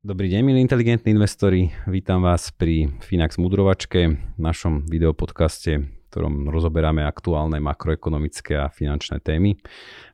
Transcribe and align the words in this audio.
Dobrý 0.00 0.32
deň, 0.32 0.40
milí 0.40 0.64
inteligentní 0.64 1.12
investori. 1.12 1.68
Vítam 1.84 2.24
vás 2.24 2.48
pri 2.56 2.88
Finax 3.04 3.36
Mudrovačke, 3.36 4.16
našom 4.40 4.88
videopodcaste 4.88 5.92
ktorom 6.08 6.48
rozoberáme 6.48 7.04
aktuálne 7.04 7.60
makroekonomické 7.60 8.56
a 8.56 8.72
finančné 8.72 9.20
témy. 9.20 9.60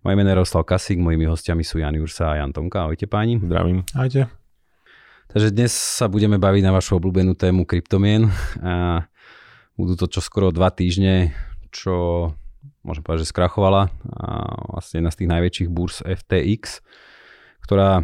Moje 0.02 0.14
meno 0.18 0.26
je 0.26 0.42
Roslav 0.42 0.66
Kasík, 0.66 0.98
mojimi 0.98 1.30
hostiami 1.30 1.62
sú 1.62 1.78
Jan 1.78 1.94
Jursa 1.94 2.34
a 2.34 2.42
Jan 2.42 2.50
Tomka. 2.50 2.82
Ahojte 2.82 3.06
páni. 3.06 3.38
Zdravím. 3.38 3.86
Ahojte. 3.94 4.26
Takže 5.30 5.54
dnes 5.54 5.70
sa 5.70 6.10
budeme 6.10 6.34
baviť 6.34 6.66
na 6.66 6.74
vašu 6.74 6.98
obľúbenú 6.98 7.38
tému 7.38 7.62
kryptomien. 7.62 8.26
A 8.66 9.06
budú 9.78 9.94
to 9.94 10.10
čo 10.10 10.18
skoro 10.18 10.50
dva 10.50 10.74
týždne, 10.74 11.30
čo 11.70 12.34
môžem 12.82 13.06
povedať, 13.06 13.22
že 13.22 13.30
skrachovala. 13.30 13.94
A 14.18 14.26
vlastne 14.74 14.98
jedna 14.98 15.14
z 15.14 15.18
tých 15.22 15.30
najväčších 15.30 15.68
burs 15.70 16.02
FTX, 16.02 16.82
ktorá 17.62 18.02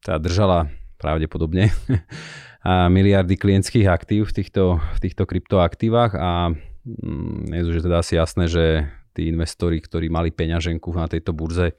teda 0.00 0.16
držala 0.16 0.79
pravdepodobne 1.00 1.72
a 2.68 2.92
miliardy 2.92 3.40
klientských 3.40 3.88
aktív 3.88 4.28
v 4.28 4.44
týchto, 4.44 4.76
v 4.76 4.98
týchto 5.00 5.24
kryptoaktívach 5.24 6.12
a 6.14 6.52
Mm, 6.80 7.52
je 7.52 7.60
už 7.76 7.84
teda 7.84 8.00
asi 8.00 8.16
jasné, 8.16 8.48
že 8.48 8.88
tí 9.12 9.28
investori, 9.28 9.84
ktorí 9.84 10.08
mali 10.08 10.32
peňaženku 10.32 10.88
na 10.96 11.10
tejto 11.10 11.36
burze 11.36 11.76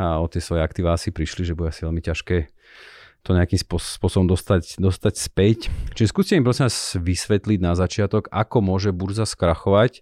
a 0.00 0.16
o 0.16 0.26
tie 0.32 0.40
svoje 0.40 0.64
aktíva 0.64 0.96
asi 0.96 1.12
prišli, 1.12 1.44
že 1.44 1.52
bude 1.52 1.68
asi 1.68 1.84
veľmi 1.84 2.00
ťažké 2.00 2.48
to 3.20 3.36
nejakým 3.36 3.60
spôsobom 3.60 4.24
dostať, 4.24 4.80
dostať 4.80 5.14
späť. 5.20 5.58
Čiže 5.92 6.08
skúste 6.08 6.32
im 6.40 6.44
prosím 6.46 6.72
vás 6.72 6.96
vysvetliť 6.96 7.60
na 7.60 7.76
začiatok, 7.76 8.32
ako 8.32 8.64
môže 8.64 8.96
burza 8.96 9.28
skrachovať. 9.28 10.00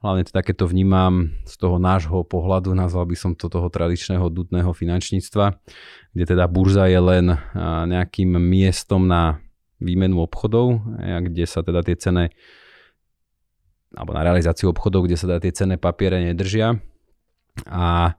Hlavne 0.00 0.24
teda, 0.24 0.40
keď 0.40 0.64
to 0.64 0.66
vnímam 0.72 1.36
z 1.44 1.54
toho 1.60 1.76
nášho 1.76 2.24
pohľadu, 2.24 2.72
nazval 2.72 3.04
by 3.04 3.16
som 3.20 3.36
to 3.36 3.52
toho 3.52 3.68
tradičného 3.68 4.32
dutného 4.32 4.72
finančníctva, 4.72 5.60
kde 6.16 6.24
teda 6.24 6.48
burza 6.48 6.88
je 6.88 6.96
len 6.96 7.36
nejakým 7.84 8.32
miestom 8.40 9.04
na 9.04 9.44
výmenu 9.76 10.24
obchodov, 10.24 10.80
kde 11.00 11.44
sa 11.44 11.60
teda 11.60 11.84
tie 11.84 12.00
ceny 12.00 12.32
alebo 13.92 14.14
na 14.16 14.22
realizáciu 14.24 14.72
obchodov, 14.72 15.04
kde 15.04 15.20
sa 15.20 15.28
teda 15.28 15.40
tie 15.44 15.52
cenné 15.52 15.76
papiere 15.76 16.16
nedržia. 16.22 16.80
A 17.68 18.16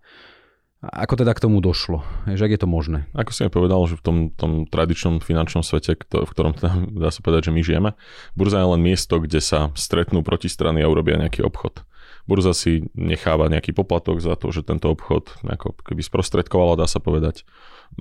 ako 0.81 1.13
teda 1.13 1.37
k 1.37 1.43
tomu 1.45 1.61
došlo? 1.61 2.01
Že 2.25 2.49
ak 2.49 2.53
je 2.57 2.61
to 2.65 2.69
možné? 2.69 2.99
Ako 3.13 3.29
si 3.29 3.45
aj 3.45 3.53
povedal, 3.53 3.77
že 3.85 4.01
v 4.01 4.03
tom, 4.03 4.17
tom 4.33 4.51
tradičnom 4.65 5.21
finančnom 5.21 5.61
svete, 5.61 5.93
v 5.93 6.25
ktorom 6.25 6.57
teda 6.57 6.73
dá 6.89 7.13
sa 7.13 7.21
povedať, 7.21 7.49
že 7.49 7.51
my 7.53 7.61
žijeme, 7.61 7.89
burza 8.33 8.57
je 8.57 8.67
len 8.73 8.81
miesto, 8.81 9.21
kde 9.21 9.45
sa 9.45 9.69
stretnú 9.77 10.25
protistrany 10.25 10.81
a 10.81 10.89
urobia 10.89 11.21
nejaký 11.21 11.45
obchod. 11.45 11.85
Burza 12.25 12.57
si 12.57 12.89
necháva 12.97 13.45
nejaký 13.45 13.77
poplatok 13.77 14.25
za 14.25 14.33
to, 14.33 14.49
že 14.49 14.65
tento 14.65 14.89
obchod 14.89 15.41
nejako 15.45 15.77
keby 15.85 16.01
sprostredkovala, 16.01 16.81
dá 16.81 16.89
sa 16.89 16.97
povedať. 16.97 17.45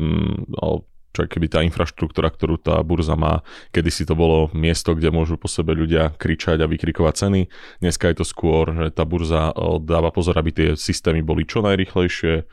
Mm, 0.00 0.48
čo 1.10 1.26
keby 1.26 1.46
tá 1.50 1.60
infraštruktúra, 1.66 2.30
ktorú 2.30 2.62
tá 2.62 2.78
burza 2.86 3.18
má. 3.18 3.42
Kedy 3.74 3.90
si 3.90 4.02
to 4.06 4.14
bolo 4.14 4.46
miesto, 4.54 4.94
kde 4.94 5.10
môžu 5.10 5.34
po 5.34 5.50
sebe 5.50 5.74
ľudia 5.74 6.14
kričať 6.14 6.62
a 6.62 6.70
vykrikovať 6.70 7.14
ceny. 7.26 7.40
Dneska 7.82 8.10
je 8.10 8.16
to 8.22 8.26
skôr, 8.26 8.70
že 8.70 8.86
tá 8.94 9.02
burza 9.02 9.50
dáva 9.82 10.14
pozor, 10.14 10.38
aby 10.38 10.50
tie 10.54 10.68
systémy 10.78 11.26
boli 11.26 11.42
čo 11.46 11.66
najrychlejšie, 11.66 12.46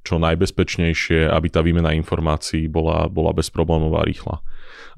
čo 0.00 0.14
najbezpečnejšie, 0.16 1.28
aby 1.28 1.48
tá 1.52 1.60
výmena 1.60 1.92
informácií 1.92 2.72
bola, 2.72 3.06
bola 3.12 3.36
bezproblémová 3.36 4.04
a 4.04 4.08
rýchla 4.08 4.36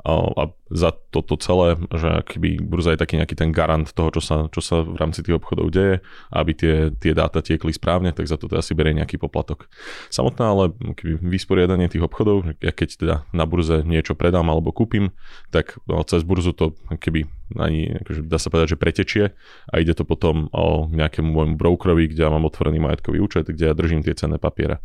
a 0.04 0.53
za 0.69 0.91
toto 1.15 1.39
celé, 1.39 1.79
že 1.95 2.27
keby 2.27 2.59
burza 2.59 2.91
je 2.91 2.99
taký 2.99 3.23
nejaký 3.23 3.39
ten 3.39 3.55
garant 3.55 3.87
toho, 3.87 4.11
čo 4.11 4.23
sa, 4.25 4.37
čo 4.51 4.59
sa 4.59 4.83
v 4.83 4.99
rámci 4.99 5.23
tých 5.23 5.39
obchodov 5.39 5.71
deje, 5.71 6.03
aby 6.35 6.51
tie, 6.51 6.75
tie 6.99 7.15
dáta 7.15 7.39
tiekli 7.39 7.71
správne, 7.71 8.11
tak 8.11 8.27
za 8.27 8.35
to 8.35 8.51
teda 8.51 8.67
berie 8.75 8.99
nejaký 8.99 9.23
poplatok. 9.23 9.71
Samotné 10.11 10.43
ale 10.43 10.65
keby 10.99 11.23
vysporiadanie 11.23 11.87
tých 11.87 12.03
obchodov, 12.03 12.59
ja 12.59 12.75
keď 12.75 12.89
teda 12.99 13.15
na 13.31 13.47
burze 13.47 13.87
niečo 13.87 14.19
predám 14.19 14.51
alebo 14.51 14.75
kúpim, 14.75 15.15
tak 15.55 15.79
no, 15.87 16.03
cez 16.03 16.27
burzu 16.27 16.51
to 16.51 16.75
keby 16.99 17.31
ani, 17.55 17.93
akože 18.01 18.21
dá 18.25 18.41
sa 18.41 18.49
povedať, 18.49 18.75
že 18.75 18.81
pretečie 18.81 19.25
a 19.69 19.75
ide 19.77 19.93
to 19.93 20.09
potom 20.09 20.49
o 20.51 20.89
nejakému 20.89 21.29
môjmu 21.29 21.55
brokerovi, 21.61 22.11
kde 22.11 22.25
ja 22.25 22.33
mám 22.33 22.49
otvorený 22.49 22.81
majetkový 22.81 23.21
účet, 23.21 23.47
kde 23.47 23.71
ja 23.71 23.77
držím 23.77 24.01
tie 24.01 24.17
cenné 24.17 24.41
papiere. 24.41 24.81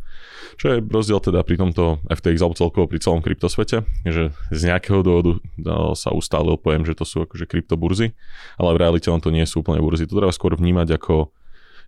Čo 0.59 0.75
je 0.75 0.83
rozdiel 0.83 1.23
teda 1.23 1.41
pri 1.47 1.55
tomto 1.55 2.03
FTX 2.11 2.37
alebo 2.43 2.59
celkovo 2.59 2.85
pri 2.91 2.99
celom 2.99 3.23
kryptosvete, 3.23 3.87
že 4.03 4.35
z 4.51 4.61
nejakého 4.67 4.99
dôvodu 5.01 5.39
no, 5.55 5.95
sa 5.95 6.11
ustálil 6.19 6.59
pojem, 6.59 6.83
že 6.83 6.93
to 6.99 7.07
sú 7.07 7.23
akože 7.23 7.47
kryptoburzy, 7.47 8.13
ale 8.59 8.75
v 8.75 8.81
realite 8.83 9.07
on 9.07 9.23
to 9.23 9.31
nie 9.31 9.47
sú 9.47 9.63
úplne 9.63 9.79
burzy. 9.79 10.05
To 10.05 10.19
treba 10.19 10.35
skôr 10.35 10.59
vnímať 10.59 10.99
ako 10.99 11.31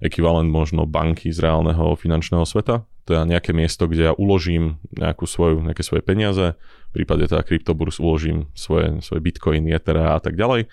ekvivalent 0.01 0.49
možno 0.49 0.89
banky 0.89 1.29
z 1.29 1.43
reálneho 1.45 1.93
finančného 1.93 2.47
sveta. 2.47 2.89
Je 3.05 3.17
nejaké 3.27 3.51
miesto, 3.51 3.91
kde 3.91 4.11
ja 4.11 4.13
uložím 4.15 4.79
nejakú 4.95 5.27
svoju, 5.27 5.59
nejaké 5.61 5.83
svoje 5.83 6.01
peniaze, 6.01 6.55
prípade 6.91 7.27
teda 7.27 7.43
kryptoburs 7.43 7.97
uložím 7.97 8.51
svoje, 8.53 8.99
svoje 8.99 9.21
bitcoiny, 9.23 9.71
etera 9.71 10.15
a 10.15 10.19
tak 10.19 10.35
ďalej. 10.35 10.67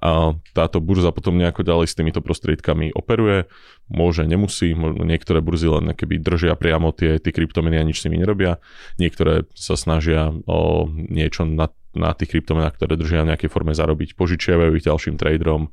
A 0.00 0.34
táto 0.56 0.80
burza 0.80 1.12
potom 1.12 1.36
nejako 1.36 1.64
ďalej 1.64 1.86
s 1.88 1.96
týmito 1.96 2.24
prostriedkami 2.24 2.96
operuje. 2.96 3.46
Môže, 3.88 4.28
nemusí, 4.28 4.72
možno 4.72 5.04
niektoré 5.04 5.40
burzy 5.40 5.68
len 5.68 5.92
keby 5.96 6.20
držia 6.20 6.56
priamo 6.56 6.92
tie, 6.92 7.16
tie 7.20 7.32
kryptomeny 7.32 7.80
a 7.80 7.86
nič 7.86 8.00
s 8.00 8.06
nimi 8.08 8.20
nerobia. 8.20 8.60
Niektoré 9.00 9.48
sa 9.56 9.76
snažia 9.76 10.32
o 10.48 10.88
niečo 10.88 11.48
na 11.48 11.72
na 11.96 12.12
tých 12.14 12.36
kryptomenách, 12.36 12.78
ktoré 12.78 12.94
držia 12.94 13.24
v 13.24 13.34
nejakej 13.34 13.50
forme 13.50 13.72
zarobiť, 13.74 14.14
požičiavajú 14.14 14.76
ich 14.76 14.86
ďalším 14.86 15.16
traderom 15.18 15.72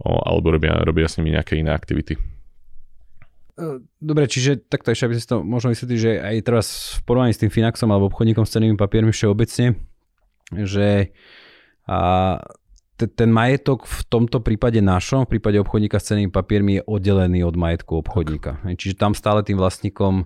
o, 0.00 0.10
alebo 0.24 0.54
robia, 0.54 0.78
robia 0.80 1.10
s 1.10 1.18
nimi 1.20 1.36
nejaké 1.36 1.58
iné 1.58 1.74
aktivity. 1.74 2.16
Dobre, 3.96 4.28
čiže 4.28 4.60
takto 4.68 4.92
ešte, 4.92 5.08
aby 5.08 5.16
si 5.16 5.24
to 5.24 5.40
možno 5.40 5.72
vysvetliť, 5.72 5.98
že 5.98 6.12
aj 6.20 6.36
teraz 6.44 6.66
v 7.00 7.08
porovnaní 7.08 7.32
s 7.32 7.40
tým 7.40 7.48
Finaxom 7.48 7.88
alebo 7.88 8.12
obchodníkom 8.12 8.44
s 8.44 8.52
cenými 8.52 8.76
papiermi 8.76 9.16
všeobecne, 9.16 9.80
že 10.52 11.16
a 11.86 11.98
ten 12.96 13.28
majetok 13.28 13.84
v 13.84 14.00
tomto 14.08 14.40
prípade 14.40 14.80
našom, 14.80 15.28
v 15.28 15.36
prípade 15.36 15.60
obchodníka 15.60 16.00
s 16.00 16.08
cenými 16.12 16.32
papiermi 16.32 16.80
je 16.80 16.82
oddelený 16.88 17.44
od 17.44 17.52
majetku 17.52 18.00
obchodníka. 18.00 18.64
Tak. 18.64 18.76
Čiže 18.80 18.96
tam 18.96 19.12
stále 19.12 19.44
tým 19.44 19.60
vlastníkom 19.60 20.24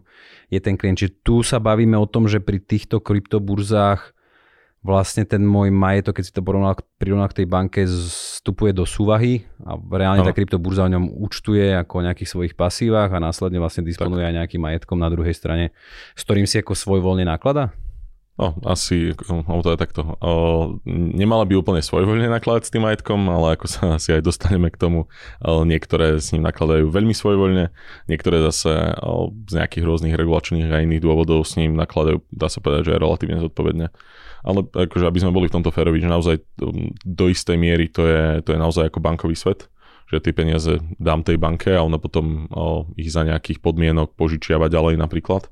je 0.55 0.61
ten 0.63 0.79
klient. 0.79 1.03
Čiže 1.03 1.19
tu 1.27 1.43
sa 1.43 1.59
bavíme 1.59 1.99
o 1.99 2.07
tom, 2.07 2.31
že 2.31 2.39
pri 2.39 2.63
týchto 2.63 3.03
kryptoburzách 3.03 4.15
vlastne 4.87 5.27
ten 5.27 5.43
môj 5.43 5.75
majetok, 5.75 6.23
keď 6.23 6.25
si 6.25 6.33
to 6.33 6.47
porovnal, 6.47 6.79
prirovnal 6.97 7.29
k 7.29 7.43
tej 7.43 7.47
banke, 7.51 7.81
vstupuje 8.41 8.73
do 8.73 8.89
súvahy 8.89 9.45
a 9.69 9.77
reálne 9.77 10.25
no. 10.25 10.29
tá 10.29 10.33
kryptoburza 10.33 10.89
o 10.89 10.93
ňom 10.93 11.13
účtuje 11.13 11.77
ako 11.77 12.01
o 12.01 12.05
nejakých 12.09 12.33
svojich 12.33 12.55
pasívach 12.57 13.13
a 13.13 13.21
následne 13.21 13.61
vlastne 13.61 13.85
disponuje 13.85 14.25
tak. 14.25 14.33
aj 14.33 14.37
nejakým 14.41 14.63
majetkom 14.65 14.97
na 14.97 15.13
druhej 15.13 15.37
strane, 15.37 15.77
s 16.17 16.25
ktorým 16.25 16.49
si 16.49 16.57
ako 16.57 16.73
svoj 16.73 17.05
voľne 17.05 17.29
naklada? 17.29 17.77
No, 18.41 18.57
asi, 18.65 19.13
no, 19.29 19.61
to 19.61 19.77
je 19.77 19.77
takto. 19.77 20.17
O, 20.25 20.33
nemala 20.89 21.45
by 21.45 21.61
úplne 21.61 21.85
svojvoľne 21.85 22.33
nakladať 22.33 22.63
s 22.65 22.73
tým 22.73 22.89
majetkom, 22.89 23.29
ale 23.29 23.61
ako 23.61 23.67
sa 23.69 24.01
asi 24.01 24.17
aj 24.17 24.25
dostaneme 24.25 24.73
k 24.73 24.81
tomu, 24.81 25.13
o, 25.45 25.69
niektoré 25.69 26.17
s 26.17 26.33
ním 26.33 26.49
nakladajú 26.49 26.89
veľmi 26.89 27.13
svojvoľne, 27.13 27.69
niektoré 28.09 28.41
zase 28.49 28.97
o, 29.05 29.29
z 29.45 29.61
nejakých 29.61 29.85
rôznych 29.85 30.17
regulačných 30.17 30.73
a 30.73 30.81
iných 30.81 31.05
dôvodov 31.05 31.45
s 31.45 31.61
ním 31.61 31.77
nakladajú, 31.77 32.25
dá 32.33 32.49
sa 32.49 32.65
povedať, 32.65 32.89
že 32.89 32.93
aj 32.97 33.01
relatívne 33.05 33.45
zodpovedne 33.45 33.93
ale 34.45 34.65
akože 34.67 35.05
aby 35.07 35.21
sme 35.21 35.35
boli 35.35 35.47
v 35.49 35.57
tomto 35.61 35.73
férovi, 35.75 36.01
že 36.01 36.09
naozaj 36.09 36.37
um, 36.63 36.93
do 37.05 37.25
istej 37.29 37.57
miery 37.61 37.89
to 37.93 38.07
je, 38.07 38.41
to 38.45 38.57
je 38.57 38.59
naozaj 38.61 38.89
ako 38.89 39.01
bankový 39.01 39.37
svet, 39.37 39.69
že 40.11 40.19
tie 40.19 40.35
peniaze 40.35 40.83
dám 40.99 41.23
tej 41.23 41.39
banke 41.39 41.71
a 41.71 41.87
ona 41.87 41.95
potom 41.95 42.51
o, 42.51 42.91
ich 42.99 43.15
za 43.15 43.23
nejakých 43.23 43.63
podmienok 43.63 44.19
požičiava 44.19 44.67
ďalej 44.67 44.99
napríklad. 44.99 45.47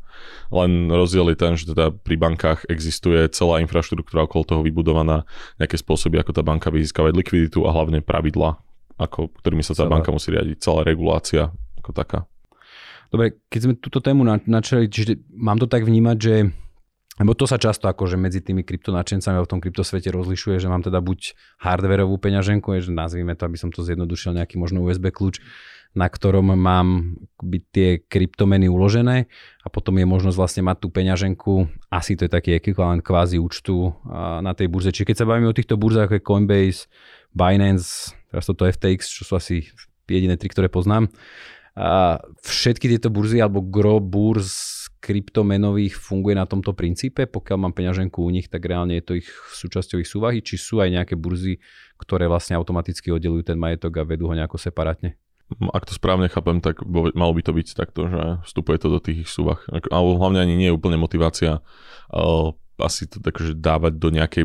Len 0.50 0.90
rozdiel 0.90 1.31
je 1.31 1.38
ten, 1.38 1.55
že 1.55 1.70
teda 1.70 1.94
pri 1.94 2.19
bankách 2.19 2.67
existuje 2.67 3.31
celá 3.31 3.62
infraštruktúra 3.62 4.26
okolo 4.26 4.43
toho 4.43 4.62
vybudovaná, 4.67 5.23
nejaké 5.62 5.79
spôsoby, 5.79 6.19
ako 6.19 6.35
tá 6.35 6.43
banka 6.43 6.75
vyzískavať 6.75 7.14
likviditu 7.14 7.70
a 7.70 7.70
hlavne 7.70 8.02
pravidla, 8.02 8.58
ako, 8.99 9.31
ktorými 9.38 9.62
sa 9.62 9.79
tá 9.79 9.87
celá. 9.87 9.94
banka 9.94 10.11
musí 10.11 10.35
riadiť, 10.35 10.58
celá 10.58 10.82
regulácia 10.82 11.55
ako 11.79 11.90
taká. 11.94 12.26
Dobre, 13.14 13.40
keď 13.49 13.61
sme 13.62 13.75
túto 13.79 14.02
tému 14.02 14.26
načali, 14.26 14.90
čiže 14.90 15.23
mám 15.32 15.56
to 15.56 15.70
tak 15.70 15.87
vnímať, 15.87 16.17
že 16.19 16.35
lebo 17.19 17.35
to 17.35 17.50
sa 17.50 17.59
často 17.59 17.91
akože 17.91 18.15
medzi 18.15 18.38
tými 18.38 18.62
kryptonačencami 18.62 19.43
v 19.43 19.50
tom 19.50 19.59
kryptosvete 19.59 20.15
rozlišuje, 20.15 20.62
že 20.62 20.70
mám 20.70 20.87
teda 20.87 21.03
buď 21.03 21.35
hardverovú 21.61 22.17
peňaženku, 22.19 22.70
že 22.79 22.94
nazvime 22.94 23.35
to, 23.35 23.44
aby 23.44 23.59
som 23.59 23.75
to 23.75 23.82
zjednodušil, 23.82 24.38
nejaký 24.38 24.56
možno 24.56 24.87
USB 24.87 25.11
kľúč, 25.11 25.43
na 25.97 26.06
ktorom 26.06 26.55
mám 26.55 27.17
byť 27.41 27.62
tie 27.73 27.88
kryptomeny 28.06 28.69
uložené 28.69 29.26
a 29.65 29.67
potom 29.73 29.97
je 29.99 30.06
možnosť 30.06 30.37
vlastne 30.37 30.62
mať 30.62 30.76
tú 30.85 30.88
peňaženku, 30.93 31.53
asi 31.91 32.15
to 32.15 32.29
je 32.29 32.31
taký 32.31 32.55
ekvivalent 32.55 33.03
kvázi 33.03 33.41
účtu 33.41 33.97
na 34.44 34.53
tej 34.53 34.69
burze. 34.69 34.93
Čiže 34.94 35.09
keď 35.09 35.17
sa 35.17 35.29
bavíme 35.29 35.49
o 35.49 35.56
týchto 35.56 35.81
burzách 35.81 36.12
ako 36.12 36.14
je 36.14 36.23
Coinbase, 36.23 36.81
Binance, 37.32 38.14
teraz 38.31 38.44
toto 38.47 38.69
FTX, 38.69 39.09
čo 39.09 39.25
sú 39.25 39.32
asi 39.41 39.64
jediné 40.09 40.37
tri, 40.37 40.53
ktoré 40.53 40.69
poznám, 40.69 41.09
všetky 42.42 42.90
tieto 42.90 43.08
burzy 43.08 43.38
alebo 43.38 43.62
gro 43.62 44.02
burz 44.02 44.75
kryptomenových 44.98 45.94
funguje 45.94 46.34
na 46.34 46.42
tomto 46.42 46.75
princípe? 46.75 47.30
Pokiaľ 47.30 47.58
mám 47.58 47.75
peňaženku 47.75 48.19
u 48.19 48.30
nich, 48.34 48.50
tak 48.50 48.66
reálne 48.66 48.98
je 48.98 49.04
to 49.06 49.12
ich 49.14 49.28
súčasťou 49.30 50.02
ich 50.02 50.10
súvahy? 50.10 50.42
Či 50.42 50.58
sú 50.58 50.82
aj 50.82 50.90
nejaké 50.90 51.14
burzy, 51.14 51.62
ktoré 52.02 52.26
vlastne 52.26 52.58
automaticky 52.58 53.14
oddelujú 53.14 53.54
ten 53.54 53.58
majetok 53.58 54.02
a 54.02 54.08
vedú 54.08 54.26
ho 54.26 54.34
nejako 54.34 54.58
separátne? 54.58 55.14
Ak 55.72 55.88
to 55.88 55.96
správne 55.96 56.28
chápem, 56.28 56.60
tak 56.60 56.84
malo 56.84 57.32
by 57.32 57.40
to 57.40 57.56
byť 57.56 57.69
takto, 57.72 58.10
že 58.10 58.20
vstupuje 58.44 58.76
to 58.76 58.92
do 58.92 59.00
tých 59.00 59.25
ich 59.25 59.30
súvah. 59.32 59.56
Ale 59.70 60.19
hlavne 60.20 60.44
ani 60.44 60.58
nie 60.58 60.69
je 60.69 60.76
úplne 60.76 61.00
motivácia 61.00 61.64
asi 62.78 63.10
to 63.10 63.19
takže 63.19 63.58
dávať 63.58 63.98
do 63.98 64.08
nejakej, 64.14 64.44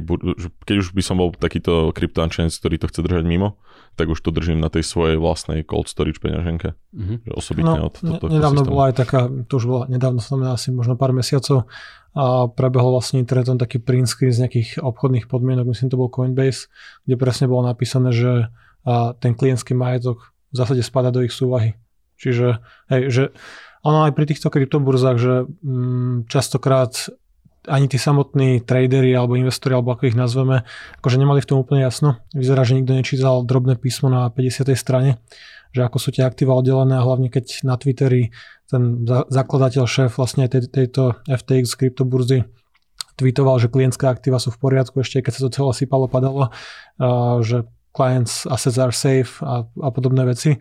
keď 0.65 0.75
už 0.81 0.97
by 0.97 1.03
som 1.05 1.21
bol 1.21 1.29
takýto 1.33 1.93
kryptoančenec, 1.93 2.49
ktorý 2.49 2.75
to 2.81 2.89
chce 2.89 3.01
držať 3.05 3.23
mimo, 3.29 3.61
tak 3.93 4.09
už 4.09 4.19
to 4.19 4.33
držím 4.33 4.57
na 4.57 4.73
tej 4.73 4.81
svojej 4.81 5.21
vlastnej 5.21 5.61
cold 5.61 5.85
storage 5.85 6.17
peňaženke. 6.17 6.73
Mm-hmm. 6.93 7.29
osobitne 7.33 7.79
no, 7.79 7.87
od 7.89 7.95
toto 7.97 8.25
Nedávno 8.29 8.65
systému. 8.65 8.73
bola 8.73 8.83
aj 8.89 8.95
taká, 8.97 9.19
to 9.45 9.53
už 9.61 9.65
bola, 9.69 9.83
nedávno 9.85 10.21
som 10.21 10.41
asi 10.45 10.73
možno 10.73 10.97
pár 10.97 11.13
mesiacov 11.13 11.69
a 12.13 12.45
prebehol 12.49 12.93
vlastne 12.93 13.21
internetom 13.21 13.57
taký 13.57 13.81
print 13.81 14.09
screen 14.09 14.33
z 14.33 14.45
nejakých 14.45 14.69
obchodných 14.81 15.25
podmienok, 15.25 15.69
myslím 15.69 15.89
to 15.89 15.97
bol 15.97 16.09
Coinbase, 16.09 16.69
kde 17.05 17.15
presne 17.17 17.49
bolo 17.49 17.65
napísané, 17.65 18.13
že 18.13 18.53
a 18.83 19.15
ten 19.15 19.31
klientský 19.31 19.71
majetok 19.73 20.35
v 20.51 20.55
zásade 20.55 20.83
spada 20.83 21.09
do 21.09 21.23
ich 21.23 21.31
súvahy. 21.31 21.79
Čiže, 22.19 22.59
hej, 22.91 23.03
že 23.09 23.23
ono 23.83 24.07
aj 24.07 24.15
pri 24.15 24.25
týchto 24.27 24.47
kryptoburzách, 24.47 25.17
že 25.19 25.33
mm, 25.47 26.31
častokrát 26.31 27.11
ani 27.67 27.87
tí 27.87 27.95
samotní 27.95 28.63
tradery 28.63 29.15
alebo 29.15 29.39
investori, 29.39 29.75
alebo 29.75 29.95
ako 29.95 30.11
ich 30.11 30.17
nazveme, 30.17 30.67
akože 30.99 31.17
nemali 31.19 31.39
v 31.39 31.49
tom 31.49 31.57
úplne 31.63 31.83
jasno. 31.83 32.19
Vyzerá, 32.35 32.67
že 32.67 32.75
nikto 32.75 32.95
nečítal 32.95 33.43
drobné 33.47 33.79
písmo 33.79 34.11
na 34.11 34.27
50. 34.27 34.67
strane, 34.75 35.19
že 35.71 35.81
ako 35.83 35.97
sú 35.99 36.09
tie 36.11 36.27
aktíva 36.27 36.53
oddelené 36.53 36.99
a 36.99 37.05
hlavne 37.05 37.31
keď 37.31 37.63
na 37.63 37.79
Twitteri 37.79 38.35
ten 38.67 39.05
zakladateľ, 39.07 39.85
šéf 39.85 40.17
vlastne 40.17 40.49
tej, 40.49 40.67
tejto 40.67 41.19
FTX 41.29 41.77
kryptoburzy 41.77 42.47
tweetoval, 43.15 43.61
že 43.61 43.69
klientské 43.69 44.09
aktíva 44.09 44.41
sú 44.41 44.49
v 44.49 44.61
poriadku, 44.61 45.01
ešte 45.01 45.21
keď 45.21 45.33
sa 45.37 45.41
to 45.45 45.53
celé 45.53 45.71
sypalo, 45.77 46.09
padalo, 46.09 46.49
že 47.45 47.69
clients 47.93 48.49
assets 48.49 48.81
are 48.81 48.95
safe 48.95 49.37
a, 49.45 49.69
a 49.69 49.89
podobné 49.93 50.25
veci. 50.25 50.57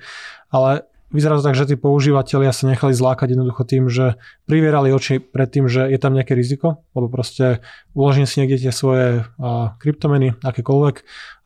Ale 0.52 0.84
vyzerá 1.12 1.37
to 1.38 1.44
tak, 1.44 1.55
že 1.55 1.69
tí 1.69 1.76
používateľia 1.76 2.50
sa 2.50 2.64
nechali 2.67 2.97
zlákať 2.97 3.37
jednoducho 3.37 3.62
tým, 3.69 3.87
že 3.93 4.17
privierali 4.49 4.91
oči 4.91 5.20
pred 5.20 5.47
tým, 5.47 5.69
že 5.69 5.85
je 5.87 5.99
tam 6.00 6.17
nejaké 6.17 6.32
riziko, 6.32 6.82
lebo 6.97 7.12
proste 7.12 7.61
uložím 7.93 8.25
si 8.25 8.41
niekde 8.41 8.67
tie 8.67 8.73
svoje 8.73 9.29
a, 9.38 9.76
kryptomeny, 9.76 10.35
akékoľvek 10.41 10.97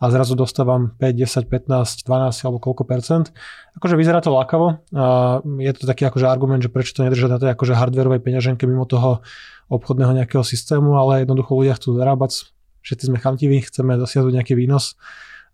a 0.01 0.05
zrazu 0.09 0.39
dostávam 0.39 0.95
5, 0.97 1.13
10, 1.13 1.51
15, 1.51 2.07
12 2.07 2.47
alebo 2.47 2.59
koľko 2.63 2.83
percent. 2.87 3.35
Akože 3.77 3.99
vyzerá 3.99 4.23
to 4.23 4.31
lákavo. 4.31 4.81
A 4.95 5.05
je 5.43 5.73
to 5.75 5.85
taký 5.85 6.07
akože 6.09 6.25
argument, 6.31 6.62
že 6.62 6.73
prečo 6.73 6.97
to 6.97 7.05
nedržať 7.05 7.31
na 7.35 7.39
tej 7.43 7.51
akože 7.53 7.75
hardwareovej 7.75 8.23
peňaženke 8.23 8.65
mimo 8.65 8.87
toho 8.87 9.21
obchodného 9.67 10.15
nejakého 10.23 10.47
systému, 10.47 10.95
ale 10.95 11.27
jednoducho 11.27 11.59
ľudia 11.59 11.75
chcú 11.75 11.99
zarábať, 11.99 12.55
všetci 12.87 13.05
sme 13.11 13.19
chamtiví, 13.19 13.59
chceme 13.67 13.99
dosiahnuť 13.99 14.33
nejaký 14.39 14.55
výnos 14.55 14.95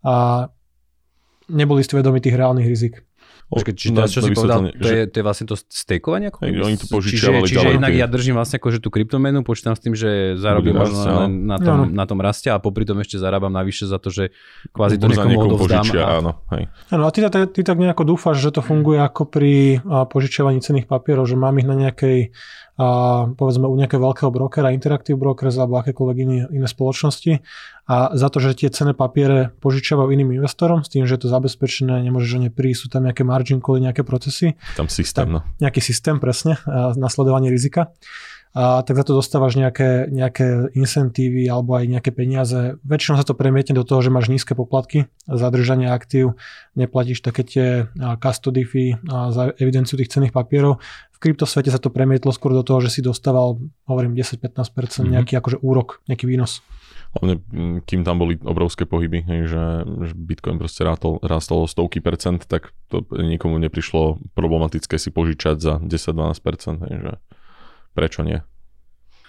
a 0.05 0.47
neboli 1.49 1.81
ste 1.81 1.97
vedomi 1.97 2.21
tých 2.21 2.37
reálnych 2.37 2.67
rizik. 2.69 3.01
Počkej, 3.51 3.73
čiže 3.75 3.91
teraz, 3.93 4.09
čo 4.09 4.21
si 4.23 4.31
povedal, 4.31 4.71
to, 4.71 4.87
je, 4.87 5.01
to 5.11 5.15
je 5.19 5.23
vlastne 5.23 5.45
to 5.45 5.55
stakeovanie? 5.59 6.31
Ako? 6.31 6.47
Oni 6.47 6.79
to 6.79 6.87
požičiavali 6.89 7.45
čiže, 7.45 7.59
čiže 7.59 7.67
jednak 7.77 7.93
ja 7.93 8.07
držím 8.09 8.39
vlastne 8.39 8.57
akože 8.57 8.79
tú 8.81 8.89
kryptomenu, 8.89 9.45
počítam 9.45 9.75
s 9.75 9.81
tým, 9.83 9.93
že 9.93 10.39
zarobím 10.39 10.79
možno 10.79 10.97
na, 11.03 11.27
na, 11.27 11.57
tom, 11.59 11.77
no. 11.77 11.85
na 11.91 12.05
tom 12.09 12.19
raste 12.23 12.49
a 12.49 12.57
popri 12.57 12.87
tom 12.87 12.97
ešte 13.03 13.21
zarábam 13.21 13.53
navyše 13.53 13.85
za 13.85 14.01
to, 14.01 14.09
že 14.09 14.33
kvázi 14.73 14.97
to 14.97 15.05
niekomu 15.11 15.53
odovzdám. 15.53 15.85
Požičia, 15.85 16.01
a... 16.01 16.23
áno, 16.23 16.31
hej. 16.55 16.63
Áno, 16.89 17.03
a 17.05 17.09
ty, 17.13 17.19
ty, 17.27 17.39
ty 17.45 17.61
tak 17.61 17.77
nejako 17.77 18.03
dúfaš, 18.15 18.41
že 18.41 18.49
to 18.55 18.61
funguje 18.65 18.97
ako 18.97 19.29
pri 19.29 19.83
požičiavaní 19.85 20.63
cených 20.63 20.89
papierov, 20.89 21.29
že 21.29 21.37
mám 21.37 21.53
ich 21.59 21.67
na 21.67 21.77
nejakej 21.77 22.33
a 22.73 22.87
povedzme 23.37 23.69
u 23.69 23.75
nejakého 23.77 24.01
veľkého 24.01 24.33
brokera, 24.33 24.73
Interactive 24.73 25.13
Brokers 25.13 25.53
alebo 25.61 25.77
akékoľvek 25.77 26.17
iné, 26.25 26.37
iné 26.49 26.65
spoločnosti 26.65 27.45
a 27.85 28.17
za 28.17 28.27
to, 28.33 28.41
že 28.41 28.65
tie 28.65 28.69
cené 28.73 28.97
papiere 28.97 29.53
požičiavajú 29.61 30.09
iným 30.09 30.41
investorom 30.41 30.81
s 30.81 30.89
tým, 30.89 31.05
že 31.05 31.19
je 31.19 31.21
to 31.27 31.29
zabezpečené, 31.29 32.01
nemôžeš 32.01 32.31
o 32.33 32.39
ne 32.41 32.49
prísť, 32.49 32.79
sú 32.81 32.87
tam 32.89 33.05
nejaké 33.05 33.21
margin 33.21 33.61
cally, 33.61 33.85
nejaké 33.85 34.01
procesy. 34.01 34.57
Tam 34.73 34.89
systém, 34.89 35.29
no. 35.29 35.45
Nejaký 35.61 35.85
systém, 35.85 36.17
presne, 36.17 36.57
nasledovanie 36.97 37.53
rizika 37.53 37.93
a 38.53 38.85
tak 38.85 39.01
za 39.01 39.05
to 39.09 39.17
dostávaš 39.17 39.57
nejaké, 39.57 40.13
nejaké 40.13 40.69
incentívy 40.77 41.49
alebo 41.49 41.73
aj 41.73 41.89
nejaké 41.89 42.13
peniaze. 42.13 42.77
Väčšinou 42.85 43.17
sa 43.17 43.25
to 43.25 43.33
premietne 43.33 43.73
do 43.73 43.81
toho, 43.81 44.05
že 44.05 44.13
máš 44.13 44.29
nízke 44.29 44.53
poplatky 44.53 45.09
za 45.25 45.49
držanie 45.49 45.89
aktív, 45.89 46.37
neplatíš 46.77 47.25
také 47.25 47.41
tie 47.41 47.67
custody 47.97 48.61
fee 48.61 49.01
za 49.09 49.57
evidenciu 49.57 49.97
tých 49.97 50.13
cených 50.13 50.37
papierov. 50.37 50.77
V 51.13 51.17
kryptosvete 51.17 51.73
sa 51.73 51.81
to 51.81 51.89
premietlo 51.89 52.29
skôr 52.29 52.53
do 52.53 52.61
toho, 52.61 52.77
že 52.85 52.93
si 52.93 53.01
dostával, 53.01 53.57
hovorím, 53.89 54.13
10-15% 54.13 54.45
mm-hmm. 54.45 55.11
nejaký 55.17 55.33
akože 55.41 55.57
úrok, 55.65 56.05
nejaký 56.05 56.29
výnos. 56.29 56.61
Hlavne, 57.13 57.41
kým 57.85 58.01
tam 58.01 58.21
boli 58.21 58.41
obrovské 58.41 58.89
pohyby, 58.89 59.25
že, 59.45 59.85
že 59.85 60.13
Bitcoin 60.17 60.57
proste 60.57 60.81
rástol, 60.81 61.21
rástol 61.21 61.69
stovky 61.69 62.01
percent, 62.01 62.41
tak 62.49 62.73
to 62.89 63.05
nikomu 63.13 63.61
neprišlo 63.61 64.17
problematické 64.33 64.97
si 64.97 65.13
požičať 65.13 65.57
za 65.61 65.73
10-12%, 65.77 66.89
hej, 66.89 66.97
že 67.01 67.13
prečo 67.93 68.25
nie? 68.25 68.41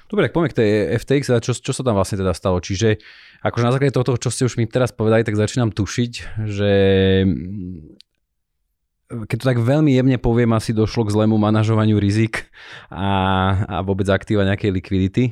Dobre, 0.04 0.28
tak 0.28 0.36
poďme 0.36 0.52
k 0.52 0.58
tej 0.60 0.70
FTX 1.00 1.22
a 1.32 1.40
čo, 1.40 1.56
čo 1.56 1.72
sa 1.72 1.80
tam 1.80 1.96
vlastne 1.96 2.20
teda 2.20 2.36
stalo. 2.36 2.60
Čiže 2.60 3.00
akože 3.40 3.64
na 3.64 3.72
základe 3.72 3.96
toho, 3.96 4.20
čo 4.20 4.28
ste 4.28 4.44
už 4.44 4.60
mi 4.60 4.68
teraz 4.68 4.92
povedali, 4.92 5.24
tak 5.24 5.40
začínam 5.40 5.72
tušiť, 5.72 6.12
že 6.44 6.72
keď 9.08 9.36
to 9.40 9.46
tak 9.48 9.60
veľmi 9.60 9.92
jemne 9.96 10.18
poviem, 10.20 10.52
asi 10.56 10.76
došlo 10.76 11.08
k 11.08 11.14
zlému 11.14 11.36
manažovaniu 11.40 11.96
rizik 11.96 12.48
a, 12.92 13.08
a 13.64 13.76
vôbec 13.80 14.08
aktíva 14.08 14.44
nejakej 14.44 14.70
likvidity. 14.72 15.24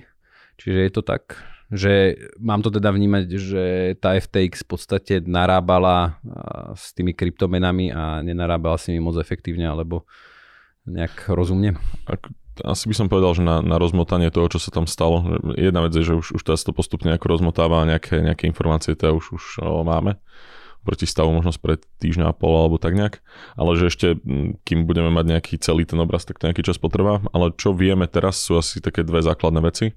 Čiže 0.61 0.79
je 0.89 0.93
to 0.93 1.03
tak, 1.05 1.37
že 1.73 2.21
mám 2.37 2.61
to 2.61 2.69
teda 2.69 2.93
vnímať, 2.93 3.25
že 3.33 3.65
tá 3.97 4.13
FTX 4.17 4.65
v 4.65 4.69
podstate 4.69 5.15
narábala 5.25 6.21
s 6.77 6.93
tými 6.93 7.17
kryptomenami 7.17 7.89
a 7.93 8.21
nenarábala 8.21 8.77
s 8.77 8.93
nimi 8.93 9.01
moc 9.01 9.17
efektívne, 9.17 9.69
alebo 9.69 10.05
nejak 10.85 11.33
rozumne? 11.33 11.81
Asi 12.61 12.85
by 12.85 12.95
som 12.95 13.07
povedal, 13.09 13.33
že 13.33 13.43
na, 13.43 13.65
na 13.65 13.81
rozmotanie 13.81 14.29
toho, 14.29 14.53
čo 14.53 14.61
sa 14.61 14.69
tam 14.69 14.85
stalo. 14.85 15.41
Jedna 15.57 15.89
vec 15.89 15.97
je, 15.97 16.05
že 16.05 16.15
už, 16.19 16.27
už 16.37 16.43
teraz 16.45 16.61
to 16.61 16.77
postupne 16.77 17.09
ako 17.09 17.33
rozmotáva 17.33 17.81
a 17.81 17.89
nejaké, 17.89 18.21
nejaké 18.21 18.45
informácie 18.45 18.93
to 18.93 19.09
už, 19.09 19.25
už 19.33 19.45
o, 19.65 19.81
máme 19.81 20.21
proti 20.83 21.07
stavu 21.07 21.31
možno 21.31 21.55
spred 21.55 21.83
týždňa 22.03 22.31
a 22.31 22.37
pol 22.37 22.59
alebo 22.59 22.77
tak 22.77 22.99
nejak, 22.99 23.23
ale 23.55 23.79
že 23.79 23.89
ešte 23.89 24.07
kým 24.67 24.85
budeme 24.85 25.15
mať 25.15 25.25
nejaký 25.39 25.55
celý 25.63 25.87
ten 25.87 25.99
obraz, 26.03 26.27
tak 26.27 26.43
to 26.43 26.51
nejaký 26.51 26.67
čas 26.67 26.79
potrvá, 26.79 27.23
ale 27.31 27.55
čo 27.55 27.71
vieme 27.71 28.11
teraz 28.11 28.43
sú 28.43 28.59
asi 28.59 28.83
také 28.83 29.07
dve 29.07 29.23
základné 29.23 29.61
veci. 29.63 29.95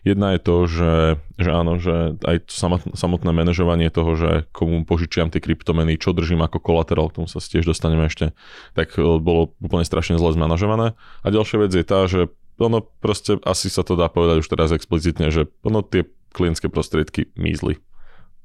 Jedna 0.00 0.32
je 0.32 0.40
to, 0.40 0.56
že, 0.64 0.94
že 1.36 1.50
áno, 1.52 1.76
že 1.76 2.16
aj 2.24 2.48
samotné 2.96 3.30
manažovanie 3.36 3.92
toho, 3.92 4.16
že 4.16 4.48
komu 4.54 4.88
požičiam 4.88 5.28
tie 5.28 5.44
kryptomeny, 5.44 6.00
čo 6.00 6.16
držím 6.16 6.40
ako 6.40 6.56
kolaterál, 6.56 7.12
k 7.12 7.20
tomu 7.20 7.28
sa 7.28 7.42
tiež 7.42 7.68
dostaneme 7.68 8.08
ešte, 8.08 8.32
tak 8.72 8.96
e, 8.96 9.04
bolo 9.20 9.52
úplne 9.60 9.84
strašne 9.84 10.16
zle 10.16 10.32
zmanažované. 10.32 10.96
A 11.20 11.26
ďalšia 11.28 11.68
vec 11.68 11.72
je 11.76 11.84
tá, 11.84 12.08
že 12.08 12.32
ono 12.56 12.80
proste, 12.80 13.36
asi 13.44 13.68
sa 13.68 13.84
to 13.84 13.92
dá 13.92 14.08
povedať 14.08 14.40
už 14.40 14.48
teraz 14.48 14.72
explicitne, 14.72 15.28
že 15.28 15.52
ono 15.60 15.84
tie 15.84 16.08
klientské 16.32 16.72
prostriedky 16.72 17.32
mýzli 17.36 17.82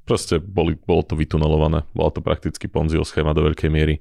Proste 0.06 0.38
boli, 0.38 0.78
bolo 0.78 1.02
to 1.02 1.18
vytunelované, 1.18 1.82
bola 1.90 2.14
to 2.14 2.22
prakticky 2.22 2.70
Ponziho 2.70 3.02
schéma 3.02 3.34
do 3.34 3.42
veľkej 3.42 3.70
miery. 3.74 3.98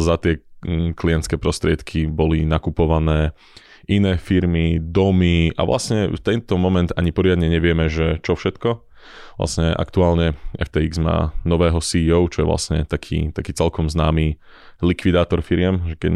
Za 0.00 0.16
tie 0.16 0.40
mm, 0.64 0.96
klientské 0.96 1.36
prostriedky 1.36 2.08
boli 2.08 2.48
nakupované 2.48 3.36
iné 3.84 4.16
firmy, 4.16 4.80
domy 4.80 5.52
a 5.52 5.68
vlastne 5.68 6.08
v 6.08 6.16
tento 6.16 6.56
moment 6.56 6.88
ani 6.96 7.12
poriadne 7.12 7.44
nevieme, 7.44 7.92
že 7.92 8.24
čo 8.24 8.40
všetko. 8.40 8.88
Vlastne 9.36 9.74
aktuálne 9.74 10.38
FTX 10.56 11.02
má 11.02 11.34
nového 11.42 11.82
CEO, 11.82 12.22
čo 12.30 12.46
je 12.46 12.48
vlastne 12.48 12.78
taký, 12.86 13.34
taký 13.34 13.50
celkom 13.52 13.90
známy 13.90 14.38
likvidátor 14.78 15.42
firiem, 15.42 15.82
že 15.90 15.98
keď 15.98 16.10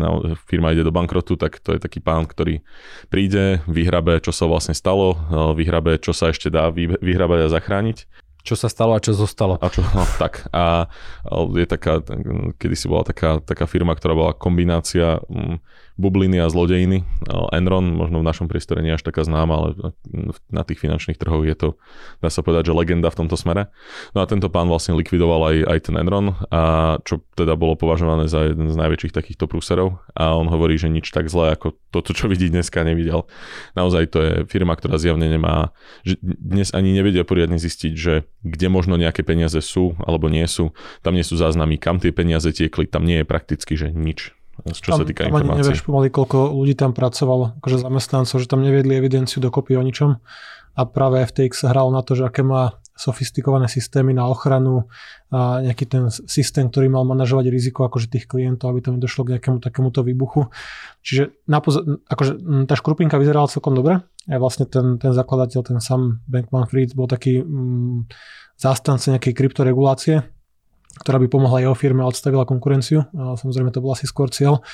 firma 0.46 0.70
ide 0.70 0.86
do 0.86 0.94
bankrotu, 0.94 1.34
tak 1.34 1.58
to 1.58 1.74
je 1.74 1.82
taký 1.82 1.98
pán, 1.98 2.30
ktorý 2.30 2.62
príde, 3.10 3.60
vyhrabe, 3.66 4.22
čo 4.22 4.30
sa 4.30 4.46
vlastne 4.46 4.72
stalo, 4.72 5.18
vyhrabe, 5.58 5.98
čo 5.98 6.14
sa 6.14 6.30
ešte 6.30 6.48
dá 6.48 6.70
vyhrabať 6.72 7.50
a 7.50 7.52
zachrániť 7.52 8.25
čo 8.46 8.54
sa 8.54 8.70
stalo 8.70 8.94
a 8.94 9.02
čo 9.02 9.10
zostalo. 9.10 9.58
A 9.58 9.66
čo, 9.66 9.82
no, 9.90 10.06
tak. 10.22 10.46
A 10.54 10.86
je 11.58 11.66
taká, 11.66 11.98
kedy 12.62 12.76
bola 12.86 13.02
taká, 13.02 13.42
taká 13.42 13.66
firma, 13.66 13.98
ktorá 13.98 14.14
bola 14.14 14.32
kombinácia 14.38 15.18
mm, 15.26 15.58
bubliny 15.96 16.40
a 16.44 16.52
zlodejiny. 16.52 17.08
Enron, 17.56 17.96
možno 17.96 18.20
v 18.20 18.28
našom 18.28 18.46
priestore 18.52 18.84
nie 18.84 18.92
až 18.92 19.00
taká 19.00 19.24
známa, 19.24 19.54
ale 19.56 19.68
na 20.52 20.62
tých 20.62 20.84
finančných 20.84 21.16
trhoch 21.16 21.42
je 21.48 21.56
to, 21.56 21.68
dá 22.20 22.28
sa 22.28 22.44
povedať, 22.44 22.68
že 22.68 22.76
legenda 22.76 23.08
v 23.08 23.24
tomto 23.24 23.36
smere. 23.40 23.72
No 24.12 24.20
a 24.20 24.28
tento 24.28 24.52
pán 24.52 24.68
vlastne 24.68 24.92
likvidoval 24.92 25.52
aj, 25.52 25.56
aj 25.64 25.78
ten 25.88 25.94
Enron, 25.96 26.36
a 26.52 26.96
čo 27.00 27.24
teda 27.32 27.56
bolo 27.56 27.80
považované 27.80 28.28
za 28.28 28.44
jeden 28.44 28.68
z 28.68 28.76
najväčších 28.76 29.16
takýchto 29.16 29.48
prúserov. 29.48 30.04
A 30.12 30.36
on 30.36 30.52
hovorí, 30.52 30.76
že 30.76 30.92
nič 30.92 31.08
tak 31.08 31.32
zlé 31.32 31.56
ako 31.56 31.80
toto, 31.90 32.12
čo 32.12 32.28
vidí 32.28 32.52
dneska, 32.52 32.84
nevidel. 32.84 33.24
Naozaj 33.72 34.04
to 34.12 34.18
je 34.20 34.32
firma, 34.52 34.76
ktorá 34.76 35.00
zjavne 35.00 35.32
nemá, 35.32 35.72
že 36.04 36.20
dnes 36.20 36.76
ani 36.76 36.92
nevedia 36.92 37.24
poriadne 37.24 37.56
zistiť, 37.56 37.92
že 37.96 38.28
kde 38.44 38.68
možno 38.68 39.00
nejaké 39.00 39.24
peniaze 39.24 39.58
sú 39.64 39.96
alebo 40.04 40.28
nie 40.28 40.44
sú. 40.44 40.76
Tam 41.00 41.16
nie 41.16 41.24
sú 41.24 41.40
záznamy, 41.40 41.80
kam 41.80 41.96
tie 41.96 42.12
peniaze 42.12 42.52
tiekli, 42.52 42.84
tam 42.84 43.08
nie 43.08 43.24
je 43.24 43.26
prakticky, 43.26 43.80
že 43.80 43.88
nič 43.96 44.36
čo 44.74 44.90
tam, 44.96 44.98
sa 45.02 45.06
týka 45.06 45.28
tam 45.28 45.36
informácií. 45.36 45.58
nevieš 45.62 45.80
pomaly, 45.86 46.08
koľko 46.10 46.38
ľudí 46.56 46.74
tam 46.74 46.90
pracovalo, 46.96 47.60
akože 47.62 47.76
zamestnancov, 47.84 48.36
že 48.42 48.46
tam 48.48 48.64
neviedli 48.64 48.98
evidenciu 48.98 49.38
dokopy 49.38 49.78
o 49.78 49.82
ničom. 49.84 50.18
A 50.76 50.80
práve 50.84 51.24
FTX 51.24 51.64
hral 51.72 51.88
na 51.88 52.04
to, 52.04 52.12
že 52.12 52.28
aké 52.28 52.44
má 52.44 52.76
sofistikované 52.96 53.68
systémy 53.68 54.16
na 54.16 54.24
ochranu 54.24 54.88
a 55.28 55.60
nejaký 55.60 55.84
ten 55.84 56.08
systém, 56.08 56.68
ktorý 56.72 56.88
mal 56.88 57.04
manažovať 57.04 57.52
riziko 57.52 57.84
akože 57.84 58.08
tých 58.08 58.24
klientov, 58.24 58.72
aby 58.72 58.80
tam 58.80 58.96
nedošlo 58.96 59.28
k 59.28 59.36
nejakému 59.36 59.60
takémuto 59.60 60.00
výbuchu. 60.00 60.48
Čiže 61.04 61.44
napoz- 61.44 61.84
akože 62.08 62.64
tá 62.64 62.74
škrupinka 62.76 63.20
vyzerala 63.20 63.52
celkom 63.52 63.76
dobre. 63.76 64.00
A 64.26 64.40
vlastne 64.40 64.64
ten, 64.64 64.96
ten 64.96 65.12
zakladateľ, 65.12 65.60
ten 65.60 65.78
sám 65.78 66.24
Bankman 66.24 66.66
Fried 66.66 66.96
bol 66.96 67.04
taký 67.06 67.44
mm, 67.44 68.08
zástance 68.56 69.12
nejakej 69.12 69.32
kryptoregulácie, 69.36 70.24
ktorá 70.96 71.20
by 71.20 71.28
pomohla 71.28 71.60
jeho 71.60 71.76
firme 71.76 72.00
a 72.02 72.10
odstavila 72.10 72.48
konkurenciu. 72.48 73.04
Samozrejme 73.12 73.68
to 73.70 73.84
bol 73.84 73.92
asi 73.92 74.08
skôr 74.08 74.32
cieľ, 74.32 74.64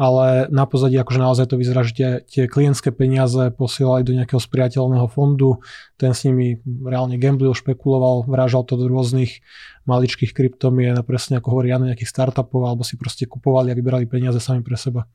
ale 0.00 0.48
na 0.48 0.64
pozadí 0.64 0.96
akože 0.96 1.20
naozaj 1.20 1.46
to 1.52 1.60
vyzerá, 1.60 1.84
že 1.84 1.92
tie, 1.92 2.10
tie 2.24 2.44
klientské 2.48 2.92
peniaze 2.92 3.52
posielali 3.52 4.04
do 4.04 4.16
nejakého 4.16 4.40
spriateľného 4.40 5.08
fondu, 5.12 5.60
ten 6.00 6.16
s 6.16 6.24
nimi 6.24 6.60
reálne 6.64 7.20
gamblil, 7.20 7.52
špekuloval, 7.52 8.24
vrážal 8.24 8.64
to 8.64 8.80
do 8.80 8.88
rôznych 8.88 9.44
maličkých 9.86 10.34
kryptomien 10.34 10.98
presne 11.06 11.38
ako 11.38 11.56
hovorí 11.56 11.70
Jan, 11.70 11.86
nejakých 11.86 12.10
startupov, 12.10 12.66
alebo 12.66 12.82
si 12.82 12.98
proste 12.98 13.24
kupovali 13.28 13.70
a 13.70 13.78
vybrali 13.78 14.08
peniaze 14.10 14.42
sami 14.42 14.64
pre 14.64 14.74
seba. 14.74 15.06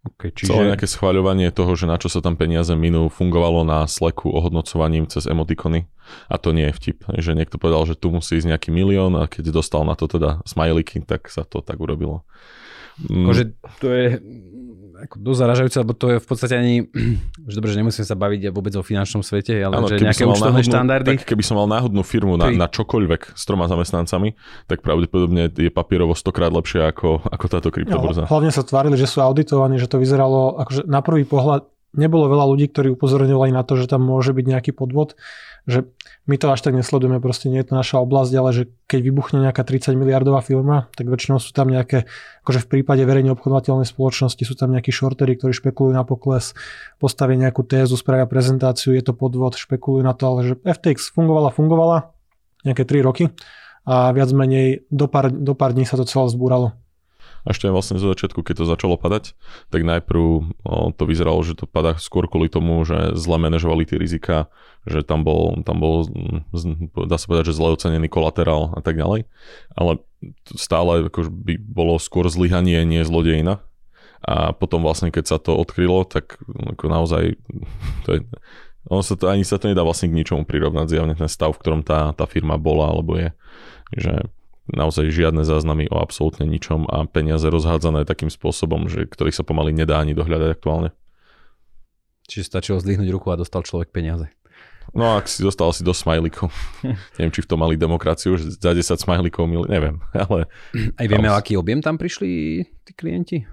Okay, 0.00 0.32
čiže... 0.32 0.56
Celé 0.56 0.72
nejaké 0.72 0.88
schváľovanie 0.88 1.52
toho, 1.52 1.76
že 1.76 1.84
na 1.84 2.00
čo 2.00 2.08
sa 2.08 2.24
tam 2.24 2.32
peniaze 2.32 2.72
minú, 2.72 3.12
fungovalo 3.12 3.68
na 3.68 3.84
Slacku 3.84 4.32
ohodnocovaním 4.32 5.04
cez 5.04 5.28
emotikony. 5.28 5.84
A 6.32 6.40
to 6.40 6.56
nie 6.56 6.72
je 6.72 6.76
vtip. 6.76 6.98
Že 7.04 7.36
niekto 7.36 7.60
povedal, 7.60 7.84
že 7.84 8.00
tu 8.00 8.08
musí 8.08 8.40
ísť 8.40 8.48
nejaký 8.48 8.70
milión 8.72 9.12
a 9.20 9.28
keď 9.28 9.52
dostal 9.52 9.84
na 9.84 9.92
to 9.92 10.08
teda 10.08 10.40
smajliky, 10.48 11.04
tak 11.04 11.28
sa 11.28 11.44
to 11.44 11.60
tak 11.60 11.76
urobilo. 11.76 12.24
Mm. 12.96 13.28
Akože 13.28 13.44
to 13.80 13.88
je 13.92 14.06
ako 15.06 15.14
dosť 15.20 15.38
zaražajúce, 15.40 15.76
lebo 15.80 15.92
to 15.96 16.06
je 16.12 16.16
v 16.20 16.26
podstate 16.26 16.54
ani, 16.56 16.74
že 17.50 17.54
dobre, 17.56 17.70
že 17.72 17.78
nemusím 17.80 18.04
sa 18.04 18.16
baviť 18.16 18.40
vôbec 18.52 18.74
o 18.76 18.82
finančnom 18.84 19.24
svete, 19.24 19.56
ale 19.56 19.80
ano, 19.80 19.88
že 19.88 20.00
nejaké 20.00 20.28
účtovné 20.28 20.62
štandardy. 20.66 21.08
Tak 21.16 21.24
keby 21.24 21.42
som 21.44 21.56
mal 21.56 21.68
náhodnú 21.68 22.04
firmu 22.04 22.36
na, 22.36 22.52
na 22.52 22.66
čokoľvek 22.68 23.34
s 23.34 23.42
troma 23.48 23.66
zamestnancami, 23.66 24.36
tak 24.68 24.84
pravdepodobne 24.84 25.48
je 25.50 25.72
papierovo 25.72 26.12
stokrát 26.12 26.52
lepšie 26.52 26.84
ako, 26.84 27.24
ako 27.24 27.44
táto 27.48 27.68
kryptoburza. 27.72 28.26
No, 28.26 28.30
hlavne 28.30 28.52
sa 28.52 28.62
tvárili, 28.62 29.00
že 29.00 29.08
sú 29.08 29.24
auditovaní, 29.24 29.80
že 29.80 29.88
to 29.88 29.96
vyzeralo, 29.96 30.60
akože 30.60 30.84
na 30.84 31.00
prvý 31.00 31.24
pohľad 31.24 31.66
nebolo 31.94 32.30
veľa 32.30 32.46
ľudí, 32.46 32.70
ktorí 32.70 32.94
upozorňovali 32.94 33.50
na 33.50 33.66
to, 33.66 33.74
že 33.74 33.90
tam 33.90 34.06
môže 34.06 34.30
byť 34.30 34.44
nejaký 34.46 34.70
podvod 34.70 35.18
že 35.70 35.86
my 36.26 36.36
to 36.36 36.50
až 36.50 36.60
tak 36.66 36.74
nesledujeme, 36.74 37.22
proste 37.22 37.46
nie 37.46 37.62
je 37.62 37.70
to 37.70 37.78
naša 37.78 38.02
oblasť, 38.02 38.32
ale 38.34 38.50
že 38.50 38.62
keď 38.90 39.00
vybuchne 39.06 39.38
nejaká 39.46 39.62
30 39.62 39.94
miliardová 39.94 40.42
firma, 40.42 40.90
tak 40.98 41.06
väčšinou 41.06 41.38
sú 41.38 41.54
tam 41.54 41.70
nejaké, 41.70 42.10
akože 42.42 42.66
v 42.66 42.68
prípade 42.68 43.02
verejne 43.06 43.30
obchodovateľnej 43.38 43.86
spoločnosti 43.86 44.42
sú 44.42 44.54
tam 44.58 44.74
nejakí 44.74 44.90
shortery, 44.90 45.38
ktorí 45.38 45.54
špekulujú 45.54 45.94
na 45.94 46.02
pokles, 46.02 46.52
postavia 46.98 47.38
nejakú 47.38 47.62
tézu, 47.62 47.94
spravia 47.94 48.26
prezentáciu, 48.26 48.92
je 48.92 49.02
to 49.06 49.14
podvod, 49.14 49.54
špekulujú 49.54 50.02
na 50.02 50.12
to, 50.12 50.24
ale 50.26 50.40
že 50.42 50.54
FTX 50.66 51.14
fungovala, 51.14 51.54
fungovala 51.54 52.12
nejaké 52.66 52.82
3 52.82 53.06
roky 53.06 53.30
a 53.86 54.12
viac 54.12 54.28
menej 54.34 54.84
do 54.90 55.08
pár, 55.08 55.32
do 55.32 55.54
pár 55.56 55.72
dní 55.72 55.88
sa 55.88 55.96
to 55.96 56.04
celé 56.04 56.28
zbúralo 56.28 56.76
ešte 57.48 57.72
vlastne 57.72 57.96
zo 57.96 58.12
začiatku, 58.12 58.44
keď 58.44 58.64
to 58.64 58.70
začalo 58.70 59.00
padať, 59.00 59.32
tak 59.72 59.80
najprv 59.84 60.52
to 60.96 61.02
vyzeralo, 61.08 61.40
že 61.40 61.56
to 61.56 61.64
padá 61.64 61.96
skôr 61.96 62.28
kvôli 62.28 62.52
tomu, 62.52 62.84
že 62.84 63.16
zle 63.16 63.40
manažovali 63.40 63.88
tie 63.88 63.96
rizika, 63.96 64.52
že 64.84 65.00
tam 65.00 65.24
bol, 65.24 65.56
tam 65.64 65.80
bol 65.80 66.08
dá 67.08 67.16
sa 67.16 67.26
povedať, 67.28 67.52
že 67.52 67.56
zle 67.56 67.72
ocenený 67.72 68.08
kolaterál 68.12 68.76
a 68.76 68.80
tak 68.84 69.00
ďalej. 69.00 69.24
Ale 69.72 70.04
stále 70.52 71.08
ako 71.08 71.32
by 71.32 71.56
bolo 71.56 71.96
skôr 71.96 72.28
zlyhanie, 72.28 72.84
nie 72.84 73.04
zlodejina. 73.04 73.64
A 74.20 74.52
potom 74.52 74.84
vlastne, 74.84 75.08
keď 75.08 75.24
sa 75.24 75.38
to 75.40 75.56
odkrylo, 75.56 76.04
tak 76.04 76.36
ako 76.44 76.84
naozaj 76.92 77.40
to 78.04 78.08
je, 78.16 78.20
ono 78.88 79.00
sa 79.04 79.16
to, 79.16 79.28
ani 79.28 79.44
sa 79.44 79.60
to 79.60 79.68
nedá 79.68 79.84
vlastne 79.84 80.08
k 80.12 80.16
ničomu 80.16 80.48
prirovnať 80.48 80.86
zjavne 80.88 81.14
ten 81.16 81.28
stav, 81.28 81.52
v 81.52 81.60
ktorom 81.60 81.80
tá, 81.84 82.12
tá 82.16 82.24
firma 82.24 82.56
bola 82.56 82.92
alebo 82.92 83.16
je. 83.16 83.28
Že 83.96 84.28
naozaj 84.72 85.10
žiadne 85.10 85.42
záznamy 85.42 85.90
o 85.90 86.00
absolútne 86.00 86.46
ničom 86.46 86.86
a 86.86 87.04
peniaze 87.06 87.46
rozhádzané 87.46 88.06
takým 88.06 88.32
spôsobom, 88.32 88.86
že 88.86 89.06
ktorých 89.06 89.36
sa 89.36 89.44
pomaly 89.46 89.74
nedá 89.74 90.00
ani 90.00 90.14
dohľadať 90.16 90.48
aktuálne. 90.54 90.90
Čiže 92.30 92.46
stačilo 92.46 92.78
zdvihnúť 92.78 93.10
ruku 93.10 93.34
a 93.34 93.40
dostal 93.40 93.66
človek 93.66 93.90
peniaze. 93.90 94.30
No 94.90 95.14
ak 95.14 95.30
si 95.30 95.46
dostal 95.46 95.70
si 95.70 95.86
do 95.86 95.94
smajlikov. 95.94 96.50
neviem, 97.18 97.32
či 97.34 97.42
v 97.42 97.50
tom 97.50 97.62
mali 97.62 97.78
demokraciu, 97.78 98.34
že 98.34 98.58
za 98.58 98.74
10 98.74 98.82
smajlikov, 98.98 99.46
mili, 99.46 99.66
neviem. 99.70 100.02
Ale, 100.22 100.50
Aj 100.98 101.06
vieme, 101.06 101.30
o 101.30 101.34
aký 101.34 101.54
objem 101.58 101.78
tam 101.82 101.98
prišli 101.98 102.62
tí 102.86 102.92
klienti? 102.94 103.46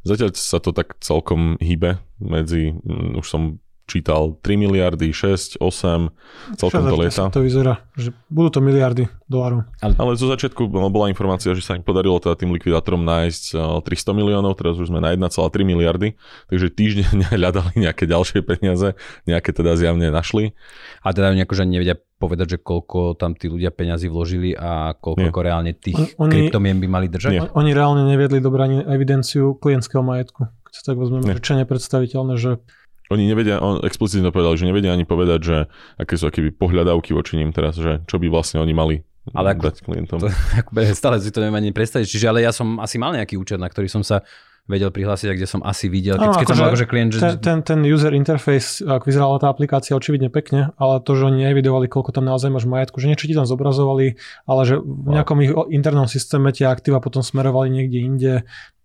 Zatiaľ 0.00 0.32
sa 0.32 0.56
to 0.56 0.72
tak 0.72 0.96
celkom 1.04 1.60
hýbe 1.60 2.00
medzi, 2.16 2.72
už 3.20 3.26
som 3.28 3.60
čítal 3.90 4.38
3 4.38 4.54
miliardy, 4.54 5.10
6, 5.10 5.58
8, 5.58 6.54
celkom 6.54 6.86
to 6.86 6.94
lieta. 6.94 7.26
to 7.34 7.42
vyzerá, 7.42 7.82
že 7.98 8.14
budú 8.30 8.54
to 8.54 8.60
miliardy 8.62 9.10
dolárov. 9.26 9.66
Ale, 9.82 9.98
ale 9.98 10.10
zo 10.14 10.30
začiatku 10.30 10.70
bola 10.70 11.10
informácia, 11.10 11.50
že 11.50 11.66
sa 11.66 11.74
im 11.74 11.82
podarilo 11.82 12.22
teda 12.22 12.38
tým 12.38 12.54
likvidátorom 12.54 13.02
nájsť 13.02 13.58
300 13.82 13.90
eh, 13.90 14.14
miliónov, 14.14 14.54
teraz 14.54 14.78
už 14.78 14.94
sme 14.94 15.02
na 15.02 15.10
1,3 15.10 15.26
miliardy, 15.66 16.14
takže 16.46 16.70
týždeň 16.70 17.14
hľadali 17.34 17.74
nejaké 17.82 18.06
ďalšie 18.06 18.46
peniaze, 18.46 18.94
nejaké 19.26 19.50
teda 19.50 19.74
zjavne 19.74 20.14
našli. 20.14 20.54
A 21.02 21.10
teda 21.10 21.34
nejako, 21.34 21.58
že 21.58 21.66
nevedia 21.66 21.98
povedať, 22.20 22.46
že 22.54 22.58
koľko 22.60 23.16
tam 23.16 23.32
tí 23.32 23.48
ľudia 23.48 23.72
peňazí 23.72 24.12
vložili 24.12 24.52
a 24.52 24.92
koľko 24.92 25.32
ako 25.32 25.40
reálne 25.40 25.72
tých 25.72 25.96
oni, 26.20 26.28
kryptomien 26.28 26.76
by 26.76 26.86
mali 26.86 27.06
držať? 27.08 27.32
Nie. 27.32 27.40
Oni 27.56 27.72
reálne 27.72 28.04
neviedli 28.04 28.44
dobrú 28.44 28.84
evidenciu 28.84 29.56
klientského 29.56 30.04
majetku. 30.04 30.52
Keď 30.68 30.72
sa 30.76 30.82
tak 30.92 30.96
vezmeme, 31.00 31.32
čo 31.40 31.56
nepredstaviteľné, 31.56 32.36
že 32.36 32.60
oni 33.10 33.26
nevedia, 33.26 33.58
on 33.58 33.82
explicitne 33.82 34.30
povedal, 34.30 34.54
že 34.54 34.70
nevedia 34.70 34.94
ani 34.94 35.02
povedať, 35.02 35.40
že 35.42 35.56
aké 35.98 36.14
sú 36.14 36.30
aké 36.30 36.46
pohľadávky 36.54 37.10
voči 37.10 37.34
ním 37.36 37.50
teraz, 37.50 37.74
že 37.74 38.06
čo 38.06 38.22
by 38.22 38.30
vlastne 38.30 38.62
oni 38.62 38.74
mali 38.74 38.96
ale 39.34 39.52
ako, 39.54 39.62
dať 39.66 39.76
klientom. 39.84 40.18
To, 40.22 40.28
ako, 40.62 40.70
stále 40.94 41.18
si 41.18 41.34
to 41.34 41.42
neviem 41.42 41.58
ani 41.58 41.70
predstaviť. 41.74 42.06
Čiže 42.06 42.26
ale 42.30 42.46
ja 42.46 42.54
som 42.54 42.78
asi 42.80 42.96
mal 42.96 43.12
nejaký 43.12 43.36
účet, 43.36 43.60
na 43.60 43.68
ktorý 43.68 43.90
som 43.90 44.00
sa 44.00 44.22
vedel 44.70 44.94
prihlásiť 44.94 45.26
a 45.26 45.34
kde 45.34 45.48
som 45.50 45.60
asi 45.66 45.90
videl, 45.90 46.14
keď, 46.14 46.30
no, 46.30 46.38
keď 46.38 46.46
akože, 46.46 46.60
som 46.62 46.68
akože 46.70 46.86
klient, 46.86 47.10
že... 47.10 47.18
Ten, 47.18 47.34
ten, 47.42 47.58
ten 47.66 47.80
user 47.82 48.14
interface, 48.14 48.78
ak 48.86 49.02
vyzerala 49.02 49.42
tá 49.42 49.50
aplikácia 49.50 49.98
očividne 49.98 50.30
pekne, 50.30 50.70
ale 50.78 51.02
to, 51.02 51.18
že 51.18 51.26
oni 51.26 51.50
nevidovali, 51.50 51.90
koľko 51.90 52.14
tam 52.14 52.30
naozaj 52.30 52.54
máš 52.54 52.70
majetku, 52.70 53.02
že 53.02 53.10
niečo 53.10 53.26
ti 53.26 53.34
tam 53.34 53.50
zobrazovali, 53.50 54.14
ale 54.46 54.60
že 54.62 54.78
v 54.78 55.10
nejakom 55.10 55.38
ich 55.42 55.50
internom 55.74 56.06
systéme 56.06 56.54
tie 56.54 56.70
aktíva 56.70 57.02
potom 57.02 57.24
smerovali 57.24 57.66
niekde 57.66 57.98
inde, 57.98 58.32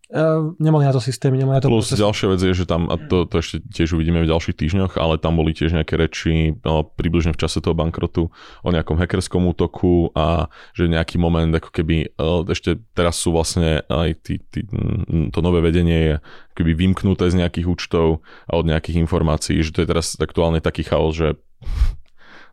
Uh, 0.06 0.54
nemali 0.62 0.86
na 0.86 0.94
to 0.94 1.02
systémy, 1.02 1.42
nemali 1.42 1.58
na 1.58 1.62
to 1.66 1.70
Plus 1.74 1.90
proces. 1.90 1.98
ďalšia 1.98 2.28
vec 2.30 2.40
je, 2.46 2.54
že 2.54 2.66
tam, 2.70 2.86
a 2.94 2.96
to, 3.02 3.26
to 3.26 3.42
ešte 3.42 3.58
tiež 3.74 3.98
uvidíme 3.98 4.22
v 4.22 4.30
ďalších 4.30 4.54
týždňoch, 4.54 5.02
ale 5.02 5.18
tam 5.18 5.34
boli 5.34 5.50
tiež 5.50 5.74
nejaké 5.74 5.98
reči 5.98 6.54
no, 6.62 6.86
približne 6.86 7.34
v 7.34 7.42
čase 7.42 7.58
toho 7.58 7.74
bankrotu 7.74 8.30
o 8.62 8.70
nejakom 8.70 9.02
hackerskom 9.02 9.50
útoku 9.50 10.14
a 10.14 10.46
že 10.78 10.86
nejaký 10.86 11.18
moment, 11.18 11.50
ako 11.50 11.74
keby 11.74 12.14
uh, 12.22 12.46
ešte 12.46 12.78
teraz 12.94 13.18
sú 13.18 13.34
vlastne 13.34 13.82
aj 13.90 14.10
tí, 14.22 14.38
tí, 14.46 14.62
to 15.34 15.40
nové 15.42 15.66
vedenie 15.66 15.98
je 15.98 16.16
keby 16.54 16.78
vymknuté 16.78 17.26
z 17.34 17.42
nejakých 17.42 17.66
účtov 17.66 18.22
a 18.46 18.62
od 18.62 18.70
nejakých 18.70 19.02
informácií, 19.02 19.58
že 19.66 19.74
to 19.74 19.82
je 19.82 19.90
teraz 19.90 20.22
aktuálne 20.22 20.62
taký 20.62 20.86
chaos, 20.86 21.18
že 21.18 21.34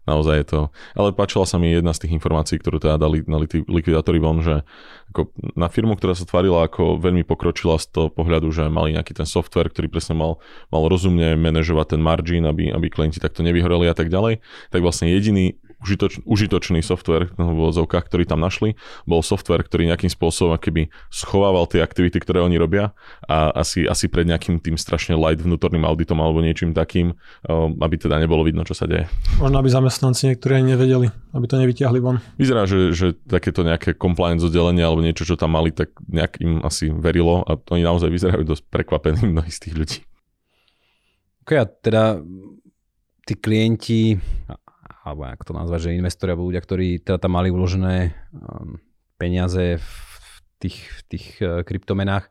naozaj 0.09 0.37
je 0.43 0.47
to... 0.47 0.61
Ale 0.99 1.15
páčila 1.15 1.47
sa 1.47 1.57
mi 1.63 1.71
jedna 1.71 1.95
z 1.95 2.07
tých 2.07 2.17
informácií, 2.19 2.59
ktorú 2.59 2.83
teda 2.83 2.99
dali, 2.99 3.23
tí 3.47 3.63
likvidátori 3.67 4.19
von, 4.19 4.43
že 4.43 4.67
ako 5.15 5.29
na 5.55 5.69
firmu, 5.69 5.95
ktorá 5.95 6.17
sa 6.17 6.25
tvarila 6.25 6.67
ako 6.67 6.99
veľmi 6.99 7.23
pokročila 7.23 7.77
z 7.77 7.87
toho 7.93 8.09
pohľadu, 8.09 8.49
že 8.51 8.67
mali 8.73 8.97
nejaký 8.97 9.13
ten 9.13 9.29
software, 9.29 9.69
ktorý 9.69 9.93
presne 9.93 10.17
mal, 10.17 10.41
mal 10.73 10.89
rozumne 10.89 11.37
manažovať 11.37 11.97
ten 11.97 12.01
margin, 12.03 12.49
aby, 12.49 12.73
aby 12.73 12.87
klienti 12.89 13.21
takto 13.21 13.45
nevyhoreli 13.45 13.87
a 13.87 13.95
tak 13.95 14.09
ďalej, 14.09 14.41
tak 14.73 14.81
vlastne 14.81 15.13
jediný 15.13 15.61
užitoč, 15.83 16.23
užitočný 16.25 16.81
software 16.81 17.29
v 17.35 17.53
vozovkách, 17.53 18.07
ktorý 18.07 18.25
tam 18.25 18.41
našli, 18.41 18.79
bol 19.05 19.21
software, 19.21 19.67
ktorý 19.67 19.91
nejakým 19.91 20.09
spôsobom 20.09 20.55
keby 20.57 20.89
schovával 21.11 21.67
tie 21.67 21.83
aktivity, 21.83 22.23
ktoré 22.23 22.41
oni 22.41 22.57
robia 22.57 22.95
a 23.27 23.51
asi, 23.59 23.85
asi 23.85 24.07
pred 24.07 24.25
nejakým 24.25 24.63
tým 24.63 24.79
strašne 24.79 25.19
light 25.19 25.43
vnútorným 25.43 25.83
auditom 25.83 26.23
alebo 26.23 26.41
niečím 26.41 26.73
takým, 26.73 27.19
aby 27.83 27.95
teda 27.99 28.23
nebolo 28.23 28.47
vidno, 28.47 28.63
čo 28.63 28.79
sa 28.79 28.87
deje. 28.87 29.11
Možno 29.43 29.59
aby 29.59 29.69
zamestnanci 29.69 30.33
niektorí 30.33 30.63
ani 30.63 30.79
nevedeli, 30.79 31.07
aby 31.35 31.47
to 31.51 31.57
nevyťahli 31.59 31.99
von. 31.99 32.23
Vyzerá, 32.39 32.65
že, 32.65 32.95
že 32.95 33.19
takéto 33.27 33.67
nejaké 33.67 33.99
compliance 33.99 34.47
oddelenie 34.47 34.87
alebo 34.87 35.03
niečo, 35.03 35.27
čo 35.27 35.35
tam 35.35 35.59
mali, 35.59 35.75
tak 35.75 35.93
nejak 36.07 36.39
im 36.39 36.63
asi 36.63 36.95
verilo 36.95 37.43
a 37.43 37.59
oni 37.73 37.83
naozaj 37.83 38.09
vyzerajú 38.09 38.47
dosť 38.47 38.63
prekvapení 38.71 39.27
mnohí 39.27 39.51
z 39.51 39.61
tých 39.69 39.75
ľudí. 39.75 39.99
Ok, 41.43 41.51
a 41.59 41.67
teda 41.67 42.23
tí 43.27 43.35
klienti, 43.35 44.15
alebo 45.03 45.27
ako 45.27 45.45
to 45.51 45.55
nazvať, 45.55 45.81
že 45.91 45.99
investori 45.99 46.31
alebo 46.33 46.47
ľudia, 46.47 46.63
ktorí 46.63 47.03
teda 47.03 47.19
tam 47.19 47.35
mali 47.35 47.51
uložené 47.51 48.15
um, 48.33 48.79
peniaze 49.19 49.83
v 49.83 49.93
tých, 50.63 50.79
v 50.79 51.01
tých 51.11 51.27
uh, 51.43 51.67
kryptomenách, 51.67 52.31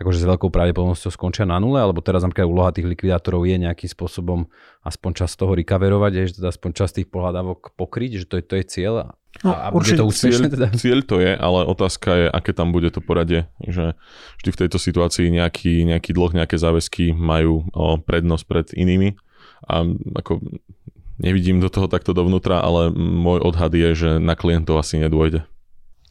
akože 0.00 0.18
s 0.18 0.26
veľkou 0.26 0.50
pravdepodobnosťou 0.50 1.12
skončia 1.12 1.46
na 1.46 1.62
nule, 1.62 1.78
alebo 1.78 2.02
teraz 2.02 2.26
napríklad 2.26 2.48
úloha 2.48 2.74
tých 2.74 2.88
likvidátorov 2.88 3.46
je 3.46 3.56
nejakým 3.62 3.90
spôsobom 3.90 4.48
aspoň 4.82 5.10
čas 5.24 5.36
toho 5.36 5.52
recoverovať, 5.54 6.12
že 6.32 6.42
teda 6.42 6.50
aspoň 6.50 6.70
čas 6.72 6.90
tých 6.96 7.06
pohľadávok 7.06 7.76
pokryť, 7.76 8.24
že 8.24 8.26
to 8.26 8.34
je, 8.40 8.42
to 8.42 8.54
je 8.58 8.64
cieľ 8.66 8.94
No, 9.40 9.54
a, 9.54 9.70
a 9.70 9.72
bude 9.72 9.94
to 9.94 10.04
úspešné 10.04 10.52
teda? 10.52 10.68
Cieľ 10.74 11.06
to 11.06 11.22
je, 11.22 11.32
ale 11.32 11.60
otázka 11.64 12.10
je, 12.12 12.26
aké 12.28 12.50
tam 12.50 12.74
bude 12.74 12.90
to 12.90 12.98
poradie. 13.00 13.46
Že 13.62 13.94
vždy 14.42 14.50
v 14.50 14.60
tejto 14.66 14.78
situácii 14.82 15.26
nejaký, 15.30 15.86
nejaký 15.86 16.10
dlh, 16.12 16.34
nejaké 16.34 16.58
záväzky 16.58 17.14
majú 17.14 17.64
o, 17.72 17.96
prednosť 18.02 18.44
pred 18.44 18.66
inými. 18.74 19.16
A 19.70 19.86
ako 20.18 20.42
nevidím 21.20 21.60
do 21.60 21.68
toho 21.68 21.86
takto 21.86 22.16
dovnútra, 22.16 22.64
ale 22.64 22.88
môj 22.96 23.44
odhad 23.44 23.72
je, 23.76 23.88
že 23.92 24.10
na 24.16 24.32
klientov 24.34 24.80
asi 24.80 24.96
nedôjde. 24.96 25.44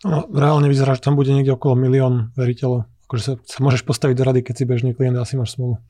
No, 0.05 0.29
reálne 0.31 0.71
vyzerá, 0.71 0.95
že 0.95 1.03
tam 1.03 1.19
bude 1.19 1.33
niekde 1.35 1.57
okolo 1.57 1.75
milión 1.75 2.31
veriteľov. 2.39 2.87
Akože 3.09 3.21
sa, 3.25 3.33
sa 3.41 3.57
môžeš 3.59 3.83
postaviť 3.83 4.15
do 4.15 4.23
rady, 4.23 4.39
keď 4.45 4.53
si 4.55 4.63
bežný 4.63 4.91
klient 4.95 5.17
asi 5.19 5.35
máš 5.35 5.59
smolu. 5.59 5.81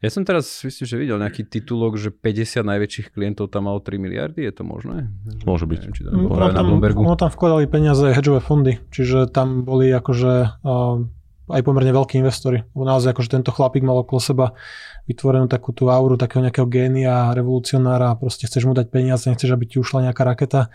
Ja 0.00 0.08
som 0.08 0.24
teraz, 0.24 0.64
myslím, 0.64 0.86
že 0.88 0.96
videl 0.96 1.20
nejaký 1.20 1.44
titulok, 1.44 2.00
že 2.00 2.08
50 2.08 2.64
najväčších 2.64 3.12
klientov 3.12 3.52
tam 3.52 3.68
malo 3.68 3.84
3 3.84 4.00
miliardy, 4.00 4.48
je 4.48 4.52
to 4.56 4.64
možné? 4.64 5.12
Môže 5.44 5.68
byť. 5.68 5.76
Neviem, 5.76 5.92
či 5.92 6.02
to 6.08 6.16
no, 6.16 6.32
tam, 6.40 6.56
na 6.56 6.64
Bloombergu. 6.64 7.04
Ono 7.04 7.20
tam 7.20 7.28
vkladali 7.28 7.68
peniaze 7.68 8.08
hedžové 8.08 8.40
fondy, 8.40 8.80
čiže 8.88 9.28
tam 9.28 9.60
boli 9.68 9.92
akože 9.92 10.64
uh, 10.64 11.04
aj 11.50 11.62
pomerne 11.66 11.92
veľkí 11.92 12.16
investori. 12.18 12.62
Naozaj 12.72 13.12
akože 13.12 13.34
tento 13.34 13.50
chlapík 13.50 13.82
mal 13.84 14.00
okolo 14.02 14.20
seba 14.22 14.46
vytvorenú 15.10 15.50
takú 15.50 15.74
tú 15.74 15.90
auru 15.90 16.14
takého 16.14 16.46
nejakého 16.46 16.70
génia, 16.70 17.34
revolucionára 17.34 18.14
proste 18.14 18.46
chceš 18.46 18.70
mu 18.70 18.78
dať 18.78 18.94
peniaze, 18.94 19.26
nechceš, 19.26 19.50
aby 19.50 19.66
ti 19.66 19.82
ušla 19.82 20.10
nejaká 20.10 20.22
raketa, 20.22 20.70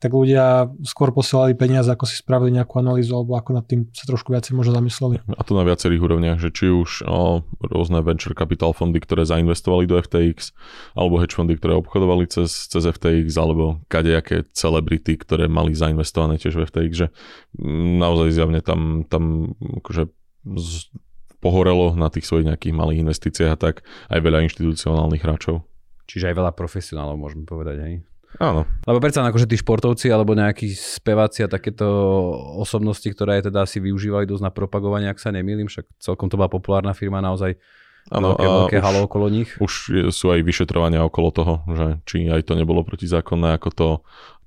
tak 0.00 0.14
ľudia 0.14 0.70
skôr 0.86 1.12
posielali 1.12 1.52
peniaze, 1.52 1.90
ako 1.90 2.06
si 2.06 2.16
spravili 2.16 2.54
nejakú 2.56 2.80
analýzu 2.80 3.18
alebo 3.18 3.36
ako 3.36 3.50
nad 3.52 3.66
tým 3.66 3.90
sa 3.92 4.06
trošku 4.06 4.32
viacej 4.32 4.56
možno 4.56 4.72
zamysleli. 4.78 5.20
A 5.34 5.42
to 5.44 5.52
na 5.52 5.66
viacerých 5.66 6.00
úrovniach, 6.00 6.38
že 6.38 6.54
či 6.54 6.72
už 6.72 7.04
o, 7.04 7.44
rôzne 7.60 8.00
venture 8.00 8.32
capital 8.32 8.72
fondy, 8.72 8.96
ktoré 9.02 9.28
zainvestovali 9.28 9.84
do 9.90 10.00
FTX, 10.00 10.56
alebo 10.96 11.20
hedge 11.20 11.36
fondy, 11.36 11.58
ktoré 11.58 11.76
obchodovali 11.76 12.30
cez, 12.30 12.70
cez 12.70 12.80
FTX, 12.80 13.34
alebo 13.36 13.82
kadejaké 13.92 14.48
celebrity, 14.56 15.20
ktoré 15.20 15.52
mali 15.52 15.76
zainvestované 15.76 16.40
tiež 16.40 16.56
v 16.56 16.64
FTX, 16.64 16.90
že 16.94 17.06
mm, 17.60 18.00
naozaj 18.00 18.28
zjavne 18.32 18.60
tam, 18.64 19.04
tam 19.04 19.52
akože 19.84 20.08
pohorelo 21.40 21.96
na 21.96 22.12
tých 22.12 22.28
svojich 22.28 22.46
nejakých 22.52 22.76
malých 22.76 23.02
investíciách 23.06 23.52
a 23.56 23.58
tak 23.58 23.74
aj 24.12 24.20
veľa 24.20 24.44
inštitucionálnych 24.48 25.24
hráčov. 25.24 25.64
Čiže 26.04 26.30
aj 26.32 26.36
veľa 26.36 26.52
profesionálov, 26.52 27.16
môžeme 27.16 27.48
povedať, 27.48 27.76
hej? 27.80 27.94
Áno. 28.38 28.62
Lebo 28.86 29.02
predsa 29.02 29.26
akože 29.26 29.50
tí 29.50 29.58
športovci 29.58 30.06
alebo 30.06 30.38
nejakí 30.38 30.70
speváci 30.70 31.42
a 31.42 31.50
takéto 31.50 31.86
osobnosti, 32.62 33.06
ktoré 33.06 33.42
aj 33.42 33.50
teda 33.50 33.66
si 33.66 33.82
využívali 33.82 34.22
dosť 34.22 34.44
na 34.46 34.52
propagovanie, 34.54 35.10
ak 35.10 35.18
sa 35.18 35.34
nemýlim, 35.34 35.66
však 35.66 35.86
celkom 35.98 36.30
to 36.30 36.38
bola 36.38 36.46
populárna 36.46 36.94
firma 36.94 37.18
naozaj 37.18 37.58
Áno, 38.08 38.32
veľké, 38.32 38.46
veľké 38.46 38.78
halo 38.80 39.10
okolo 39.10 39.26
nich. 39.28 39.50
Už 39.58 40.06
sú 40.14 40.26
aj 40.30 40.40
vyšetrovania 40.46 41.02
okolo 41.04 41.28
toho, 41.34 41.54
že 41.74 41.86
či 42.06 42.30
aj 42.30 42.48
to 42.48 42.54
nebolo 42.54 42.86
protizákonné, 42.86 43.58
ako 43.58 43.68
to 43.74 43.88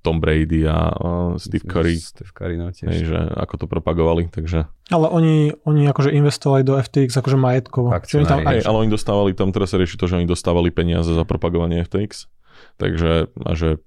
Tom 0.03 0.19
Brady 0.19 0.67
a 0.67 0.91
uh, 0.91 1.39
Steve 1.39 1.63
Curry. 1.63 1.95
Steve 1.95 2.35
Curry, 2.35 2.59
no 2.59 2.75
tiež. 2.75 2.91
Hej, 2.91 3.01
že 3.07 3.19
ako 3.39 3.63
to 3.63 3.65
propagovali, 3.71 4.27
takže... 4.27 4.67
Ale 4.91 5.07
oni, 5.07 5.55
oni 5.63 5.87
akože 5.87 6.11
investovali 6.11 6.67
do 6.67 6.75
FTX 6.75 7.15
akože 7.15 7.39
majetkovo. 7.39 7.87
tam, 8.27 8.43
hej, 8.43 8.67
ale 8.67 8.77
oni 8.83 8.91
dostávali, 8.91 9.31
tam 9.31 9.55
teraz 9.55 9.71
sa 9.71 9.79
rieši 9.79 9.95
to, 9.95 10.11
že 10.11 10.19
oni 10.19 10.27
dostávali 10.27 10.75
peniaze 10.75 11.07
za 11.07 11.23
propagovanie 11.23 11.79
FTX. 11.87 12.27
Takže 12.77 13.33
a 13.33 13.51
že 13.53 13.81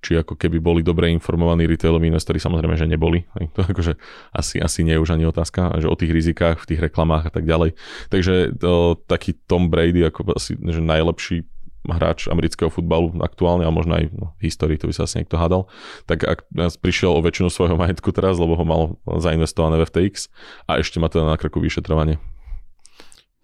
či 0.00 0.16
ako 0.16 0.36
keby 0.36 0.60
boli 0.60 0.80
dobre 0.80 1.12
informovaní 1.12 1.68
retailoví 1.68 2.08
investori, 2.08 2.40
samozrejme, 2.40 2.76
že 2.76 2.88
neboli. 2.88 3.24
To 3.56 3.64
akože 3.64 3.96
asi, 4.32 4.60
asi 4.60 4.80
nie 4.86 4.96
je 4.96 5.02
už 5.02 5.12
ani 5.16 5.28
otázka, 5.28 5.76
že 5.80 5.88
o 5.90 5.96
tých 5.96 6.12
rizikách 6.12 6.62
v 6.62 6.68
tých 6.74 6.80
reklamách 6.80 7.28
a 7.28 7.32
tak 7.32 7.44
ďalej. 7.44 7.76
Takže 8.08 8.56
to, 8.56 8.96
taký 9.04 9.36
Tom 9.44 9.68
Brady 9.68 10.06
ako 10.08 10.36
asi 10.36 10.56
že 10.56 10.80
najlepší 10.80 11.44
hráč 11.92 12.26
amerického 12.30 12.70
futbalu 12.70 13.14
aktuálne 13.22 13.66
a 13.66 13.74
možno 13.74 13.98
aj 13.98 14.04
no, 14.14 14.32
v 14.38 14.50
histórii, 14.50 14.80
to 14.80 14.88
by 14.88 14.94
sa 14.94 15.04
asi 15.06 15.22
niekto 15.22 15.36
hádal, 15.36 15.66
tak 16.06 16.24
ak 16.24 16.46
prišiel 16.80 17.14
o 17.14 17.24
väčšinu 17.24 17.48
svojho 17.50 17.76
majetku 17.76 18.10
teraz, 18.14 18.38
lebo 18.38 18.54
ho 18.54 18.64
mal 18.64 18.82
zainvestované 19.20 19.78
v 19.78 19.86
FTX 19.86 20.30
a 20.70 20.78
ešte 20.78 21.02
má 21.02 21.10
teda 21.10 21.26
na 21.26 21.36
krku 21.36 21.58
vyšetrovanie. 21.58 22.22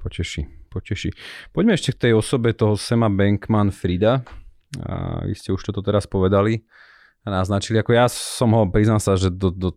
Poteší, 0.00 0.46
poteší. 0.70 1.10
Poďme 1.50 1.74
ešte 1.74 1.90
k 1.90 2.08
tej 2.08 2.12
osobe 2.14 2.54
toho 2.54 2.78
Sema 2.78 3.10
Bankman 3.10 3.74
Frida. 3.74 4.22
A 4.82 5.22
vy 5.26 5.34
ste 5.34 5.54
už 5.54 5.62
toto 5.66 5.82
teraz 5.82 6.06
povedali 6.06 6.62
a 7.26 7.32
naznačili. 7.32 7.82
Ako 7.82 7.90
ja 7.90 8.06
som 8.06 8.54
ho, 8.54 8.66
priznám 8.70 9.02
sa, 9.02 9.18
že 9.18 9.34
do, 9.34 9.50
do 9.50 9.74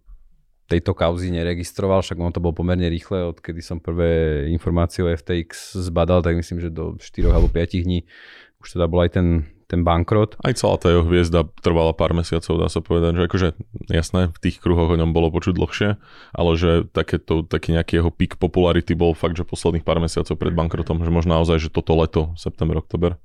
tejto 0.70 0.94
kauzy 0.94 1.34
neregistroval, 1.34 2.06
však 2.06 2.22
ono 2.22 2.30
to 2.30 2.38
bolo 2.38 2.54
pomerne 2.54 2.86
rýchle, 2.86 3.26
odkedy 3.34 3.58
som 3.66 3.82
prvé 3.82 4.46
informácie 4.54 5.02
o 5.02 5.10
FTX 5.10 5.74
zbadal, 5.82 6.22
tak 6.22 6.38
myslím, 6.38 6.62
že 6.62 6.70
do 6.70 6.94
4 7.02 7.26
alebo 7.26 7.50
5 7.50 7.86
dní 7.90 8.06
už 8.60 8.76
teda 8.76 8.86
bol 8.92 9.04
aj 9.04 9.16
ten, 9.16 9.28
ten 9.70 9.86
bankrot. 9.86 10.36
Aj 10.44 10.52
celá 10.52 10.76
tá 10.76 10.92
jeho 10.92 11.06
hviezda 11.06 11.48
trvala 11.64 11.96
pár 11.96 12.12
mesiacov, 12.12 12.60
dá 12.60 12.68
sa 12.68 12.84
povedať, 12.84 13.20
že 13.20 13.24
akože 13.30 13.48
jasné, 13.88 14.22
v 14.34 14.40
tých 14.42 14.60
kruhoch 14.60 14.92
o 14.92 15.00
ňom 15.00 15.16
bolo 15.16 15.32
počuť 15.32 15.56
dlhšie, 15.56 15.90
ale 16.36 16.52
že 16.58 16.90
takéto, 16.90 17.46
taký 17.46 17.78
nejaký 17.78 18.04
jeho 18.04 18.12
peak 18.12 18.42
popularity 18.42 18.98
bol 18.98 19.16
fakt, 19.16 19.38
že 19.38 19.48
posledných 19.48 19.86
pár 19.86 20.02
mesiacov 20.04 20.36
pred 20.36 20.52
bankrotom, 20.52 21.06
že 21.06 21.12
možno 21.14 21.40
naozaj, 21.40 21.62
že 21.62 21.70
toto 21.72 21.96
leto, 21.96 22.34
september, 22.36 22.82
oktober. 22.82 23.16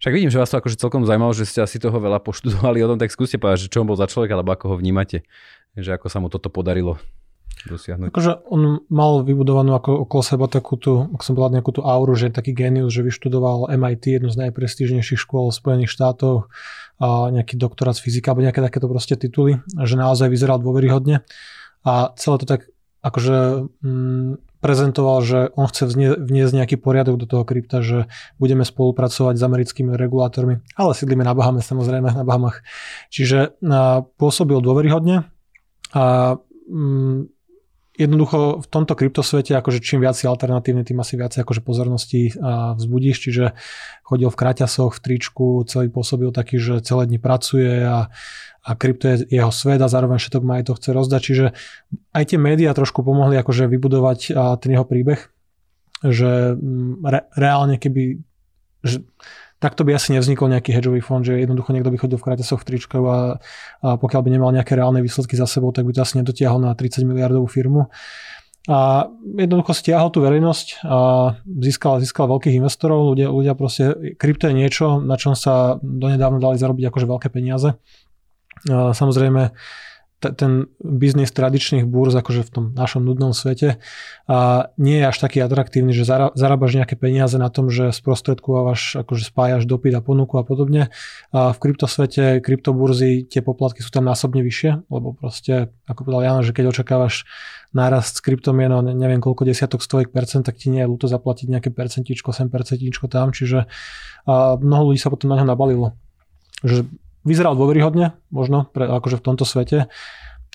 Však 0.00 0.12
vidím, 0.12 0.30
že 0.32 0.40
vás 0.40 0.52
to 0.52 0.60
akože 0.60 0.80
celkom 0.80 1.04
zaujímalo, 1.04 1.32
že 1.32 1.48
ste 1.48 1.60
asi 1.64 1.76
toho 1.76 1.96
veľa 1.96 2.20
poštudovali 2.24 2.80
o 2.84 2.90
tom, 2.90 2.98
tak 2.98 3.12
skúste 3.12 3.36
povedať, 3.36 3.68
že 3.68 3.72
čo 3.72 3.84
on 3.84 3.88
bol 3.88 3.98
za 3.98 4.08
človek, 4.08 4.32
alebo 4.32 4.52
ako 4.52 4.72
ho 4.72 4.76
vnímate, 4.76 5.24
že 5.76 5.92
ako 5.92 6.06
sa 6.08 6.18
mu 6.20 6.28
toto 6.32 6.48
podarilo 6.48 6.96
dosiahnuť. 7.66 8.08
Akože 8.14 8.32
on 8.46 8.86
mal 8.86 9.26
vybudovanú 9.26 9.74
ako 9.74 10.06
okolo 10.06 10.22
seba 10.22 10.46
takú 10.46 10.78
tú, 10.78 11.10
ak 11.10 11.20
som 11.26 11.34
povedal, 11.34 11.58
nejakú 11.58 11.76
tú 11.76 11.82
auru, 11.82 12.14
že 12.14 12.30
je 12.30 12.38
taký 12.38 12.54
genius, 12.54 12.94
že 12.94 13.02
vyštudoval 13.02 13.68
MIT, 13.74 14.22
jednu 14.22 14.30
z 14.30 14.46
najprestížnejších 14.46 15.18
škôl 15.18 15.50
v 15.50 15.58
Spojených 15.58 15.90
štátoch, 15.90 16.48
a 16.96 17.28
nejaký 17.28 17.60
doktorát 17.60 17.92
z 17.92 18.08
fyzika, 18.08 18.32
alebo 18.32 18.48
nejaké 18.48 18.64
takéto 18.64 18.88
proste 18.88 19.20
tituly, 19.20 19.60
že 19.68 20.00
naozaj 20.00 20.32
vyzeral 20.32 20.56
dôveryhodne. 20.62 21.26
A 21.84 22.16
celé 22.16 22.36
to 22.40 22.46
tak 22.48 22.72
akože 23.04 23.68
mm, 23.84 24.58
prezentoval, 24.64 25.22
že 25.22 25.38
on 25.54 25.70
chce 25.70 25.94
vniesť 26.18 26.52
nejaký 26.56 26.76
poriadok 26.80 27.22
do 27.22 27.26
toho 27.28 27.44
krypta, 27.46 27.84
že 27.84 28.10
budeme 28.40 28.66
spolupracovať 28.66 29.38
s 29.38 29.46
americkými 29.46 29.94
regulátormi, 29.94 30.58
ale 30.74 30.90
sídlíme 30.96 31.22
na 31.22 31.36
Bahame 31.36 31.62
samozrejme, 31.62 32.10
na 32.10 32.26
Bahamach. 32.26 32.66
Čiže 33.12 33.54
pôsobil 34.18 34.58
dôveryhodne 34.58 35.28
a 35.94 36.34
mm, 36.66 37.35
jednoducho 37.96 38.60
v 38.60 38.66
tomto 38.68 38.92
kryptosvete, 38.92 39.56
akože 39.56 39.80
čím 39.80 40.04
viac 40.04 40.14
si 40.16 40.28
alternatívny, 40.28 40.84
tým 40.84 41.00
asi 41.00 41.16
viac 41.16 41.32
akože 41.32 41.64
pozornosti 41.64 42.36
vzbudíš, 42.76 43.16
čiže 43.28 43.44
chodil 44.04 44.28
v 44.28 44.38
kraťasoch, 44.38 44.92
v 44.96 45.02
tričku, 45.02 45.64
celý 45.64 45.88
pôsobil 45.88 46.28
taký, 46.30 46.60
že 46.60 46.84
celé 46.84 47.08
dni 47.08 47.18
pracuje 47.18 47.82
a, 47.82 48.12
a 48.62 48.70
krypto 48.76 49.08
je 49.08 49.16
jeho 49.32 49.50
svet 49.50 49.80
a 49.80 49.88
zároveň 49.88 50.20
všetok 50.20 50.44
to 50.68 50.76
chce 50.76 50.90
rozdať, 50.92 51.20
čiže 51.24 51.46
aj 52.12 52.24
tie 52.28 52.38
médiá 52.38 52.76
trošku 52.76 53.00
pomohli 53.00 53.40
akože 53.40 53.66
vybudovať 53.66 54.36
ten 54.60 54.70
jeho 54.76 54.86
príbeh, 54.86 55.20
že 56.04 56.54
mm, 56.54 57.02
re, 57.02 57.20
reálne 57.34 57.80
keby 57.80 58.20
že, 58.86 59.02
takto 59.66 59.82
by 59.82 59.98
asi 59.98 60.14
nevznikol 60.14 60.46
nejaký 60.46 60.70
hedžový 60.70 61.02
fond, 61.02 61.26
že 61.26 61.42
jednoducho 61.42 61.74
niekto 61.74 61.90
by 61.90 61.98
chodil 61.98 62.22
v 62.22 62.26
kraťasoch 62.30 62.62
v 62.62 62.66
tričkách 62.70 63.02
a, 63.02 63.18
a 63.82 63.88
pokiaľ 63.98 64.20
by 64.22 64.30
nemal 64.30 64.54
nejaké 64.54 64.78
reálne 64.78 65.02
výsledky 65.02 65.34
za 65.34 65.50
sebou, 65.50 65.74
tak 65.74 65.82
by 65.82 65.90
to 65.90 66.06
asi 66.06 66.22
nedotiahol 66.22 66.62
na 66.62 66.70
30 66.70 67.02
miliardovú 67.02 67.50
firmu. 67.50 67.90
A 68.70 69.10
jednoducho 69.22 69.74
stiahol 69.74 70.14
tú 70.14 70.22
verejnosť 70.22 70.86
a 70.86 70.98
získal, 71.42 71.98
získal 71.98 72.30
veľkých 72.30 72.58
investorov. 72.58 73.14
Ľudia, 73.14 73.30
ľudia 73.30 73.54
proste, 73.58 74.14
krypto 74.14 74.50
je 74.50 74.54
niečo, 74.54 75.02
na 75.02 75.18
čom 75.18 75.34
sa 75.34 75.78
donedávno 75.82 76.38
dali 76.38 76.58
zarobiť 76.58 76.90
akože 76.90 77.06
veľké 77.06 77.28
peniaze. 77.30 77.74
A 78.70 78.90
samozrejme, 78.90 79.54
ten 80.16 80.72
biznis 80.80 81.28
tradičných 81.28 81.84
burz, 81.84 82.16
akože 82.16 82.42
v 82.42 82.50
tom 82.50 82.64
našom 82.72 83.04
nudnom 83.04 83.36
svete, 83.36 83.76
a 84.24 84.68
nie 84.80 84.98
je 85.00 85.06
až 85.06 85.16
taký 85.20 85.44
atraktívny, 85.44 85.92
že 85.92 86.08
zarábaš 86.08 86.72
nejaké 86.72 86.96
peniaze 86.96 87.36
na 87.36 87.52
tom, 87.52 87.68
že 87.68 87.92
sprostredkovávaš, 87.92 89.04
akože 89.04 89.28
spájaš 89.28 89.68
dopyt 89.68 89.92
a 89.92 90.00
ponuku 90.00 90.40
a 90.40 90.44
podobne. 90.44 90.88
A 91.36 91.52
v 91.52 91.58
kryptosvete, 91.60 92.40
kryptoburzy, 92.40 93.28
tie 93.28 93.44
poplatky 93.44 93.84
sú 93.84 93.92
tam 93.92 94.08
násobne 94.08 94.40
vyššie, 94.40 94.88
lebo 94.88 95.12
proste, 95.12 95.68
ako 95.84 96.08
povedal 96.08 96.24
Jana, 96.24 96.40
že 96.40 96.56
keď 96.56 96.72
očakávaš 96.72 97.28
nárast 97.76 98.16
s 98.16 98.24
kryptomienou, 98.24 98.80
neviem 98.80 99.20
koľko 99.20 99.44
desiatok, 99.44 99.84
stovek 99.84 100.08
percent, 100.08 100.48
tak 100.48 100.56
ti 100.56 100.72
nie 100.72 100.80
je 100.80 100.88
ľúto 100.88 101.12
zaplatiť 101.12 101.46
nejaké 101.52 101.68
percentičko, 101.76 102.32
sem 102.32 102.48
percentičko 102.48 103.04
tam, 103.12 103.36
čiže 103.36 103.68
a 104.26 104.58
mnoho 104.58 104.90
ľudí 104.90 104.98
sa 104.98 105.12
potom 105.12 105.30
na 105.30 105.38
ňo 105.38 105.46
nabalilo. 105.46 105.94
Že 106.66 106.90
vyzeral 107.26 107.58
dôveryhodne, 107.58 108.14
možno, 108.30 108.70
pre, 108.70 108.86
akože 108.86 109.18
v 109.18 109.24
tomto 109.26 109.44
svete. 109.44 109.90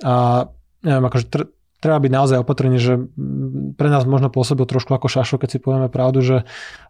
A 0.02 0.48
neviem, 0.82 1.06
akože 1.06 1.26
tr- 1.28 1.52
treba 1.82 1.98
byť 1.98 2.12
naozaj 2.14 2.38
opatrný, 2.46 2.78
že 2.78 2.94
pre 3.74 3.90
nás 3.90 4.06
možno 4.06 4.30
pôsobil 4.30 4.70
trošku 4.70 4.94
ako 4.94 5.10
šašo, 5.10 5.42
keď 5.42 5.50
si 5.50 5.60
povieme 5.60 5.90
pravdu, 5.90 6.22
že 6.22 6.38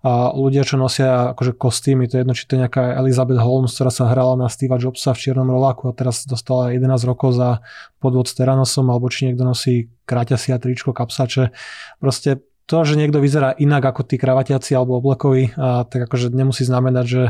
a 0.03 0.35
ľudia, 0.35 0.67
čo 0.67 0.75
nosia 0.75 1.31
akože 1.31 1.55
kostýmy, 1.55 2.11
to 2.11 2.19
je 2.19 2.21
jedno, 2.27 2.35
či 2.35 2.43
to 2.43 2.59
je 2.59 2.67
nejaká 2.67 2.99
Elizabeth 2.99 3.39
Holmes, 3.39 3.71
ktorá 3.71 3.87
sa 3.87 4.11
hrala 4.11 4.35
na 4.35 4.51
Steva 4.51 4.75
Jobsa 4.75 5.15
v 5.15 5.21
čiernom 5.23 5.47
roláku 5.47 5.87
a 5.87 5.95
teraz 5.95 6.27
dostala 6.27 6.75
11 6.75 7.07
rokov 7.07 7.39
za 7.39 7.63
podvod 8.03 8.27
s 8.27 8.35
Teranosom, 8.35 8.91
alebo 8.91 9.07
či 9.07 9.31
niekto 9.31 9.47
nosí 9.47 9.87
kráťasia 10.03 10.59
tričko, 10.59 10.91
kapsače. 10.91 11.55
Proste 12.03 12.43
to, 12.65 12.77
že 12.87 12.95
niekto 12.95 13.19
vyzerá 13.19 13.51
inak 13.57 13.83
ako 13.83 14.07
tí 14.07 14.15
kravatiaci 14.15 14.77
alebo 14.77 15.01
oblekoví, 15.01 15.51
a, 15.57 15.83
tak 15.85 16.07
akože 16.07 16.31
nemusí 16.31 16.63
znamenať, 16.63 17.05
že 17.05 17.23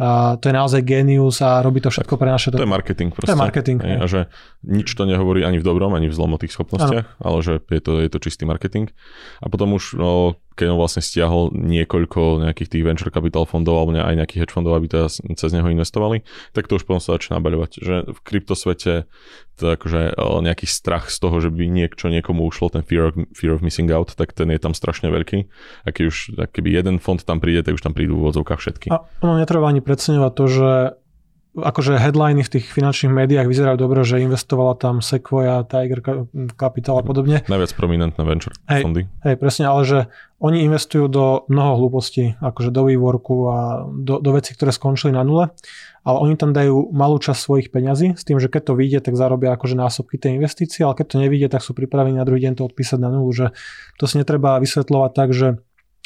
a, 0.00 0.36
to 0.36 0.44
je 0.50 0.54
naozaj 0.54 0.80
genius 0.82 1.38
a 1.44 1.62
robí 1.62 1.78
to 1.78 1.92
všetko 1.92 2.18
pre 2.18 2.30
naše... 2.32 2.50
To 2.50 2.60
je 2.60 2.68
marketing 2.68 3.14
proste. 3.14 3.30
To 3.30 3.36
je 3.36 3.42
marketing. 3.42 3.78
Hej, 3.78 3.96
a 3.96 4.04
že 4.08 4.20
nič 4.66 4.90
to 4.92 5.06
nehovorí 5.06 5.46
ani 5.46 5.62
v 5.62 5.64
dobrom, 5.64 5.94
ani 5.94 6.10
v 6.10 6.16
zlom 6.16 6.34
o 6.34 6.38
tých 6.40 6.52
schopnostiach, 6.52 7.06
ano. 7.06 7.22
ale 7.22 7.38
že 7.40 7.54
je 7.70 7.80
to, 7.80 7.92
je 8.02 8.10
to 8.10 8.18
čistý 8.18 8.44
marketing. 8.48 8.90
A 9.40 9.46
potom 9.46 9.76
už 9.76 9.96
no, 9.96 10.36
keď 10.60 10.76
vlastne 10.76 11.00
stiahol 11.00 11.56
niekoľko 11.56 12.44
nejakých 12.44 12.68
tých 12.68 12.84
venture 12.84 13.08
capital 13.08 13.48
fondov 13.48 13.80
alebo 13.80 13.96
aj 13.96 14.12
nejakých 14.12 14.44
hedge 14.44 14.52
fondov, 14.52 14.76
aby 14.76 14.92
teda 14.92 15.08
cez 15.08 15.50
neho 15.56 15.64
investovali, 15.72 16.20
tak 16.52 16.68
to 16.68 16.76
už 16.76 16.84
potom 16.84 17.00
sa 17.00 17.16
začína 17.16 17.40
nabaľovať. 17.40 17.70
Že 17.80 17.94
v 18.12 18.18
kryptosvete 18.20 19.08
to 19.56 19.64
akože 19.76 20.20
nejaký 20.20 20.68
strach 20.68 21.08
z 21.08 21.16
toho, 21.16 21.40
že 21.40 21.48
by 21.48 21.64
niečo 21.64 22.12
niekomu 22.12 22.44
ušlo, 22.44 22.68
ten 22.68 22.84
fear 22.84 23.08
of, 23.08 23.16
fear 23.32 23.56
of 23.56 23.64
missing 23.64 23.88
out, 23.88 24.12
tak 24.12 24.36
ten 24.36 24.52
je 24.52 24.60
tam 24.60 24.76
strašne 24.76 25.08
veľký. 25.08 25.48
A 25.84 25.88
keď 25.88 26.04
už 26.12 26.16
keby 26.52 26.76
jeden 26.76 27.00
fond 27.00 27.20
tam 27.20 27.40
príde, 27.40 27.64
tak 27.64 27.80
už 27.80 27.84
tam 27.84 27.96
prídu 27.96 28.20
v 28.20 28.28
úvodzovkách 28.28 28.60
všetky. 28.60 28.88
A 28.92 29.04
ono 29.24 29.40
netreba 29.40 29.64
ani 29.68 29.80
preceňovať 29.80 30.32
to, 30.36 30.44
že 30.44 30.70
akože 31.50 31.98
headliny 31.98 32.46
v 32.46 32.52
tých 32.58 32.66
finančných 32.70 33.10
médiách 33.10 33.50
vyzerajú 33.50 33.74
dobre, 33.74 34.06
že 34.06 34.22
investovala 34.22 34.78
tam 34.78 35.02
Sequoia, 35.02 35.66
Tiger 35.66 35.98
Capital 36.54 37.02
a 37.02 37.04
podobne. 37.04 37.42
Najviac 37.50 37.72
prominentné 37.74 38.22
venture 38.22 38.54
hej, 38.70 38.82
fondy. 38.86 39.02
Hej, 39.26 39.34
presne, 39.34 39.66
ale 39.66 39.82
že 39.82 39.98
oni 40.38 40.62
investujú 40.62 41.10
do 41.10 41.44
mnoho 41.50 41.76
hlúpostí, 41.82 42.38
akože 42.38 42.70
do 42.70 42.86
vývorku 42.86 43.36
a 43.50 43.58
do, 43.90 44.22
do 44.22 44.30
vecí, 44.30 44.54
ktoré 44.54 44.70
skončili 44.70 45.10
na 45.10 45.26
nule, 45.26 45.50
ale 46.06 46.16
oni 46.22 46.38
tam 46.38 46.54
dajú 46.54 46.94
malú 46.94 47.18
časť 47.20 47.40
svojich 47.42 47.68
peňazí 47.74 48.16
s 48.16 48.22
tým, 48.24 48.38
že 48.38 48.48
keď 48.48 48.70
to 48.70 48.78
vyjde, 48.78 48.98
tak 49.10 49.18
zarobia 49.18 49.52
akože 49.52 49.74
násobky 49.74 50.16
tej 50.16 50.38
investície, 50.38 50.86
ale 50.86 50.96
keď 50.96 51.06
to 51.12 51.16
nevyjde, 51.20 51.48
tak 51.52 51.66
sú 51.66 51.74
pripravení 51.76 52.16
na 52.16 52.24
druhý 52.24 52.46
deň 52.46 52.56
to 52.56 52.64
odpísať 52.64 52.98
na 53.02 53.10
nulu, 53.10 53.28
že 53.34 53.46
to 54.00 54.08
si 54.08 54.16
netreba 54.16 54.56
vysvetľovať 54.62 55.10
tak, 55.12 55.34
že 55.34 55.60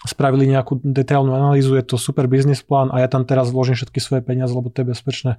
spravili 0.04 0.44
nejakú 0.48 0.84
detailnú 0.84 1.32
analýzu, 1.32 1.80
je 1.80 1.84
to 1.84 1.96
super 1.96 2.28
business 2.28 2.60
plán 2.60 2.92
a 2.92 3.00
ja 3.00 3.08
tam 3.08 3.24
teraz 3.24 3.48
vložím 3.48 3.76
všetky 3.76 3.98
svoje 4.04 4.20
peniaze, 4.20 4.52
lebo 4.52 4.68
to 4.68 4.84
je 4.84 4.92
bezpečné. 4.92 5.32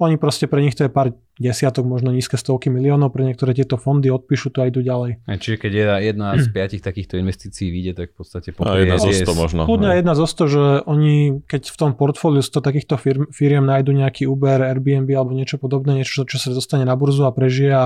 Oni 0.00 0.16
proste 0.16 0.48
pre 0.48 0.64
nich 0.64 0.72
to 0.72 0.88
je 0.88 0.90
pár 0.90 1.12
desiatok, 1.36 1.84
možno 1.84 2.12
nízke 2.12 2.40
stovky 2.40 2.72
miliónov, 2.72 3.12
pre 3.12 3.24
niektoré 3.24 3.52
tieto 3.52 3.76
fondy 3.76 4.08
odpíšu 4.08 4.52
to 4.52 4.64
a 4.64 4.68
idú 4.68 4.80
ďalej. 4.84 5.24
A 5.24 5.36
čiže 5.36 5.56
keď 5.60 5.72
jedna, 5.72 5.96
jedna 6.00 6.26
z 6.40 6.48
piatich 6.52 6.80
takýchto 6.84 7.16
investícií 7.16 7.68
vyjde, 7.68 7.92
tak 7.96 8.06
v 8.12 8.16
podstate 8.20 8.52
pokrie 8.52 8.84
jedna 8.88 8.96
zo 9.00 9.12
100 9.12 9.36
možno. 9.36 9.60
Kľudne 9.64 9.96
jedna 9.96 10.12
zo 10.16 10.24
100, 10.24 10.52
že 10.52 10.62
oni 10.84 11.40
keď 11.44 11.62
v 11.72 11.76
tom 11.76 11.90
portfóliu 11.96 12.44
100 12.44 12.60
takýchto 12.60 12.94
firm, 13.00 13.24
firiem 13.32 13.64
nájdu 13.64 13.92
nejaký 13.92 14.24
Uber, 14.28 14.60
Airbnb 14.64 15.08
alebo 15.12 15.32
niečo 15.32 15.56
podobné, 15.56 16.00
niečo, 16.00 16.24
čo 16.24 16.36
sa 16.36 16.52
dostane 16.52 16.84
na 16.84 16.96
burzu 16.96 17.24
a 17.24 17.32
prežije 17.32 17.72
a 17.72 17.84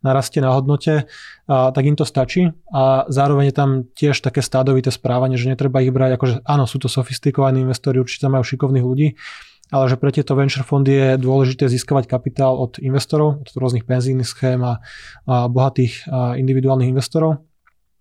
narastie 0.00 0.40
na 0.40 0.52
hodnote, 0.56 1.04
a, 1.44 1.72
tak 1.72 1.84
im 1.84 1.96
to 1.96 2.08
stačí. 2.08 2.48
A 2.72 3.04
zároveň 3.12 3.52
je 3.52 3.56
tam 3.56 3.70
tiež 3.92 4.20
také 4.24 4.40
stádovité 4.40 4.88
správanie, 4.88 5.36
že 5.36 5.52
netreba 5.52 5.84
ich 5.84 5.92
brať, 5.92 6.16
akože 6.16 6.34
áno, 6.48 6.64
sú 6.64 6.80
to 6.80 6.88
sofistikovaní 6.88 7.64
investori, 7.64 8.00
určite 8.00 8.28
majú 8.32 8.44
šikovných 8.44 8.84
ľudí, 8.84 9.08
ale 9.70 9.86
že 9.86 9.96
pre 9.96 10.10
tieto 10.10 10.34
venture 10.34 10.66
fondy 10.66 10.92
je 10.92 11.08
dôležité 11.22 11.70
získavať 11.70 12.10
kapitál 12.10 12.58
od 12.58 12.82
investorov, 12.82 13.42
od 13.42 13.48
rôznych 13.54 13.86
penzijných 13.86 14.26
schém 14.26 14.60
a, 14.66 14.82
a 15.30 15.46
bohatých 15.46 16.10
a 16.10 16.34
individuálnych 16.34 16.90
investorov. 16.90 17.46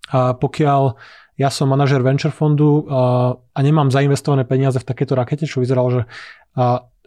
A 0.09 0.33
pokiaľ 0.33 0.97
ja 1.39 1.49
som 1.53 1.69
manažer 1.71 2.01
venture 2.01 2.33
fondu 2.33 2.89
a, 2.89 3.37
nemám 3.61 3.93
zainvestované 3.93 4.43
peniaze 4.43 4.81
v 4.81 4.89
takéto 4.89 5.13
rakete, 5.13 5.45
čo 5.45 5.61
vyzeralo, 5.61 5.89
že 5.93 6.01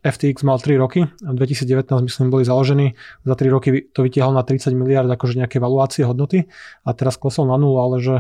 FTX 0.02 0.42
mal 0.42 0.58
3 0.58 0.82
roky, 0.82 1.06
v 1.22 1.36
2019 1.38 1.86
myslím 2.10 2.34
boli 2.34 2.42
založení, 2.42 2.98
za 3.22 3.38
3 3.38 3.54
roky 3.54 3.86
to 3.86 4.02
vytiahol 4.02 4.34
na 4.34 4.42
30 4.42 4.74
miliard 4.74 5.06
akože 5.06 5.38
nejaké 5.38 5.62
valuácie 5.62 6.02
hodnoty. 6.02 6.50
A 6.82 6.90
teraz 6.90 7.14
klesol 7.14 7.46
na 7.46 7.54
nulu, 7.54 7.78
ale 7.78 7.96
že 8.02 8.14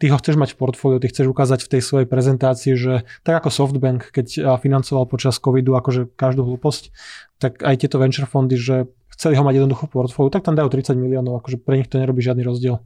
ty 0.00 0.08
ho 0.08 0.16
chceš 0.16 0.40
mať 0.40 0.56
v 0.56 0.58
portfóliu, 0.64 1.04
ty 1.04 1.12
chceš 1.12 1.28
ukázať 1.28 1.68
v 1.68 1.70
tej 1.76 1.82
svojej 1.84 2.08
prezentácii, 2.08 2.72
že 2.80 3.04
tak 3.28 3.44
ako 3.44 3.52
Softbank, 3.52 4.08
keď 4.08 4.56
financoval 4.64 5.04
počas 5.04 5.36
covidu 5.36 5.76
akože 5.76 6.16
každú 6.16 6.48
hlúposť, 6.48 6.88
tak 7.36 7.60
aj 7.60 7.84
tieto 7.84 8.00
venture 8.00 8.24
fondy, 8.24 8.56
že 8.56 8.88
chceli 9.12 9.36
ho 9.36 9.44
mať 9.44 9.60
jednoducho 9.60 9.92
v 9.92 9.92
portfóliu, 9.92 10.32
tak 10.32 10.48
tam 10.48 10.56
dajú 10.56 10.72
30 10.72 10.96
miliónov, 10.96 11.44
akože 11.44 11.60
pre 11.60 11.76
nich 11.76 11.92
to 11.92 12.00
nerobí 12.00 12.24
žiadny 12.24 12.40
rozdiel. 12.40 12.80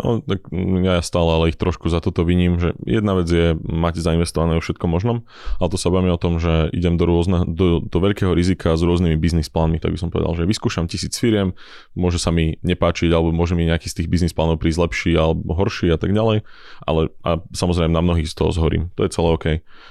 No, 0.00 0.24
tak 0.24 0.48
ja 0.80 1.04
stále 1.04 1.30
ale 1.36 1.44
ich 1.52 1.60
trošku 1.60 1.92
za 1.92 2.00
toto 2.00 2.24
viním, 2.24 2.56
že 2.56 2.72
jedna 2.88 3.12
vec 3.12 3.28
je 3.28 3.52
mať 3.60 4.00
zainvestované 4.00 4.56
vo 4.56 4.64
všetkom 4.64 4.88
možnom, 4.88 5.28
ale 5.60 5.68
to 5.68 5.76
sa 5.76 5.92
bavíme 5.92 6.08
o 6.08 6.20
tom, 6.20 6.40
že 6.40 6.72
idem 6.72 6.96
do, 6.96 7.04
rôzne, 7.04 7.44
do, 7.44 7.84
do 7.84 7.98
veľkého 8.00 8.32
rizika 8.32 8.72
s 8.72 8.80
rôznymi 8.80 9.20
biznis 9.20 9.52
plánmi, 9.52 9.76
tak 9.76 9.92
by 9.92 9.98
som 10.00 10.08
povedal, 10.08 10.32
že 10.32 10.48
vyskúšam 10.48 10.88
tisíc 10.88 11.12
firiem, 11.20 11.52
môže 11.92 12.16
sa 12.16 12.32
mi 12.32 12.56
nepáčiť, 12.64 13.12
alebo 13.12 13.36
môže 13.36 13.52
mi 13.52 13.68
nejaký 13.68 13.92
z 13.92 14.02
tých 14.02 14.08
biznis 14.08 14.32
plánov 14.32 14.56
prísť 14.56 14.80
lepší 14.80 15.12
alebo 15.12 15.52
horší 15.52 15.92
a 15.92 16.00
tak 16.00 16.16
ďalej, 16.16 16.40
ale 16.88 17.12
a 17.20 17.44
samozrejme 17.52 17.92
na 17.92 18.00
mnohých 18.00 18.32
z 18.32 18.34
toho 18.34 18.48
zhorím, 18.48 18.88
to 18.96 19.04
je 19.04 19.12
celé 19.12 19.28
OK, 19.28 19.46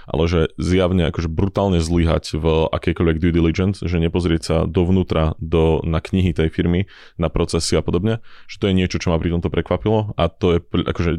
ale 0.09 0.23
že 0.25 0.49
zjavne 0.57 1.13
akože 1.13 1.29
brutálne 1.29 1.77
zlyhať 1.77 2.41
v 2.41 2.45
akejkoľvek 2.73 3.17
due 3.21 3.33
diligence, 3.33 3.85
že 3.85 4.01
nepozrieť 4.01 4.41
sa 4.41 4.57
dovnútra 4.65 5.37
do, 5.37 5.77
na 5.85 6.01
knihy 6.01 6.33
tej 6.33 6.49
firmy, 6.49 6.89
na 7.21 7.29
procesy 7.29 7.77
a 7.77 7.85
podobne, 7.85 8.23
že 8.49 8.57
to 8.57 8.65
je 8.65 8.73
niečo, 8.73 8.97
čo 8.97 9.13
ma 9.13 9.21
pri 9.21 9.37
tomto 9.37 9.53
prekvapilo 9.53 9.90
podarilo 9.91 10.13
a 10.17 10.23
to 10.29 10.47
je 10.55 10.59
akože 10.87 11.11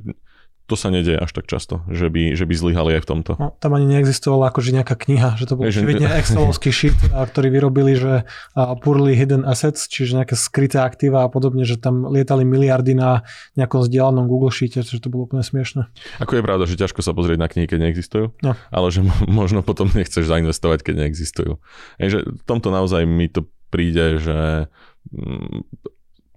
to 0.71 0.79
sa 0.79 0.89
nedieje 0.89 1.21
až 1.21 1.37
tak 1.37 1.51
často, 1.51 1.85
že 1.91 2.09
by, 2.09 2.33
že 2.33 2.49
by 2.49 2.55
zlyhali 2.57 2.97
aj 2.97 3.03
v 3.05 3.09
tomto. 3.13 3.33
No, 3.37 3.53
tam 3.61 3.77
ani 3.77 3.85
neexistovala 3.93 4.49
akože 4.49 4.73
nejaká 4.73 4.95
kniha, 4.95 5.37
že 5.37 5.45
to 5.45 5.59
bol 5.59 5.69
vidne 5.69 6.09
Excelovský 6.23 6.73
sheet, 6.73 6.97
ktorý 7.13 7.53
vyrobili, 7.53 7.93
že 7.93 8.25
poorly 8.57 9.13
hidden 9.13 9.45
assets, 9.45 9.85
čiže 9.91 10.23
nejaké 10.23 10.33
skryté 10.33 10.81
aktíva 10.81 11.27
a 11.27 11.29
podobne, 11.29 11.69
že 11.69 11.77
tam 11.77 12.09
lietali 12.09 12.49
miliardy 12.49 12.97
na 12.97 13.21
nejakom 13.59 13.85
vzdielanom 13.85 14.25
Google 14.31 14.55
Sheete, 14.55 14.81
že 14.81 15.03
to 15.03 15.13
bolo 15.13 15.29
úplne 15.29 15.45
smiešne. 15.45 15.93
Ako 16.25 16.41
je 16.41 16.47
pravda, 16.47 16.65
že 16.65 16.81
ťažko 16.81 17.05
sa 17.05 17.13
pozrieť 17.13 17.43
na 17.43 17.53
knihy, 17.53 17.69
keď 17.69 17.79
neexistujú, 17.91 18.33
no. 18.41 18.57
ale 18.73 18.87
že 18.89 19.05
možno 19.29 19.61
potom 19.61 19.93
nechceš 19.93 20.25
zainvestovať, 20.25 20.89
keď 20.89 20.95
neexistujú. 21.05 21.61
že 22.01 22.25
v 22.25 22.45
tomto 22.49 22.73
naozaj 22.73 23.05
mi 23.05 23.29
to 23.29 23.45
príde, 23.69 24.23
že 24.23 24.73
mm, 25.13 25.69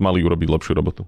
mali 0.01 0.19
urobiť 0.27 0.49
lepšiu 0.49 0.75
robotu. 0.75 1.07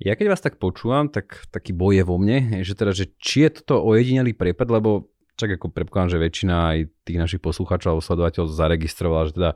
Ja 0.00 0.16
keď 0.16 0.32
vás 0.32 0.40
tak 0.40 0.56
počúvam, 0.56 1.12
tak 1.12 1.44
taký 1.52 1.76
boj 1.76 2.00
je 2.00 2.04
vo 2.08 2.16
mne, 2.16 2.64
že 2.64 2.72
teda, 2.72 2.96
že 2.96 3.12
či 3.20 3.44
je 3.44 3.60
toto 3.60 3.84
ojedinelý 3.84 4.32
prepad, 4.32 4.72
lebo 4.72 5.12
čak 5.36 5.60
ako 5.60 5.68
predpokladám, 5.68 6.16
že 6.16 6.24
väčšina 6.24 6.54
aj 6.56 6.78
tých 7.04 7.18
našich 7.20 7.40
poslucháčov 7.44 7.96
alebo 7.96 8.04
sledovateľov 8.04 8.48
zaregistrovala, 8.48 9.28
že 9.28 9.36
teda 9.36 9.50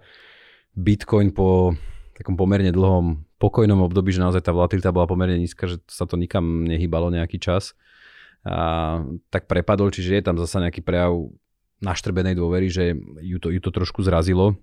Bitcoin 0.77 1.33
po 1.33 1.73
takom 2.13 2.37
pomerne 2.37 2.77
dlhom 2.77 3.25
pokojnom 3.41 3.81
období, 3.89 4.13
že 4.13 4.21
naozaj 4.21 4.45
tá 4.45 4.53
volatilita 4.53 4.93
bola 4.93 5.09
pomerne 5.09 5.41
nízka, 5.41 5.65
že 5.65 5.81
sa 5.89 6.05
to 6.05 6.21
nikam 6.21 6.69
nehýbalo 6.69 7.09
nejaký 7.09 7.41
čas, 7.41 7.73
a, 8.45 9.01
tak 9.33 9.49
prepadol, 9.49 9.89
čiže 9.93 10.21
je 10.21 10.25
tam 10.25 10.37
zasa 10.37 10.61
nejaký 10.61 10.85
prejav 10.85 11.33
naštrbenej 11.81 12.37
dôvery, 12.37 12.69
že 12.69 12.97
ju 13.21 13.41
to, 13.41 13.49
ju 13.49 13.61
to 13.61 13.71
trošku 13.73 14.05
zrazilo. 14.05 14.57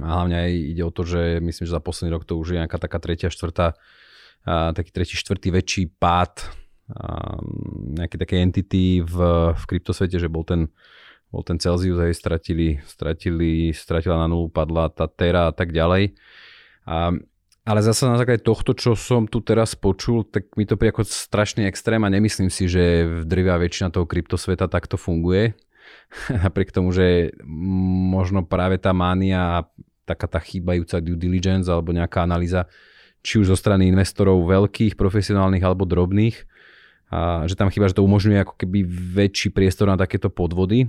A 0.00 0.08
hlavne 0.20 0.48
aj 0.48 0.52
ide 0.52 0.82
o 0.84 0.92
to, 0.92 1.04
že 1.04 1.40
myslím, 1.44 1.64
že 1.68 1.76
za 1.76 1.84
posledný 1.84 2.16
rok 2.16 2.24
to 2.24 2.40
už 2.40 2.56
je 2.56 2.60
nejaká 2.64 2.80
taká 2.80 2.96
tretia, 2.96 3.28
štvrtá 3.28 3.76
a, 4.46 4.74
taký 4.74 4.90
tretí, 4.90 5.14
štvrtý 5.14 5.48
väčší 5.54 5.84
pád 5.98 6.46
a, 6.92 7.38
nejaké 7.98 8.16
také 8.18 8.42
entity 8.42 9.02
v, 9.02 9.16
v 9.54 9.62
kryptosvete, 9.66 10.18
že 10.18 10.28
bol 10.30 10.42
ten, 10.42 10.70
bol 11.32 11.40
ten 11.46 11.56
Celsius, 11.56 11.98
aj 11.98 12.12
stratili, 12.12 12.82
stratili, 12.84 13.72
stratila 13.72 14.20
na 14.20 14.26
nulu, 14.28 14.52
padla 14.52 14.92
tá 14.92 15.08
Terra 15.08 15.48
a 15.48 15.54
tak 15.54 15.72
ďalej. 15.72 16.12
A, 16.84 17.16
ale 17.62 17.80
zase 17.80 18.10
na 18.10 18.18
základe 18.18 18.42
tohto, 18.42 18.74
čo 18.74 18.98
som 18.98 19.30
tu 19.30 19.38
teraz 19.38 19.78
počul, 19.78 20.26
tak 20.26 20.50
mi 20.58 20.66
to 20.66 20.74
príde 20.74 20.98
ako 20.98 21.06
strašný 21.06 21.62
extrém 21.70 22.02
a 22.02 22.10
nemyslím 22.10 22.50
si, 22.50 22.66
že 22.66 23.06
v 23.06 23.22
drvia 23.22 23.54
väčšina 23.54 23.94
toho 23.94 24.02
kryptosveta 24.02 24.66
takto 24.66 24.98
funguje. 24.98 25.54
Napriek 26.42 26.74
tomu, 26.74 26.90
že 26.90 27.30
možno 28.10 28.42
práve 28.42 28.82
tá 28.82 28.90
mánia 28.90 29.62
taká 30.02 30.26
tá 30.26 30.42
chýbajúca 30.42 30.98
due 30.98 31.14
diligence 31.14 31.70
alebo 31.70 31.94
nejaká 31.94 32.26
analýza, 32.26 32.66
či 33.22 33.38
už 33.38 33.54
zo 33.54 33.56
strany 33.56 33.88
investorov 33.88 34.42
veľkých, 34.44 34.98
profesionálnych 34.98 35.62
alebo 35.62 35.86
drobných, 35.86 36.46
a 37.12 37.44
že 37.44 37.60
tam 37.60 37.68
chýba, 37.68 37.92
že 37.92 38.00
to 38.00 38.06
umožňuje 38.08 38.40
ako 38.40 38.54
keby 38.56 38.88
väčší 38.88 39.52
priestor 39.52 39.84
na 39.84 40.00
takéto 40.00 40.32
podvody. 40.32 40.88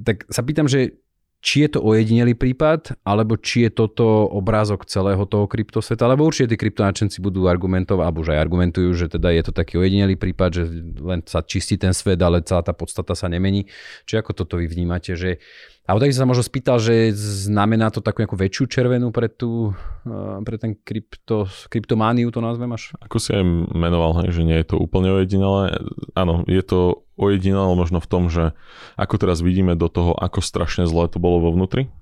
Tak 0.00 0.24
sa 0.32 0.40
pýtam, 0.40 0.64
že 0.64 0.96
či 1.44 1.68
je 1.68 1.76
to 1.76 1.84
ojedinelý 1.84 2.32
prípad, 2.32 3.04
alebo 3.04 3.36
či 3.36 3.68
je 3.68 3.70
toto 3.76 4.24
obrázok 4.32 4.88
celého 4.88 5.20
toho 5.28 5.44
kryptosveta, 5.44 6.08
lebo 6.08 6.24
určite 6.24 6.56
tí 6.56 6.56
kryptonáčenci 6.56 7.20
budú 7.20 7.44
argumentovať, 7.52 8.00
alebo 8.00 8.24
už 8.24 8.32
aj 8.32 8.40
argumentujú, 8.40 8.96
že 8.96 9.12
teda 9.12 9.28
je 9.36 9.42
to 9.44 9.52
taký 9.52 9.76
ojedinelý 9.76 10.16
prípad, 10.16 10.50
že 10.56 10.64
len 11.04 11.20
sa 11.28 11.44
čistí 11.44 11.76
ten 11.76 11.92
svet, 11.92 12.16
ale 12.24 12.40
celá 12.40 12.64
tá 12.64 12.72
podstata 12.72 13.12
sa 13.12 13.28
nemení. 13.28 13.68
Či 14.08 14.24
ako 14.24 14.32
toto 14.32 14.56
vy 14.56 14.64
vnímate, 14.64 15.12
že 15.20 15.36
a 15.84 16.00
tak 16.00 16.16
sa 16.16 16.24
možno 16.24 16.40
spýtal, 16.40 16.80
že 16.80 17.12
znamená 17.44 17.92
to 17.92 18.00
takú 18.00 18.24
nejakú 18.24 18.40
väčšiu 18.40 18.64
červenú 18.72 19.12
pre, 19.12 19.28
tú, 19.28 19.76
eh, 20.08 20.40
pre 20.40 20.56
ten 20.56 20.72
krypto, 20.80 21.44
kryptomániu, 21.68 22.32
to 22.32 22.40
nazvem 22.40 22.72
až? 22.72 22.96
Ako 23.04 23.20
si 23.20 23.36
aj 23.36 23.44
menoval, 23.68 24.24
že 24.32 24.48
nie 24.48 24.56
je 24.64 24.72
to 24.72 24.76
úplne 24.80 25.12
ojedinelé. 25.12 25.76
Áno, 26.16 26.40
je 26.48 26.62
to 26.64 27.04
ojedinelé 27.20 27.76
možno 27.76 28.00
v 28.00 28.08
tom, 28.08 28.32
že 28.32 28.56
ako 28.96 29.20
teraz 29.20 29.44
vidíme 29.44 29.76
do 29.76 29.92
toho, 29.92 30.16
ako 30.16 30.40
strašne 30.40 30.88
zle 30.88 31.04
to 31.04 31.20
bolo 31.20 31.44
vo 31.44 31.52
vnútri, 31.52 31.92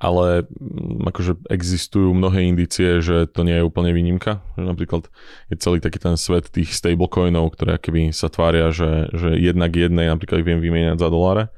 ale 0.00 0.48
mm, 0.48 1.04
akože 1.12 1.52
existujú 1.52 2.16
mnohé 2.16 2.48
indície, 2.48 3.04
že 3.04 3.28
to 3.28 3.44
nie 3.44 3.60
je 3.60 3.66
úplne 3.68 3.92
výnimka. 3.92 4.40
Že 4.56 4.72
napríklad 4.72 5.02
je 5.52 5.56
celý 5.60 5.84
taký 5.84 6.00
ten 6.00 6.16
svet 6.16 6.48
tých 6.48 6.72
stablecoinov, 6.72 7.52
ktoré 7.52 7.76
keby 7.76 8.16
sa 8.16 8.32
tvária, 8.32 8.72
že, 8.72 9.12
že 9.12 9.36
jednak 9.36 9.76
jednej 9.76 10.08
napríklad 10.08 10.40
viem 10.40 10.64
vymieňať 10.64 10.96
za 10.96 11.08
doláre 11.12 11.52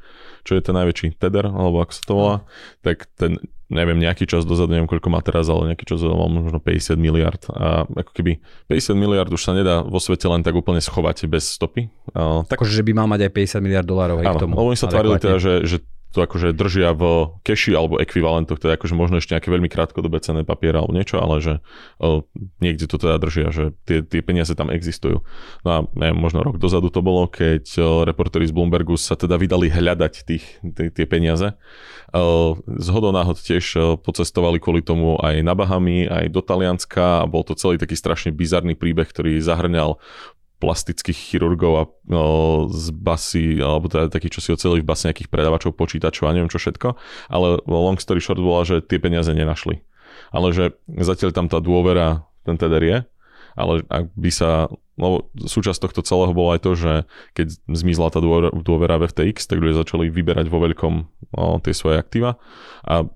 čo 0.49 0.57
je 0.57 0.65
ten 0.65 0.73
najväčší 0.73 1.21
Tether, 1.21 1.45
alebo 1.45 1.85
ako 1.85 1.93
sa 1.93 2.03
to 2.09 2.13
volá, 2.17 2.37
tak 2.81 3.05
ten, 3.21 3.37
neviem, 3.69 4.01
nejaký 4.01 4.25
čas 4.25 4.49
dozadu, 4.49 4.73
neviem 4.73 4.89
koľko 4.89 5.13
má 5.13 5.21
teraz, 5.21 5.45
ale 5.53 5.77
nejaký 5.77 5.85
čas 5.85 6.01
dozadu 6.01 6.17
mal 6.17 6.33
možno 6.33 6.57
50 6.57 6.97
miliard. 6.97 7.43
A 7.53 7.85
ako 7.85 8.11
keby 8.17 8.41
50 8.73 8.97
miliard 8.97 9.29
už 9.29 9.45
sa 9.45 9.53
nedá 9.53 9.85
vo 9.85 10.01
svete 10.01 10.25
len 10.25 10.41
tak 10.41 10.57
úplne 10.57 10.81
schovať 10.81 11.29
bez 11.29 11.53
stopy. 11.53 11.93
A, 12.17 12.49
tak... 12.49 12.57
Akože, 12.57 12.81
že 12.81 12.85
by 12.89 12.93
mal 12.97 13.07
mať 13.13 13.29
aj 13.29 13.61
50 13.61 13.61
miliard 13.61 13.85
dolárov 13.85 14.25
k 14.25 14.41
tomu. 14.41 14.57
Áno, 14.57 14.73
oni 14.73 14.79
sa 14.81 14.89
tvárili 14.89 15.21
teda, 15.21 15.37
že, 15.37 15.69
že 15.69 15.85
to 16.13 16.25
akože 16.25 16.57
držia 16.57 16.97
v 16.97 17.29
keši 17.45 17.77
alebo 17.77 18.01
ekvivalentoch, 18.01 18.57
teda 18.57 18.81
akože 18.81 18.97
možno 18.97 19.21
ešte 19.21 19.37
nejaké 19.37 19.53
veľmi 19.53 19.69
krátkodobé 19.69 20.25
cenné 20.25 20.41
papiere 20.41 20.81
alebo 20.81 20.97
niečo, 20.97 21.21
ale 21.21 21.45
že 21.45 21.55
o, 22.01 22.25
niekde 22.65 22.89
to 22.89 22.97
teda 22.97 23.21
držia, 23.21 23.53
že 23.53 23.77
tie, 23.85 24.01
tie 24.01 24.25
peniaze 24.25 24.57
tam 24.57 24.73
existujú. 24.73 25.21
No 25.63 25.69
a 25.69 25.79
neviem, 25.93 26.17
možno 26.17 26.41
rok 26.41 26.57
dozadu 26.57 26.89
to 26.89 27.05
bolo, 27.05 27.29
keď 27.29 27.65
o, 27.77 27.85
reportéri 28.09 28.49
z 28.49 28.57
Bloombergu 28.57 28.97
sa 28.97 29.21
teda 29.21 29.37
vydali 29.37 29.69
hľadať 29.69 30.15
tých, 30.25 30.45
tie, 30.65 30.89
tie 30.89 31.05
peniaze. 31.05 31.53
O, 32.17 32.57
náhod 33.09 33.41
tiež 33.41 34.01
pocestovali 34.01 34.61
kvôli 34.61 34.81
tomu 34.81 35.21
aj 35.21 35.45
na 35.45 35.53
Bahamy, 35.53 36.09
aj 36.09 36.33
do 36.33 36.41
Talianska 36.41 37.25
a 37.25 37.29
bol 37.29 37.45
to 37.45 37.53
celý 37.53 37.77
taký 37.77 37.97
strašne 37.97 38.33
bizarný 38.33 38.77
príbeh, 38.77 39.09
ktorý 39.09 39.41
zahrňal 39.45 40.01
plastických 40.59 41.15
chirurgov 41.15 41.73
a 41.79 41.85
o, 41.87 42.67
z 42.71 42.91
basy, 42.91 43.63
alebo 43.63 43.87
teda 43.87 44.11
takých, 44.11 44.39
čo 44.39 44.41
si 44.43 44.51
ocelili 44.51 44.83
v 44.83 44.91
base 44.91 45.07
nejakých 45.07 45.31
predavačov, 45.31 45.79
počítačov 45.79 46.27
a 46.27 46.35
neviem 46.35 46.51
čo 46.51 46.59
všetko. 46.59 46.99
Ale 47.31 47.63
long 47.67 47.99
story 47.99 48.19
short 48.19 48.43
bola, 48.43 48.67
že 48.67 48.83
tie 48.83 48.99
peniaze 48.99 49.31
nenašli. 49.31 49.81
Ale 50.35 50.51
že 50.51 50.75
zatiaľ 50.87 51.31
tam 51.31 51.47
tá 51.47 51.63
dôvera, 51.63 52.27
ten 52.43 52.59
teda 52.59 52.83
je, 52.83 52.99
ale 53.59 53.83
ak 53.91 54.15
by 54.15 54.31
sa, 54.31 54.71
lebo 54.95 55.31
súčasť 55.35 55.83
tohto 55.83 56.03
celého 56.07 56.31
bolo 56.31 56.55
aj 56.55 56.61
to, 56.63 56.73
že 56.79 56.93
keď 57.35 57.47
zmizla 57.67 58.15
tá 58.15 58.23
dôvera, 58.23 58.99
v 58.99 59.07
FTX, 59.11 59.51
tak 59.51 59.59
ľudia 59.59 59.83
začali 59.83 60.11
vyberať 60.11 60.47
vo 60.47 60.63
veľkom 60.63 60.95
o, 61.35 61.59
tie 61.63 61.75
svoje 61.75 61.99
aktíva 61.99 62.39
a 62.87 63.07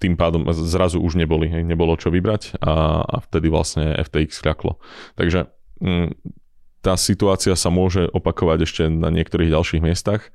tým 0.00 0.16
pádom 0.16 0.48
zrazu 0.48 0.96
už 0.96 1.20
neboli, 1.20 1.52
nebolo 1.60 1.92
čo 2.00 2.08
vybrať 2.08 2.56
a, 2.64 3.04
a 3.04 3.16
vtedy 3.20 3.52
vlastne 3.52 3.92
FTX 4.00 4.40
kľaklo. 4.40 4.80
Takže 5.20 5.52
mm, 5.84 6.40
tá 6.80 6.96
situácia 6.96 7.52
sa 7.56 7.68
môže 7.68 8.08
opakovať 8.08 8.58
ešte 8.64 8.82
na 8.88 9.12
niektorých 9.12 9.52
ďalších 9.52 9.80
miestach. 9.84 10.32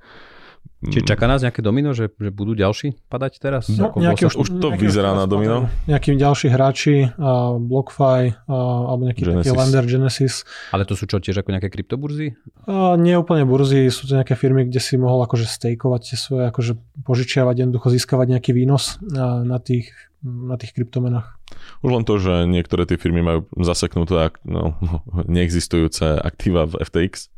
Čiže 0.86 1.18
čaká 1.18 1.26
nás 1.26 1.42
nejaké 1.42 1.66
domino, 1.66 1.98
že, 1.98 2.14
že 2.14 2.30
budú 2.30 2.54
ďalší 2.54 2.94
padať 3.10 3.42
teraz? 3.42 3.66
No, 3.74 3.90
nejaký, 3.98 4.30
už, 4.30 4.38
už 4.38 4.48
to 4.62 4.70
vyzerá 4.78 5.18
na 5.18 5.26
domino. 5.26 5.66
Nejakí 5.90 6.14
ďalší 6.14 6.54
hráči, 6.54 7.10
uh, 7.10 7.58
BlockFi 7.58 8.46
uh, 8.46 8.90
alebo 8.94 9.10
nejaký 9.10 9.24
Genesis. 9.26 9.50
taký 9.50 9.58
lender 9.58 9.86
Genesis. 9.90 10.34
Ale 10.70 10.86
to 10.86 10.94
sú 10.94 11.10
čo, 11.10 11.18
tiež 11.18 11.42
ako 11.42 11.58
nejaké 11.58 11.74
kryptoburzy? 11.74 12.38
Uh, 12.70 12.94
nie 13.02 13.18
úplne 13.18 13.50
burzy, 13.50 13.90
sú 13.90 14.06
to 14.06 14.14
nejaké 14.14 14.38
firmy, 14.38 14.70
kde 14.70 14.78
si 14.78 14.94
mohol 15.02 15.26
akože 15.26 15.50
stejkovať 15.50 16.02
tie 16.06 16.18
svoje, 16.22 16.44
akože 16.54 16.78
požičiavať, 17.02 17.66
jednoducho 17.66 17.90
získavať 17.90 18.38
nejaký 18.38 18.52
výnos 18.54 19.02
uh, 19.02 19.42
na 19.42 19.58
tých 19.58 19.90
na 20.26 20.58
tých 20.58 20.74
kryptomenách. 20.74 21.38
Už 21.86 21.90
len 21.94 22.04
to, 22.04 22.18
že 22.18 22.50
niektoré 22.50 22.90
tie 22.90 22.98
firmy 22.98 23.22
majú 23.22 23.46
zaseknuté 23.56 24.34
no, 24.44 24.76
neexistujúce 25.30 26.18
aktíva 26.18 26.66
v 26.66 26.82
FTX, 26.82 27.30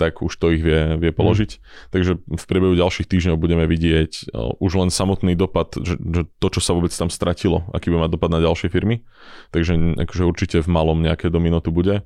tak 0.00 0.24
už 0.24 0.32
to 0.40 0.50
ich 0.54 0.62
vie, 0.64 0.96
vie 0.98 1.12
položiť. 1.12 1.50
Mm. 1.58 1.60
Takže 1.92 2.12
v 2.24 2.44
priebehu 2.48 2.74
ďalších 2.74 3.08
týždňov 3.08 3.36
budeme 3.36 3.64
vidieť 3.68 4.32
už 4.58 4.72
len 4.78 4.90
samotný 4.90 5.36
dopad, 5.36 5.74
že, 5.78 6.00
že 6.00 6.22
to, 6.40 6.48
čo 6.48 6.60
sa 6.62 6.72
vôbec 6.72 6.90
tam 6.94 7.12
stratilo, 7.12 7.68
aký 7.74 7.92
bude 7.92 8.08
mať 8.08 8.12
dopad 8.16 8.30
na 8.32 8.40
ďalšie 8.40 8.72
firmy. 8.72 9.04
Takže 9.52 10.00
akože 10.02 10.22
určite 10.24 10.56
v 10.64 10.68
malom 10.72 11.02
nejaké 11.04 11.28
domino 11.28 11.60
tu 11.60 11.70
bude 11.74 12.02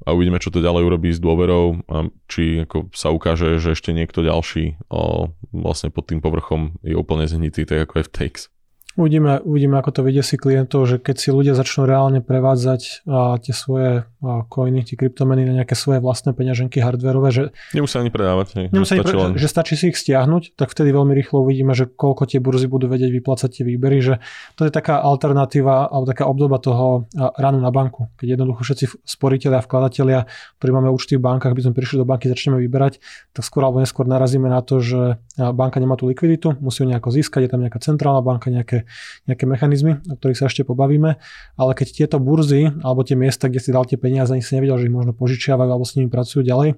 a 0.00 0.08
uvidíme, 0.16 0.40
čo 0.40 0.52
to 0.52 0.64
ďalej 0.64 0.82
urobí 0.88 1.12
s 1.12 1.20
dôverou 1.20 1.84
a 1.88 2.08
či 2.24 2.64
ako 2.64 2.88
sa 2.96 3.12
ukáže, 3.12 3.60
že 3.60 3.76
ešte 3.76 3.92
niekto 3.92 4.24
ďalší 4.24 4.80
o, 4.88 5.32
vlastne 5.52 5.92
pod 5.92 6.08
tým 6.08 6.24
povrchom 6.24 6.80
je 6.80 6.96
úplne 6.96 7.28
zhnitý, 7.28 7.68
tak 7.68 7.84
ako 7.88 8.08
FTX. 8.08 8.48
Uvidíme, 8.98 9.38
uvidíme, 9.46 9.78
ako 9.78 9.90
to 9.94 10.00
vedie 10.02 10.22
si 10.26 10.34
klientov, 10.34 10.90
že 10.90 10.96
keď 10.98 11.16
si 11.16 11.28
ľudia 11.30 11.54
začnú 11.54 11.86
reálne 11.86 12.18
prevádzať 12.18 13.06
a, 13.06 13.38
tie 13.38 13.54
svoje 13.54 14.09
coiny, 14.22 14.84
tie 14.84 14.96
kryptomeny 14.96 15.48
na 15.48 15.62
nejaké 15.62 15.72
svoje 15.72 16.00
vlastné 16.04 16.36
peňaženky 16.36 16.80
hardverové, 16.80 17.28
že... 17.32 17.42
Nemusia 17.72 18.04
ani 18.04 18.12
predávať. 18.12 18.46
Ne, 18.58 18.64
nemusia 18.68 19.00
ani 19.00 19.06
pre, 19.06 19.16
len... 19.16 19.32
že 19.40 19.48
stačí 19.48 19.80
si 19.80 19.88
ich 19.92 19.96
stiahnuť, 19.96 20.56
tak 20.60 20.68
vtedy 20.68 20.92
veľmi 20.92 21.16
rýchlo 21.16 21.46
uvidíme, 21.46 21.72
že 21.72 21.88
koľko 21.88 22.26
tie 22.26 22.42
burzy 22.42 22.66
budú 22.66 22.90
vedieť 22.90 23.08
vyplácať 23.08 23.48
tie 23.60 23.64
výbery, 23.64 23.98
že 24.02 24.14
to 24.58 24.66
je 24.66 24.72
taká 24.74 25.00
alternatíva 25.00 25.88
alebo 25.88 26.04
taká 26.10 26.26
obdoba 26.26 26.58
toho 26.58 27.06
ranu 27.16 27.62
na 27.62 27.70
banku. 27.70 28.10
Keď 28.18 28.36
jednoducho 28.36 28.60
všetci 28.66 28.84
sporiteľi 29.06 29.56
a 29.56 29.62
vkladatelia, 29.64 30.26
ktorí 30.58 30.70
máme 30.74 30.90
účty 30.90 31.16
v 31.16 31.24
bankách, 31.24 31.54
by 31.54 31.62
sme 31.70 31.72
prišli 31.78 31.96
do 32.02 32.06
banky, 32.08 32.26
začneme 32.26 32.58
vyberať, 32.60 32.98
tak 33.32 33.42
skôr 33.46 33.62
alebo 33.64 33.80
neskôr 33.80 34.04
narazíme 34.04 34.50
na 34.50 34.60
to, 34.60 34.82
že 34.82 35.22
banka 35.36 35.78
nemá 35.78 35.94
tú 35.94 36.10
likviditu, 36.10 36.58
musí 36.58 36.82
ju 36.82 36.90
nejako 36.90 37.14
získať, 37.14 37.46
je 37.46 37.50
tam 37.52 37.62
nejaká 37.62 37.78
centrálna 37.78 38.20
banka, 38.20 38.50
nejaké 38.50 38.84
nejaké, 39.28 39.44
mechanizmy, 39.46 39.92
o 40.10 40.14
ktorých 40.16 40.38
sa 40.38 40.46
ešte 40.50 40.66
pobavíme, 40.66 41.16
ale 41.56 41.72
keď 41.76 41.88
tieto 41.94 42.16
burzy 42.18 42.72
alebo 42.82 43.06
tie 43.06 43.14
miesta, 43.14 43.46
kde 43.46 43.60
si 43.60 43.70
dal 43.70 43.84
tie 43.86 43.94
peniaze, 43.94 44.09
ani 44.18 44.42
si 44.42 44.58
nevedel, 44.58 44.80
že 44.80 44.90
ich 44.90 44.94
možno 44.94 45.14
požičiavajú 45.14 45.70
alebo 45.70 45.86
s 45.86 45.94
nimi 45.94 46.10
pracujú 46.10 46.42
ďalej, 46.42 46.74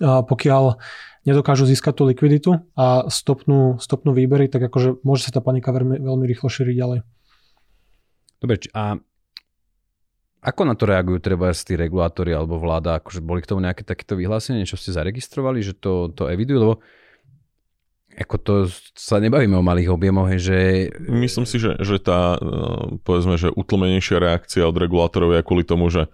a 0.00 0.24
pokiaľ 0.24 0.82
nedokážu 1.22 1.64
získať 1.70 1.94
tú 1.94 2.02
likviditu 2.08 2.50
a 2.74 3.06
stopnú, 3.06 3.78
stopnú 3.78 4.10
výbery, 4.10 4.50
tak 4.50 4.66
akože 4.66 5.04
môže 5.06 5.30
sa 5.30 5.38
tá 5.38 5.40
panika 5.44 5.70
veľmi, 5.70 6.02
veľmi 6.02 6.24
rýchlo 6.26 6.50
šíriť 6.50 6.74
ďalej. 6.74 6.98
Dobre, 8.42 8.58
a 8.74 8.98
ako 10.42 10.62
na 10.66 10.74
to 10.74 10.90
reagujú 10.90 11.22
treba 11.22 11.54
tí 11.54 11.78
regulátori 11.78 12.34
alebo 12.34 12.58
vláda? 12.58 12.98
Akože 12.98 13.22
boli 13.22 13.38
k 13.38 13.54
tomu 13.54 13.62
nejaké 13.62 13.86
takéto 13.86 14.18
vyhlásenie, 14.18 14.66
čo 14.66 14.74
ste 14.74 14.90
zaregistrovali, 14.90 15.62
že 15.62 15.78
to, 15.78 16.10
to 16.10 16.26
evidujú? 16.26 16.58
Lebo 16.58 16.74
ako 18.12 18.36
to 18.42 18.54
sa 18.98 19.22
nebavíme 19.22 19.54
o 19.54 19.64
malých 19.64 19.94
objemoch, 19.94 20.34
že... 20.36 20.90
Myslím 21.06 21.46
si, 21.46 21.62
že, 21.62 21.78
že 21.78 22.02
tá, 22.02 22.36
no, 22.42 22.98
povedzme, 23.06 23.38
že 23.38 23.54
utlmenejšia 23.54 24.18
reakcia 24.18 24.66
od 24.66 24.76
regulátorov 24.76 25.32
je 25.32 25.46
kvôli 25.46 25.64
tomu, 25.64 25.88
že 25.88 26.10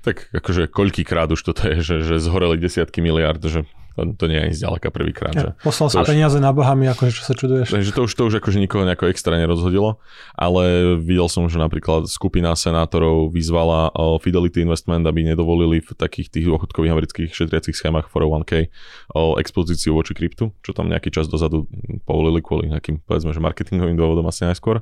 tak 0.00 0.32
akože 0.32 0.72
koľkýkrát 0.72 1.28
už 1.32 1.40
toto 1.44 1.68
je, 1.68 1.84
že, 1.84 1.96
že 2.04 2.14
zhoreli 2.22 2.56
desiatky 2.56 3.04
miliard, 3.04 3.40
že 3.44 3.68
to, 4.00 4.16
to 4.16 4.24
nie 4.32 4.40
je 4.40 4.44
ani 4.48 4.54
zďaleka 4.56 4.88
prvýkrát. 4.88 5.36
Ja, 5.36 5.52
poslal 5.60 5.92
sa 5.92 6.00
peniaze 6.08 6.40
na 6.40 6.56
Bahamy, 6.56 6.88
akože 6.88 7.12
čo 7.12 7.22
sa 7.28 7.36
čuduješ. 7.36 7.68
Takže 7.68 7.92
to 7.92 8.08
už, 8.08 8.12
to 8.16 8.22
už 8.32 8.34
akože 8.40 8.56
nikoho 8.56 8.88
nejako 8.88 9.12
extra 9.12 9.36
nerozhodilo, 9.36 10.00
ale 10.32 10.96
videl 10.96 11.28
som, 11.28 11.44
že 11.52 11.60
napríklad 11.60 12.08
skupina 12.08 12.56
senátorov 12.56 13.36
vyzvala 13.36 13.92
Fidelity 14.24 14.64
Investment, 14.64 15.04
aby 15.04 15.28
nedovolili 15.28 15.84
v 15.84 15.92
takých 15.92 16.32
tých 16.32 16.48
dôchodkových 16.48 16.92
amerických 16.96 17.30
šetriacich 17.36 17.76
schémach 17.76 18.08
401k 18.08 18.72
o 19.12 19.36
expozíciu 19.36 19.92
voči 19.92 20.16
kryptu, 20.16 20.56
čo 20.64 20.72
tam 20.72 20.88
nejaký 20.88 21.12
čas 21.12 21.28
dozadu 21.28 21.68
povolili 22.08 22.40
kvôli 22.40 22.72
nejakým, 22.72 23.04
povedzme, 23.04 23.36
že 23.36 23.44
marketingovým 23.44 23.98
dôvodom 23.98 24.24
asi 24.30 24.48
najskôr. 24.48 24.80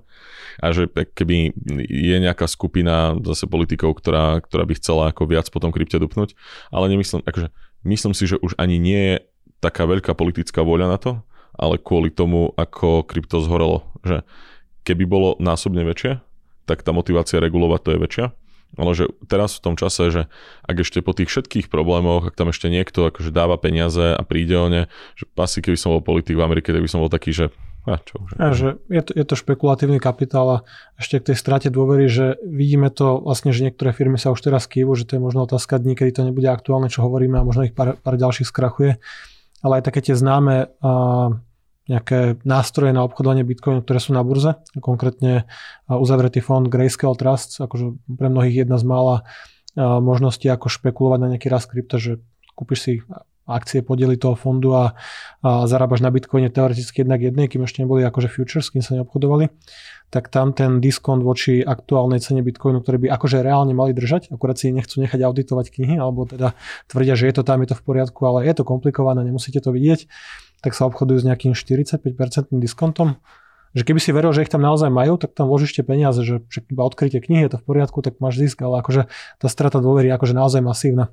A 0.62 0.70
že 0.70 0.86
keby 0.90 1.54
je 1.88 2.16
nejaká 2.20 2.46
skupina 2.50 3.16
zase 3.22 3.46
politikov, 3.48 3.98
ktorá, 3.98 4.42
ktorá 4.42 4.66
by 4.66 4.74
chcela 4.76 5.02
ako 5.10 5.26
viac 5.30 5.46
potom 5.48 5.70
krypte 5.74 5.96
dupnúť, 5.98 6.36
ale 6.68 6.90
nemyslím, 6.92 7.24
akože 7.24 7.48
myslím 7.86 8.14
si, 8.14 8.26
že 8.30 8.40
už 8.40 8.58
ani 8.58 8.80
nie 8.80 9.00
je 9.14 9.16
taká 9.58 9.86
veľká 9.86 10.14
politická 10.14 10.62
vôľa 10.62 10.86
na 10.90 10.98
to, 10.98 11.12
ale 11.58 11.78
kvôli 11.82 12.14
tomu, 12.14 12.54
ako 12.54 13.02
krypto 13.02 13.42
zhorelo. 13.42 13.82
Že 14.06 14.22
keby 14.86 15.04
bolo 15.04 15.34
násobne 15.42 15.82
väčšie, 15.82 16.22
tak 16.64 16.86
tá 16.86 16.94
motivácia 16.94 17.42
regulovať 17.42 17.80
to 17.82 17.90
je 17.94 17.98
väčšia. 17.98 18.26
Ale 18.76 18.92
že 18.92 19.08
teraz 19.24 19.56
v 19.56 19.64
tom 19.64 19.74
čase, 19.80 20.12
že 20.12 20.22
ak 20.68 20.84
ešte 20.84 21.00
po 21.00 21.16
tých 21.16 21.32
všetkých 21.32 21.72
problémoch, 21.72 22.28
ak 22.28 22.36
tam 22.36 22.52
ešte 22.52 22.68
niekto 22.68 23.08
akože 23.08 23.32
dáva 23.32 23.56
peniaze 23.56 24.12
a 24.12 24.20
príde 24.20 24.54
o 24.60 24.68
ne, 24.68 24.92
že 25.16 25.24
asi 25.40 25.64
keby 25.64 25.80
som 25.80 25.96
bol 25.96 26.04
politik 26.04 26.36
v 26.36 26.44
Amerike, 26.44 26.70
tak 26.70 26.84
by 26.84 26.90
som 26.90 27.00
bol 27.00 27.08
taký, 27.08 27.32
že 27.32 27.48
A 27.88 27.96
čo 28.04 28.20
už. 28.20 28.36
A 28.36 28.52
že 28.52 28.76
je, 28.92 29.00
to, 29.00 29.16
je 29.16 29.24
to 29.24 29.32
špekulatívny 29.32 29.96
kapitál 29.96 30.46
a 30.52 30.58
ešte 31.00 31.24
k 31.24 31.32
tej 31.32 31.36
strate 31.40 31.68
dôvery, 31.72 32.04
že 32.04 32.36
vidíme 32.44 32.92
to 32.92 33.24
vlastne, 33.24 33.48
že 33.56 33.64
niektoré 33.64 33.96
firmy 33.96 34.20
sa 34.20 34.28
už 34.28 34.44
teraz 34.44 34.68
kývu, 34.68 34.92
že 34.92 35.08
to 35.08 35.16
je 35.16 35.24
možno 35.24 35.48
otázka 35.48 35.80
dní, 35.80 35.96
kedy 35.96 36.12
to 36.12 36.22
nebude 36.28 36.44
aktuálne, 36.52 36.92
čo 36.92 37.00
hovoríme 37.08 37.40
a 37.40 37.48
možno 37.48 37.64
ich 37.64 37.72
pár, 37.72 37.96
pár 37.96 38.20
ďalších 38.20 38.44
skrachuje. 38.44 39.00
Ale 39.64 39.80
aj 39.80 39.88
také 39.88 40.04
tie 40.04 40.12
známe 40.12 40.68
a, 40.84 41.32
nejaké 41.88 42.36
nástroje 42.44 42.92
na 42.92 43.00
obchodovanie 43.00 43.48
Bitcoinu, 43.48 43.80
ktoré 43.80 43.96
sú 43.96 44.12
na 44.12 44.20
burze. 44.20 44.60
Konkrétne 44.76 45.48
uzavretý 45.88 46.44
fond 46.44 46.68
Grayscale 46.68 47.16
Trust, 47.16 47.64
akože 47.64 47.96
pre 48.12 48.28
mnohých 48.28 48.68
jedna 48.68 48.76
z 48.76 48.84
mála 48.84 49.24
možností, 49.78 50.52
ako 50.52 50.68
špekulovať 50.68 51.18
na 51.24 51.28
nejaký 51.32 51.48
rast 51.48 51.72
krypto, 51.72 51.96
že 51.96 52.20
kúpiš 52.52 52.78
si 52.84 52.92
akcie, 53.48 53.80
podiely 53.80 54.20
toho 54.20 54.36
fondu 54.36 54.76
a, 54.76 54.92
a 55.40 55.64
zarábaš 55.64 56.04
na 56.04 56.12
Bitcoine 56.12 56.52
teoreticky 56.52 57.02
jednak 57.02 57.24
jednej, 57.24 57.48
kým 57.48 57.64
ešte 57.64 57.80
neboli 57.80 58.04
akože 58.04 58.28
futures, 58.28 58.68
kým 58.68 58.84
sa 58.84 59.00
neobchodovali, 59.00 59.48
tak 60.12 60.28
tam 60.28 60.52
ten 60.52 60.84
diskont 60.84 61.24
voči 61.24 61.64
aktuálnej 61.64 62.20
cene 62.20 62.44
Bitcoinu, 62.44 62.84
ktorý 62.84 63.08
by 63.08 63.08
akože 63.16 63.40
reálne 63.40 63.72
mali 63.72 63.96
držať, 63.96 64.32
akurát 64.32 64.60
si 64.60 64.68
nechcú 64.72 65.00
nechať 65.00 65.20
auditovať 65.24 65.72
knihy, 65.72 65.96
alebo 65.96 66.28
teda 66.28 66.52
tvrdia, 66.88 67.16
že 67.16 67.28
je 67.28 67.34
to 67.40 67.42
tam, 67.42 67.64
je 67.64 67.72
to 67.72 67.76
v 67.76 67.84
poriadku, 67.84 68.20
ale 68.28 68.44
je 68.44 68.52
to 68.52 68.68
komplikované, 68.68 69.24
nemusíte 69.24 69.64
to 69.64 69.72
vidieť, 69.72 70.08
tak 70.60 70.76
sa 70.76 70.84
obchodujú 70.88 71.24
s 71.24 71.26
nejakým 71.28 71.52
45% 71.56 72.04
diskontom 72.60 73.20
že 73.76 73.84
keby 73.84 74.00
si 74.00 74.10
veril, 74.16 74.32
že 74.32 74.48
ich 74.48 74.52
tam 74.52 74.64
naozaj 74.64 74.88
majú, 74.88 75.20
tak 75.20 75.36
tam 75.36 75.52
vložíš 75.52 75.76
tie 75.76 75.84
peniaze, 75.84 76.24
že 76.24 76.40
iba 76.72 76.82
odkrytie 76.82 77.20
knihy 77.20 77.46
je 77.48 77.52
to 77.56 77.58
v 77.60 77.66
poriadku, 77.68 78.00
tak 78.00 78.16
máš 78.16 78.40
zisk, 78.40 78.64
ale 78.64 78.80
akože 78.80 79.12
tá 79.38 79.46
strata 79.46 79.78
dôvery 79.78 80.08
je 80.08 80.16
akože 80.16 80.34
naozaj 80.34 80.60
masívna. 80.64 81.12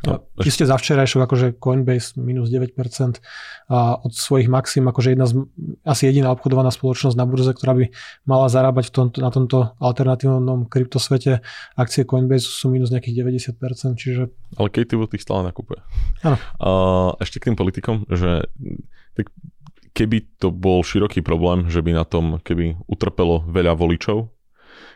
No, 0.00 0.24
Čiste 0.40 0.64
za 0.64 0.80
včerajšok 0.80 1.20
akože 1.28 1.46
Coinbase 1.60 2.16
minus 2.16 2.48
9% 2.48 3.20
a 3.68 4.00
od 4.00 4.12
svojich 4.16 4.48
maxim, 4.48 4.88
akože 4.88 5.12
jedna 5.12 5.28
z, 5.28 5.44
asi 5.84 6.08
jediná 6.08 6.32
obchodovaná 6.32 6.72
spoločnosť 6.72 7.16
na 7.20 7.28
burze, 7.28 7.52
ktorá 7.52 7.76
by 7.76 7.92
mala 8.24 8.48
zarábať 8.48 8.88
v 8.88 8.92
tomto, 8.96 9.18
na 9.20 9.28
tomto 9.28 9.76
alternatívnom 9.76 10.64
kryptosvete. 10.72 11.44
Akcie 11.76 12.08
Coinbase 12.08 12.48
sú 12.48 12.72
minus 12.72 12.88
nejakých 12.88 13.28
90%, 13.52 14.00
čiže... 14.00 14.32
Ale 14.56 14.72
Katie 14.72 14.96
Wood 14.96 15.12
ich 15.12 15.24
stále 15.24 15.44
nakupuje. 15.44 15.84
Áno. 16.24 16.40
Uh, 16.56 17.12
ešte 17.20 17.36
k 17.36 17.52
tým 17.52 17.56
politikom, 17.60 18.08
že 18.08 18.48
tak 19.12 19.28
keby 19.92 20.40
to 20.40 20.48
bol 20.48 20.80
široký 20.80 21.20
problém, 21.20 21.68
že 21.68 21.84
by 21.84 21.92
na 21.92 22.08
tom, 22.08 22.40
keby 22.40 22.80
utrpelo 22.88 23.44
veľa 23.44 23.76
voličov, 23.76 24.32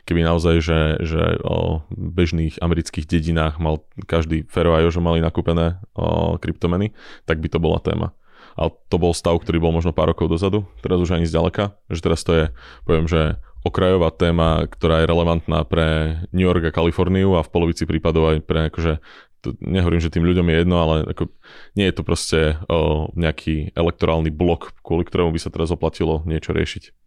keby 0.05 0.21
naozaj, 0.25 0.61
že, 0.61 0.81
že 1.01 1.23
o 1.45 1.85
bežných 1.93 2.61
amerických 2.61 3.09
dedinách 3.09 3.57
mal 3.61 3.85
každý 4.05 4.45
Feroajo, 4.49 4.93
že 4.93 5.01
mali 5.01 5.25
nakúpené 5.25 5.81
o, 5.97 6.37
kryptomeny, 6.37 6.93
tak 7.25 7.41
by 7.41 7.49
to 7.49 7.59
bola 7.61 7.81
téma. 7.81 8.13
Ale 8.55 8.71
to 8.87 8.97
bol 9.03 9.11
stav, 9.11 9.35
ktorý 9.43 9.59
bol 9.59 9.75
možno 9.75 9.91
pár 9.91 10.15
rokov 10.15 10.31
dozadu, 10.31 10.63
teraz 10.79 11.03
už 11.03 11.19
ani 11.19 11.27
zďaleka, 11.27 11.75
že 11.91 12.01
teraz 12.05 12.23
to 12.23 12.33
je, 12.33 12.45
poviem, 12.87 13.11
že 13.11 13.41
okrajová 13.65 14.13
téma, 14.13 14.69
ktorá 14.69 15.03
je 15.03 15.11
relevantná 15.11 15.65
pre 15.65 16.21
New 16.31 16.45
York 16.45 16.69
a 16.69 16.75
Kaliforniu 16.75 17.35
a 17.35 17.43
v 17.43 17.51
polovici 17.51 17.89
prípadov 17.89 18.37
aj 18.37 18.39
pre 18.45 18.69
akože 18.69 19.01
to 19.45 19.53
nehovorím, 19.61 20.01
že 20.01 20.09
tým 20.09 20.25
ľuďom 20.25 20.47
je 20.49 20.57
jedno, 20.57 20.77
ale 20.81 20.97
ako, 21.05 21.29
nie 21.77 21.85
je 21.85 21.95
to 22.01 22.03
proste 22.05 22.57
o, 22.65 23.13
nejaký 23.13 23.77
elektorálny 23.77 24.33
blok, 24.33 24.73
kvôli 24.81 25.05
ktorému 25.05 25.37
by 25.37 25.41
sa 25.41 25.53
teraz 25.53 25.69
oplatilo 25.69 26.25
niečo 26.25 26.57
riešiť. 26.57 27.04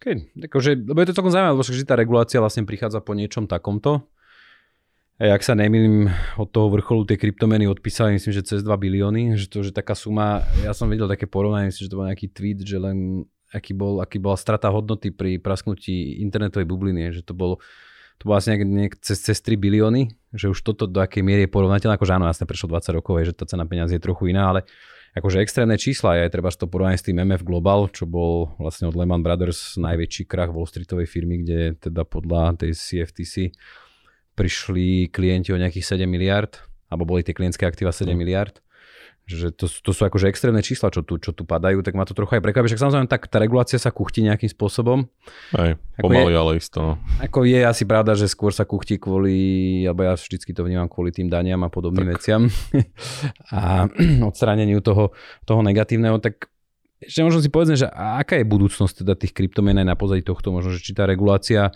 Okay. 0.00 0.32
Akože, 0.32 0.80
lebo 0.80 0.96
je 1.04 1.12
to 1.12 1.16
celkom 1.20 1.28
zaujímavé, 1.28 1.52
lebo 1.52 1.64
že 1.68 1.84
tá 1.84 1.92
regulácia 1.92 2.40
vlastne 2.40 2.64
prichádza 2.64 3.04
po 3.04 3.12
niečom 3.12 3.44
takomto. 3.44 4.08
A 5.20 5.36
ak 5.36 5.44
sa 5.44 5.52
nemýlim, 5.52 6.08
od 6.40 6.48
toho 6.48 6.72
vrcholu 6.72 7.04
tie 7.04 7.20
kryptomeny 7.20 7.68
odpísali, 7.68 8.16
myslím, 8.16 8.32
že 8.32 8.48
cez 8.48 8.64
2 8.64 8.72
bilióny, 8.80 9.36
že 9.36 9.52
to, 9.52 9.60
že 9.60 9.76
taká 9.76 9.92
suma, 9.92 10.40
ja 10.64 10.72
som 10.72 10.88
videl 10.88 11.04
také 11.04 11.28
porovnanie, 11.28 11.68
myslím, 11.68 11.84
že 11.84 11.92
to 11.92 11.98
bol 12.00 12.08
nejaký 12.08 12.26
tweet, 12.32 12.64
že 12.64 12.80
len 12.80 13.28
aký, 13.52 13.76
bol, 13.76 14.00
aký 14.00 14.16
bola 14.16 14.40
strata 14.40 14.72
hodnoty 14.72 15.12
pri 15.12 15.36
prasknutí 15.36 16.24
internetovej 16.24 16.64
bubliny, 16.64 17.12
že 17.12 17.20
to 17.20 17.36
bolo 17.36 17.60
to 18.20 18.28
bolo 18.28 18.36
asi 18.36 18.52
nejak, 18.52 18.64
nejak 18.68 18.94
cez, 19.00 19.16
cez 19.20 19.40
3 19.40 19.56
bilióny, 19.56 20.12
že 20.36 20.52
už 20.52 20.60
toto 20.60 20.84
do 20.84 21.00
akej 21.00 21.24
miery 21.24 21.48
je 21.48 21.52
porovnateľné, 21.52 21.96
akože 21.96 22.16
áno, 22.20 22.28
jasne 22.28 22.44
prešlo 22.44 22.76
20 22.76 22.96
rokov, 23.00 23.16
je, 23.20 23.32
že 23.32 23.34
tá 23.36 23.48
cena 23.48 23.64
peniazy 23.64 23.96
je 23.96 24.04
trochu 24.04 24.28
iná, 24.28 24.52
ale 24.52 24.68
akože 25.16 25.42
extrémne 25.42 25.74
čísla, 25.74 26.22
je 26.22 26.32
treba 26.32 26.50
to 26.54 26.70
porovnať 26.70 26.98
s 27.02 27.06
tým 27.10 27.18
MF 27.26 27.42
Global, 27.42 27.90
čo 27.90 28.06
bol 28.06 28.54
vlastne 28.62 28.86
od 28.86 28.94
Lehman 28.94 29.26
Brothers 29.26 29.74
najväčší 29.80 30.30
krach 30.30 30.54
Wall 30.54 30.70
Streetovej 30.70 31.10
firmy, 31.10 31.42
kde 31.42 31.74
teda 31.78 32.06
podľa 32.06 32.54
tej 32.60 32.78
CFTC 32.78 33.50
prišli 34.38 35.10
klienti 35.10 35.50
o 35.50 35.58
nejakých 35.58 35.98
7 35.98 36.06
miliard, 36.06 36.62
alebo 36.88 37.16
boli 37.16 37.26
tie 37.26 37.34
klientské 37.34 37.66
aktíva 37.66 37.90
7 37.90 38.08
mm. 38.08 38.16
miliard 38.16 38.62
že 39.30 39.48
to, 39.54 39.70
to 39.70 39.90
sú 39.94 40.02
akože 40.02 40.26
extrémne 40.26 40.58
čísla, 40.60 40.90
čo 40.90 41.06
tu, 41.06 41.22
čo 41.22 41.30
tu 41.30 41.46
padajú, 41.46 41.80
tak 41.86 41.94
ma 41.94 42.02
to 42.02 42.12
trochu 42.12 42.38
aj 42.38 42.42
prekvapí. 42.42 42.66
Však 42.66 42.82
samozrejme, 42.82 43.06
tak 43.06 43.30
tá 43.30 43.38
regulácia 43.38 43.78
sa 43.78 43.94
kuchtí 43.94 44.26
nejakým 44.26 44.50
spôsobom. 44.50 45.06
Aj, 45.54 45.78
pomaly, 46.02 46.34
ale 46.34 46.58
isto. 46.58 46.82
No. 46.82 46.92
Ako 47.22 47.46
je 47.46 47.62
asi 47.62 47.86
pravda, 47.86 48.18
že 48.18 48.26
skôr 48.26 48.50
sa 48.50 48.66
kuchtí 48.66 48.98
kvôli, 48.98 49.86
alebo 49.86 50.02
ja 50.02 50.18
vždycky 50.18 50.50
to 50.50 50.66
vnímam 50.66 50.90
kvôli 50.90 51.14
tým 51.14 51.30
daniam 51.30 51.62
a 51.62 51.70
podobným 51.70 52.10
tak. 52.10 52.14
veciam 52.18 52.42
a 53.54 53.86
odstráneniu 54.28 54.82
toho, 54.82 55.14
toho 55.46 55.60
negatívneho, 55.62 56.18
tak 56.18 56.50
ešte 57.00 57.24
možno 57.24 57.40
si 57.40 57.48
povedzme, 57.48 57.80
že 57.80 57.88
aká 57.96 58.36
je 58.36 58.44
budúcnosť 58.44 59.06
teda 59.06 59.16
tých 59.16 59.32
kryptomien 59.32 59.78
aj 59.80 59.88
na 59.88 59.96
pozadí 59.96 60.20
tohto, 60.20 60.52
možno, 60.52 60.76
že 60.76 60.84
či 60.84 60.92
tá 60.92 61.08
regulácia 61.08 61.72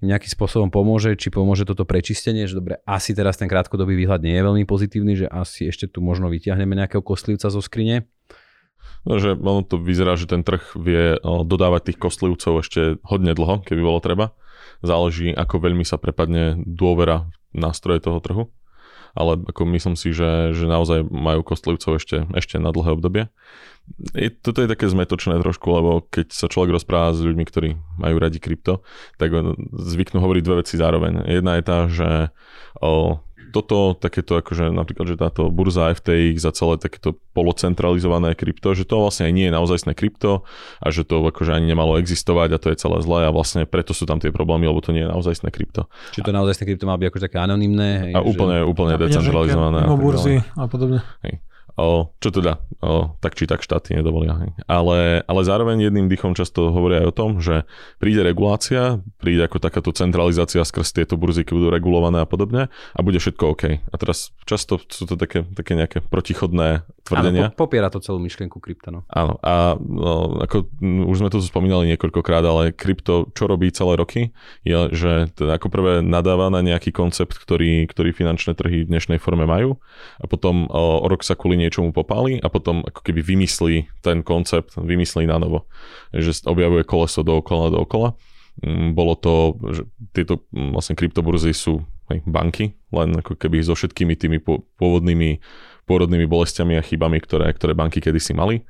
nejakým 0.00 0.32
spôsobom 0.32 0.72
pomôže, 0.72 1.12
či 1.16 1.28
pomôže 1.28 1.68
toto 1.68 1.84
prečistenie, 1.84 2.48
že 2.48 2.56
dobre, 2.56 2.80
asi 2.88 3.12
teraz 3.12 3.36
ten 3.36 3.48
krátkodobý 3.48 3.92
výhľad 3.96 4.24
nie 4.24 4.32
je 4.32 4.46
veľmi 4.46 4.64
pozitívny, 4.64 5.12
že 5.16 5.26
asi 5.28 5.68
ešte 5.68 5.88
tu 5.92 6.00
možno 6.00 6.32
vyťahneme 6.32 6.72
nejakého 6.72 7.04
kostlivca 7.04 7.52
zo 7.52 7.60
skrine. 7.60 8.08
No, 9.04 9.16
že 9.20 9.36
ono 9.36 9.64
to 9.64 9.80
vyzerá, 9.80 10.16
že 10.16 10.28
ten 10.28 10.44
trh 10.44 10.76
vie 10.76 11.16
dodávať 11.24 11.92
tých 11.92 11.98
kostlivcov 12.00 12.64
ešte 12.64 12.80
hodne 13.04 13.32
dlho, 13.32 13.64
keby 13.64 13.80
bolo 13.80 14.00
treba. 14.00 14.36
Záleží, 14.80 15.32
ako 15.32 15.60
veľmi 15.60 15.84
sa 15.84 16.00
prepadne 16.00 16.60
dôvera 16.64 17.28
v 17.52 17.64
nástroje 17.64 18.04
toho 18.04 18.20
trhu. 18.20 18.42
Ale 19.14 19.42
ako 19.46 19.66
myslím 19.74 19.94
si, 19.98 20.14
že, 20.14 20.54
že 20.54 20.64
naozaj 20.70 21.06
majú 21.10 21.42
kostlivcov 21.42 21.98
ešte, 21.98 22.26
ešte 22.34 22.56
na 22.62 22.70
dlhé 22.70 22.94
obdobie 22.94 23.24
je, 24.14 24.30
toto 24.30 24.62
je 24.62 24.70
také 24.70 24.86
zmetočné 24.86 25.42
trošku, 25.42 25.66
lebo 25.70 25.90
keď 26.06 26.30
sa 26.30 26.46
človek 26.46 26.74
rozpráva 26.78 27.14
s 27.14 27.22
ľuďmi, 27.22 27.44
ktorí 27.46 27.68
majú 27.98 28.16
radi 28.22 28.38
krypto, 28.38 28.86
tak 29.18 29.34
zvyknú 29.74 30.22
hovoriť 30.22 30.42
dve 30.46 30.56
veci 30.62 30.74
zároveň. 30.78 31.26
Jedna 31.26 31.58
je 31.58 31.64
tá, 31.64 31.78
že 31.90 32.10
o, 32.78 33.18
toto, 33.50 33.98
takéto 33.98 34.38
akože 34.38 34.70
napríklad, 34.70 35.06
že 35.10 35.16
táto 35.18 35.50
burza 35.50 35.90
FTX 35.92 36.40
za 36.40 36.54
celé 36.54 36.78
takéto 36.78 37.18
polocentralizované 37.34 38.38
krypto, 38.38 38.72
že 38.72 38.86
to 38.86 39.02
vlastne 39.02 39.28
aj 39.28 39.34
nie 39.34 39.46
je 39.50 39.54
naozajstné 39.54 39.92
krypto 39.98 40.46
a 40.80 40.86
že 40.88 41.02
to 41.02 41.20
akože 41.20 41.52
ani 41.52 41.70
nemalo 41.74 41.98
existovať 41.98 42.48
a 42.54 42.58
to 42.62 42.70
je 42.72 42.76
celé 42.78 42.98
zlé 43.02 43.26
a 43.26 43.34
vlastne 43.34 43.66
preto 43.66 43.92
sú 43.92 44.06
tam 44.06 44.22
tie 44.22 44.30
problémy, 44.30 44.70
lebo 44.70 44.78
to 44.80 44.94
nie 44.94 45.02
je 45.04 45.10
naozajstné 45.10 45.50
krypto. 45.50 45.90
Čiže 46.14 46.30
to 46.30 46.32
naozajstné 46.32 46.64
krypto 46.70 46.86
má 46.86 46.94
byť 46.96 47.06
akože 47.10 47.24
také 47.26 47.38
anonimné. 47.42 47.90
Hej, 48.08 48.12
a 48.14 48.20
úplne, 48.22 48.62
že... 48.62 48.70
úplne 48.70 48.94
decentralizované. 48.96 49.84
Mimo 49.84 49.98
burzy 49.98 50.40
a 50.54 50.64
podobne. 50.70 51.02
Hej. 51.26 51.42
O, 51.80 52.12
čo 52.20 52.28
teda, 52.28 52.60
o, 52.84 53.16
tak 53.24 53.32
či 53.40 53.48
tak 53.48 53.64
štáty 53.64 53.96
nedovolia. 53.96 54.36
Ale, 54.68 55.24
ale 55.24 55.40
zároveň 55.48 55.88
jedným 55.88 56.12
dýchom 56.12 56.36
často 56.36 56.68
hovoria 56.68 57.00
aj 57.00 57.08
o 57.08 57.16
tom, 57.16 57.30
že 57.40 57.64
príde 57.96 58.20
regulácia, 58.20 59.00
príde 59.16 59.48
ako 59.48 59.64
takáto 59.64 59.88
centralizácia 59.96 60.60
skrz 60.60 60.92
tieto 60.92 61.16
burzy, 61.16 61.40
keď 61.40 61.54
budú 61.56 61.68
regulované 61.72 62.20
a 62.20 62.28
podobne 62.28 62.68
a 62.68 63.00
bude 63.00 63.16
všetko 63.16 63.44
OK. 63.56 63.64
A 63.80 63.94
teraz 63.96 64.36
často 64.44 64.76
sú 64.92 65.08
to 65.08 65.16
také, 65.16 65.40
také 65.56 65.72
nejaké 65.72 66.04
protichodné 66.04 66.84
tvrdenia. 67.08 67.48
Áno, 67.48 67.56
po, 67.56 67.64
popiera 67.64 67.88
to 67.88 68.04
celú 68.04 68.20
myšlienku 68.20 68.60
krypta. 68.60 68.92
No. 68.92 69.08
Áno, 69.08 69.40
a 69.40 69.80
no, 69.80 70.36
ako 70.44 70.68
už 70.84 71.16
sme 71.16 71.32
to 71.32 71.40
spomínali 71.40 71.96
niekoľkokrát, 71.96 72.44
ale 72.44 72.76
krypto, 72.76 73.32
čo 73.32 73.48
robí 73.48 73.72
celé 73.72 73.96
roky, 73.96 74.36
je, 74.68 74.78
že 74.92 75.12
teda 75.32 75.56
ako 75.56 75.72
prvé 75.72 75.92
nadáva 76.04 76.52
na 76.52 76.60
nejaký 76.60 76.92
koncept, 76.92 77.40
ktorý, 77.40 77.88
ktorý 77.88 78.12
finančné 78.12 78.52
trhy 78.52 78.84
v 78.84 78.90
dnešnej 78.92 79.16
forme 79.16 79.48
majú 79.48 79.80
a 80.20 80.28
potom 80.28 80.68
o, 80.68 81.00
o 81.00 81.06
rok 81.08 81.24
sa 81.24 81.38
kvôli 81.38 81.56
niečomu 81.70 81.94
popáli 81.94 82.42
a 82.42 82.50
potom 82.50 82.82
ako 82.82 83.06
keby 83.06 83.22
vymyslí 83.22 84.02
ten 84.02 84.26
koncept, 84.26 84.74
vymyslí 84.74 85.30
na 85.30 85.38
novo. 85.38 85.70
Že 86.10 86.50
objavuje 86.50 86.82
koleso 86.82 87.22
dookola 87.22 87.70
dookola. 87.70 88.18
Mm, 88.66 88.98
bolo 88.98 89.14
to, 89.14 89.54
že 89.70 89.82
tieto 90.10 90.42
mm, 90.50 90.74
vlastne 90.74 90.98
kryptoburzy 90.98 91.54
sú 91.54 91.86
hej, 92.10 92.26
banky, 92.26 92.74
len 92.90 93.22
ako 93.22 93.38
keby 93.38 93.62
so 93.62 93.78
všetkými 93.78 94.18
tými 94.18 94.42
pôvodnými 94.76 95.38
pôrodnými 95.86 96.26
bolestiami 96.26 96.78
a 96.78 96.86
chybami, 96.86 97.18
ktoré, 97.18 97.50
ktoré 97.50 97.74
banky 97.74 97.98
kedysi 97.98 98.30
mali 98.30 98.62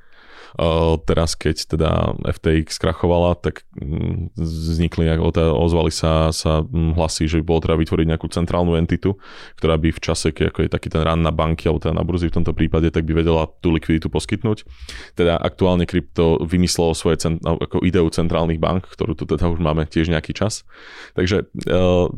teraz, 1.07 1.39
keď 1.39 1.55
teda 1.77 1.89
FTX 2.27 2.75
skrachovala, 2.75 3.39
tak 3.39 3.63
mm, 3.77 4.35
vznikli, 4.35 5.07
ozvali 5.35 5.91
sa, 5.93 6.33
sa 6.35 6.65
mm, 6.65 6.99
hlasy, 6.99 7.31
že 7.31 7.39
by 7.39 7.43
bolo 7.47 7.59
treba 7.63 7.77
vytvoriť 7.79 8.07
nejakú 8.11 8.27
centrálnu 8.27 8.75
entitu, 8.75 9.15
ktorá 9.55 9.79
by 9.79 9.95
v 9.95 10.01
čase, 10.03 10.35
keď 10.35 10.51
ako 10.51 10.59
je 10.67 10.69
taký 10.69 10.87
ten 10.91 11.01
run 11.03 11.23
na 11.23 11.31
banky, 11.31 11.71
alebo 11.71 11.79
teda 11.79 11.95
na 11.95 12.03
burzy 12.03 12.27
v 12.27 12.35
tomto 12.41 12.51
prípade, 12.51 12.91
tak 12.91 13.07
by 13.07 13.23
vedela 13.23 13.47
tú 13.63 13.71
likviditu 13.71 14.11
poskytnúť. 14.11 14.67
Teda 15.15 15.39
aktuálne 15.39 15.87
krypto 15.87 16.43
vymyslelo 16.43 16.91
svoje 16.95 17.23
cent, 17.23 17.39
ako 17.43 17.83
ideu 17.87 18.07
centrálnych 18.11 18.59
bank, 18.59 18.91
ktorú 18.91 19.15
tu 19.15 19.23
teda 19.23 19.47
už 19.47 19.59
máme 19.63 19.87
tiež 19.87 20.11
nejaký 20.11 20.35
čas. 20.35 20.67
Takže 21.15 21.47
uh, 21.47 22.11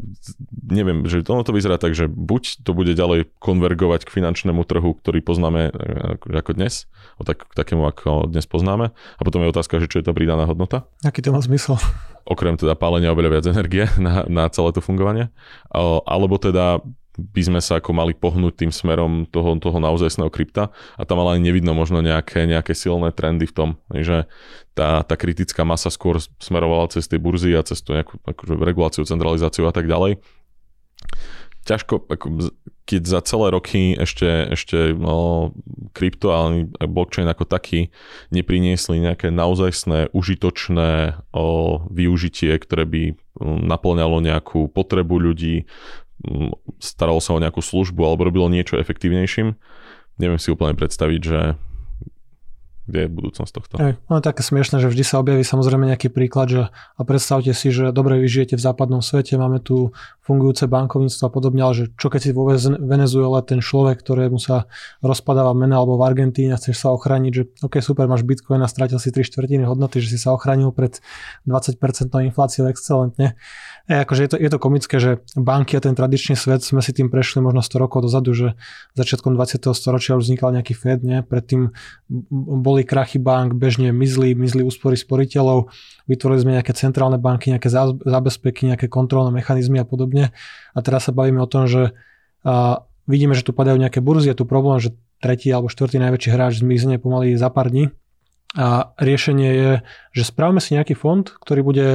neviem, 0.66 1.06
že 1.06 1.22
ono 1.30 1.46
to 1.46 1.54
vyzerá 1.54 1.78
tak, 1.78 1.94
že 1.94 2.10
buď 2.10 2.66
to 2.66 2.74
bude 2.74 2.94
ďalej 2.98 3.30
konvergovať 3.38 4.10
k 4.10 4.14
finančnému 4.16 4.66
trhu, 4.66 4.98
ktorý 4.98 5.22
poznáme 5.22 5.70
uh, 5.70 6.18
ako 6.34 6.58
dnes, 6.58 6.90
o 7.22 7.24
tak, 7.28 7.46
takému 7.54 7.86
ako 7.86 8.23
ho 8.24 8.32
dnes 8.32 8.48
poznáme. 8.48 8.96
A 8.96 9.22
potom 9.22 9.44
je 9.44 9.52
otázka, 9.52 9.84
že 9.84 9.92
čo 9.92 10.00
je 10.00 10.08
to 10.08 10.16
pridaná 10.16 10.48
hodnota. 10.48 10.88
Aký 11.04 11.20
to 11.20 11.36
má 11.36 11.44
zmysel? 11.44 11.76
Okrem 12.24 12.56
teda 12.56 12.80
pálenia 12.80 13.12
oveľa 13.12 13.30
viac 13.36 13.46
energie 13.52 13.86
na, 14.00 14.24
na 14.32 14.48
celé 14.48 14.72
to 14.72 14.80
fungovanie. 14.80 15.28
Alebo 16.08 16.40
teda 16.40 16.80
by 17.14 17.42
sme 17.46 17.62
sa 17.62 17.78
ako 17.78 17.94
mali 17.94 18.18
pohnúť 18.18 18.66
tým 18.66 18.72
smerom 18.74 19.30
toho, 19.30 19.54
toho 19.62 19.78
naozajstného 19.78 20.34
krypta 20.34 20.74
a 20.98 21.06
tam 21.06 21.22
ale 21.22 21.38
nevidno 21.38 21.78
možno 21.78 22.02
nejaké, 22.02 22.50
nejaké 22.50 22.74
silné 22.74 23.14
trendy 23.14 23.46
v 23.46 23.54
tom, 23.54 23.70
že 23.94 24.26
tá, 24.74 25.06
tá 25.06 25.14
kritická 25.14 25.62
masa 25.62 25.94
skôr 25.94 26.18
smerovala 26.42 26.90
cez 26.90 27.06
tie 27.06 27.22
burzy 27.22 27.54
a 27.54 27.62
cez 27.62 27.86
tú 27.86 27.94
nejakú 27.94 28.18
akože 28.26 28.58
reguláciu, 28.58 29.06
centralizáciu 29.06 29.70
a 29.70 29.74
tak 29.76 29.86
ďalej. 29.86 30.26
Ťažko, 31.70 32.10
ako, 32.10 32.50
keď 32.84 33.02
za 33.08 33.20
celé 33.24 33.48
roky 33.56 33.96
ešte, 33.96 34.52
ešte 34.52 34.92
no, 34.92 35.52
krypto 35.96 36.36
a 36.36 36.52
blockchain 36.84 37.28
ako 37.32 37.48
taký 37.48 37.96
nepriniesli 38.28 39.00
nejaké 39.00 39.32
naozajstné, 39.32 40.12
užitočné 40.12 41.24
o, 41.32 41.80
využitie, 41.88 42.60
ktoré 42.60 42.84
by 42.84 43.04
naplňalo 43.42 44.20
nejakú 44.20 44.68
potrebu 44.68 45.16
ľudí, 45.16 45.64
staralo 46.80 47.24
sa 47.24 47.36
o 47.36 47.42
nejakú 47.42 47.64
službu 47.64 48.04
alebo 48.04 48.28
robilo 48.28 48.52
niečo 48.52 48.76
efektívnejším. 48.80 49.56
Neviem 50.20 50.40
si 50.40 50.52
úplne 50.52 50.78
predstaviť, 50.78 51.22
že 51.24 51.40
kde 52.84 53.08
je 53.08 53.10
budúcnosť 53.10 53.52
tohto. 53.56 53.74
Ej, 53.80 53.96
no 54.12 54.20
je 54.20 54.24
také 54.24 54.44
smiešne, 54.44 54.84
že 54.84 54.92
vždy 54.92 55.04
sa 55.08 55.24
objaví 55.24 55.40
samozrejme 55.48 55.88
nejaký 55.88 56.12
príklad, 56.12 56.48
že 56.52 56.62
a 56.72 57.02
predstavte 57.08 57.56
si, 57.56 57.72
že 57.72 57.96
dobre 57.96 58.20
vy 58.20 58.28
žijete 58.28 58.60
v 58.60 58.64
západnom 58.64 59.00
svete, 59.00 59.40
máme 59.40 59.64
tu 59.64 59.96
fungujúce 60.24 60.68
bankovníctvo 60.68 61.24
a 61.24 61.32
podobne, 61.32 61.62
ale 61.64 61.74
že 61.76 61.86
čo 61.96 62.12
keď 62.12 62.20
si 62.20 62.30
vo 62.36 62.48
Venezuele 62.80 63.40
ten 63.44 63.64
človek, 63.64 64.04
ktorému 64.04 64.36
sa 64.40 64.68
rozpadáva 65.00 65.56
mena 65.56 65.80
alebo 65.80 65.96
v 65.96 66.04
Argentíne 66.08 66.56
chceš 66.60 66.84
sa 66.84 66.92
ochrániť, 66.92 67.32
že 67.32 67.44
ok, 67.64 67.80
super, 67.80 68.08
máš 68.08 68.28
bitcoin 68.28 68.60
a 68.64 68.68
stratil 68.68 69.00
si 69.00 69.12
3 69.12 69.20
štvrtiny 69.32 69.64
hodnoty, 69.64 70.04
že 70.04 70.16
si 70.16 70.20
sa 70.20 70.36
ochránil 70.36 70.76
pred 70.76 71.00
20% 71.48 71.80
infláciou 72.32 72.68
excelentne. 72.68 73.36
E, 73.88 74.00
akože 74.08 74.22
je 74.24 74.30
to, 74.32 74.38
je 74.40 74.50
to 74.52 74.60
komické, 74.64 74.96
že 74.96 75.12
banky 75.36 75.76
a 75.76 75.84
ten 75.84 75.92
tradičný 75.92 76.40
svet 76.40 76.64
sme 76.64 76.80
si 76.80 76.96
tým 76.96 77.12
prešli 77.12 77.44
možno 77.44 77.60
100 77.60 77.84
rokov 77.84 78.08
dozadu, 78.08 78.32
že 78.32 78.48
začiatkom 78.96 79.36
20. 79.36 79.60
storočia 79.76 80.16
už 80.16 80.24
vznikal 80.24 80.56
nejaký 80.56 80.72
Fed, 80.72 81.04
nie? 81.04 81.20
predtým 81.20 81.76
boli 82.74 82.82
krachy 82.82 83.22
bank, 83.22 83.54
bežne 83.54 83.94
mizli, 83.94 84.34
mizli 84.34 84.66
úspory 84.66 84.98
sporiteľov, 84.98 85.70
vytvorili 86.10 86.42
sme 86.42 86.52
nejaké 86.58 86.74
centrálne 86.74 87.22
banky, 87.22 87.54
nejaké 87.54 87.70
zábezpeky, 87.70 88.74
nejaké 88.74 88.90
kontrolné 88.90 89.30
mechanizmy 89.30 89.78
a 89.78 89.86
podobne. 89.86 90.34
A 90.74 90.80
teraz 90.82 91.06
sa 91.06 91.14
bavíme 91.14 91.38
o 91.38 91.46
tom, 91.46 91.70
že 91.70 91.94
a, 92.42 92.82
vidíme, 93.06 93.38
že 93.38 93.46
tu 93.46 93.54
padajú 93.54 93.78
nejaké 93.78 94.02
burzy, 94.02 94.34
je 94.34 94.42
tu 94.42 94.50
problém, 94.50 94.82
že 94.82 94.98
tretí 95.22 95.54
alebo 95.54 95.70
štvrtý 95.70 96.02
najväčší 96.02 96.30
hráč 96.34 96.60
zmizne 96.60 96.98
pomaly 96.98 97.38
za 97.38 97.54
pár 97.54 97.70
dní 97.70 97.94
a 98.54 98.94
riešenie 99.02 99.50
je, 99.50 99.72
že 100.14 100.24
spravme 100.30 100.62
si 100.62 100.78
nejaký 100.78 100.94
fond, 100.94 101.26
ktorý 101.26 101.62
bude 101.66 101.88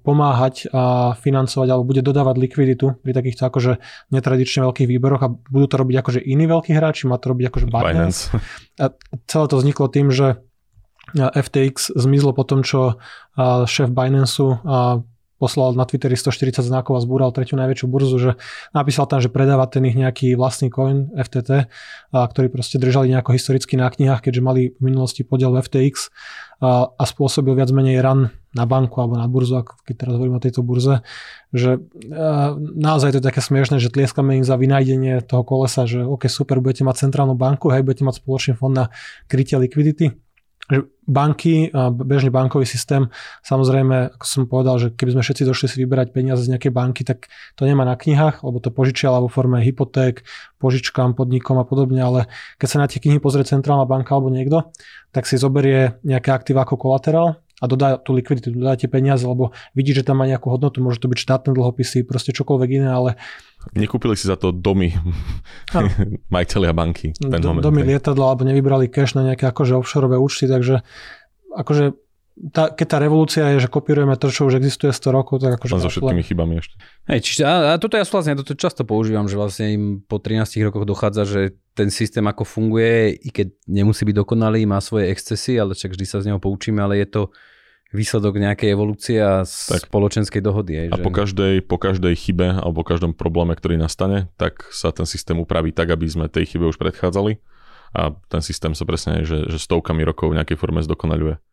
pomáhať 0.00 0.72
a 0.72 1.12
financovať 1.20 1.68
alebo 1.68 1.84
bude 1.84 2.00
dodávať 2.00 2.36
likviditu 2.40 2.96
pri 3.04 3.12
takýchto 3.12 3.52
akože 3.52 3.72
netradične 4.08 4.64
veľkých 4.64 4.88
výberoch 4.88 5.20
a 5.20 5.28
budú 5.28 5.66
to 5.68 5.76
robiť 5.76 5.96
akože 6.00 6.20
iní 6.24 6.48
veľkí 6.48 6.72
hráči, 6.72 7.04
má 7.04 7.20
to 7.20 7.36
robiť 7.36 7.52
akože 7.52 7.66
Binance. 7.68 7.92
Binance. 7.92 8.20
A 8.80 8.84
celé 9.28 9.44
to 9.52 9.56
vzniklo 9.60 9.86
tým, 9.92 10.08
že 10.08 10.40
FTX 11.12 11.92
zmizlo 12.00 12.32
po 12.32 12.48
tom, 12.48 12.64
čo 12.64 12.96
šéf 13.68 13.92
Binance 13.92 14.40
poslal 15.42 15.74
na 15.74 15.82
Twitteri 15.82 16.14
140 16.14 16.62
znakov 16.62 16.94
a 16.94 17.02
zbúral 17.02 17.34
tretiu 17.34 17.58
najväčšiu 17.58 17.90
burzu, 17.90 18.16
že 18.22 18.30
napísal 18.70 19.10
tam, 19.10 19.18
že 19.18 19.26
predáva 19.26 19.66
ten 19.66 19.82
ich 19.82 19.98
nejaký 19.98 20.38
vlastný 20.38 20.70
coin 20.70 21.10
FTT, 21.18 21.50
a, 21.50 22.22
ktorý 22.22 22.46
proste 22.46 22.78
držali 22.78 23.10
nejako 23.10 23.34
historicky 23.34 23.74
na 23.74 23.90
knihách, 23.90 24.22
keďže 24.22 24.38
mali 24.38 24.78
v 24.78 24.80
minulosti 24.86 25.26
podiel 25.26 25.50
v 25.50 25.66
FTX 25.66 26.14
a, 26.62 26.94
a 26.94 27.02
spôsobil 27.02 27.58
viac 27.58 27.74
menej 27.74 27.98
ran 27.98 28.30
na 28.54 28.64
banku 28.70 29.02
alebo 29.02 29.18
na 29.18 29.26
burzu, 29.26 29.66
ako 29.66 29.82
keď 29.82 29.94
teraz 29.98 30.14
hovorím 30.14 30.38
o 30.38 30.44
tejto 30.46 30.62
burze, 30.62 31.02
že 31.50 31.82
a, 32.14 32.54
naozaj 32.56 33.18
to 33.18 33.18
je 33.18 33.26
také 33.26 33.42
smiešne, 33.42 33.82
že 33.82 33.90
tlieskame 33.90 34.38
im 34.38 34.46
za 34.46 34.54
vynájdenie 34.54 35.26
toho 35.26 35.42
kolesa, 35.42 35.90
že 35.90 36.06
ok, 36.06 36.30
super, 36.30 36.62
budete 36.62 36.86
mať 36.86 37.10
centrálnu 37.10 37.34
banku, 37.34 37.74
hej, 37.74 37.82
budete 37.82 38.06
mať 38.06 38.22
spoločný 38.22 38.54
fond 38.54 38.70
na 38.70 38.94
krytie 39.26 39.58
likvidity, 39.58 40.14
banky, 41.02 41.68
bežný 41.92 42.30
bankový 42.30 42.64
systém, 42.64 43.10
samozrejme, 43.42 44.14
ako 44.16 44.24
som 44.24 44.42
povedal, 44.46 44.78
že 44.78 44.88
keby 44.94 45.18
sme 45.18 45.22
všetci 45.26 45.42
došli 45.44 45.66
si 45.68 45.76
vyberať 45.82 46.14
peniaze 46.14 46.46
z 46.46 46.54
nejakej 46.54 46.72
banky, 46.72 47.02
tak 47.02 47.28
to 47.58 47.66
nemá 47.66 47.82
na 47.82 47.98
knihách, 47.98 48.46
lebo 48.46 48.62
to 48.62 48.70
požičiala 48.70 49.20
vo 49.20 49.28
forme 49.28 49.60
hypoték, 49.60 50.22
požičkám, 50.62 51.18
podnikom 51.18 51.58
a 51.58 51.66
podobne, 51.66 52.00
ale 52.00 52.20
keď 52.56 52.68
sa 52.70 52.78
na 52.78 52.86
tie 52.86 53.02
knihy 53.02 53.18
pozrie 53.18 53.44
centrálna 53.44 53.84
banka 53.84 54.14
alebo 54.14 54.30
niekto, 54.30 54.70
tak 55.10 55.26
si 55.28 55.36
zoberie 55.36 55.98
nejaké 56.06 56.30
aktíva 56.30 56.64
ako 56.64 56.78
kolaterál 56.78 57.42
a 57.62 57.64
dodá 57.70 57.94
tú 58.02 58.10
likviditu, 58.10 58.50
dodá 58.50 58.74
tie 58.74 58.90
peniaze, 58.90 59.22
lebo 59.22 59.54
vidí, 59.70 59.94
že 59.94 60.02
tam 60.02 60.18
má 60.18 60.26
nejakú 60.26 60.50
hodnotu, 60.50 60.82
môže 60.82 60.98
to 60.98 61.06
byť 61.06 61.18
štátne 61.22 61.50
dlhopisy, 61.54 62.02
proste 62.02 62.34
čokoľvek 62.34 62.70
iné, 62.82 62.90
ale 62.90 63.14
Nekúpili 63.78 64.18
si 64.18 64.26
za 64.26 64.34
to 64.34 64.50
domy 64.50 64.90
majiteľia 66.34 66.74
banky. 66.74 67.14
Ten 67.14 67.38
Do, 67.38 67.54
moment, 67.54 67.62
domy, 67.62 67.86
lietadla 67.86 68.34
alebo 68.34 68.42
nevybrali 68.42 68.90
cash 68.90 69.14
na 69.14 69.22
nejaké 69.22 69.46
akože 69.46 69.78
offshore 69.78 70.10
účty, 70.18 70.50
takže 70.50 70.82
akože 71.54 71.94
tá, 72.32 72.72
keď 72.72 72.86
tá 72.88 72.98
revolúcia 72.98 73.44
je, 73.54 73.62
že 73.62 73.68
kopírujeme 73.68 74.16
to, 74.16 74.32
čo 74.32 74.48
už 74.48 74.56
existuje 74.56 74.88
100 74.88 75.12
rokov, 75.12 75.44
tak 75.44 75.60
akože... 75.60 75.72
Len 75.76 75.84
so 75.84 75.92
všetkými 75.92 76.24
chybami 76.24 76.54
ešte. 76.64 76.74
Hej, 77.06 77.20
čiže, 77.28 77.42
a, 77.44 77.54
a 77.70 77.78
toto 77.78 78.00
ja 78.00 78.08
vlastne, 78.08 78.40
toto 78.40 78.56
často 78.56 78.88
používam, 78.88 79.28
že 79.28 79.36
vlastne 79.36 79.66
im 79.76 79.84
po 80.00 80.16
13 80.16 80.64
rokoch 80.64 80.88
dochádza, 80.88 81.22
že 81.28 81.40
ten 81.76 81.92
systém 81.92 82.24
ako 82.24 82.48
funguje, 82.48 83.20
i 83.20 83.28
keď 83.28 83.52
nemusí 83.68 84.08
byť 84.08 84.16
dokonalý, 84.16 84.64
má 84.64 84.80
svoje 84.80 85.12
excesy, 85.12 85.60
ale 85.60 85.76
však 85.76 85.92
vždy 85.92 86.06
sa 86.08 86.24
z 86.24 86.32
neho 86.32 86.40
poučíme, 86.40 86.80
ale 86.80 87.04
je 87.04 87.08
to 87.12 87.22
výsledok 87.92 88.40
nejakej 88.40 88.72
evolúcie 88.72 89.20
a 89.20 89.44
tak. 89.44 89.86
spoločenskej 89.86 90.40
dohody. 90.40 90.88
Aj, 90.88 90.88
a 90.92 90.96
že... 90.98 91.04
po, 91.04 91.12
každej, 91.12 91.54
po 91.68 91.76
každej 91.76 92.16
chybe 92.16 92.58
alebo 92.58 92.82
po 92.82 92.88
každom 92.88 93.12
probléme, 93.12 93.52
ktorý 93.52 93.76
nastane, 93.76 94.32
tak 94.40 94.64
sa 94.72 94.90
ten 94.90 95.04
systém 95.04 95.36
upraví 95.36 95.70
tak, 95.70 95.92
aby 95.92 96.08
sme 96.08 96.32
tej 96.32 96.56
chybe 96.56 96.72
už 96.72 96.80
predchádzali 96.80 97.38
a 97.92 98.16
ten 98.32 98.40
systém 98.40 98.72
sa 98.72 98.88
presne, 98.88 99.28
že, 99.28 99.44
že 99.52 99.60
stovkami 99.60 100.00
rokov 100.02 100.32
v 100.32 100.40
nejakej 100.40 100.56
forme 100.56 100.80
zdokonaľuje 100.80 101.51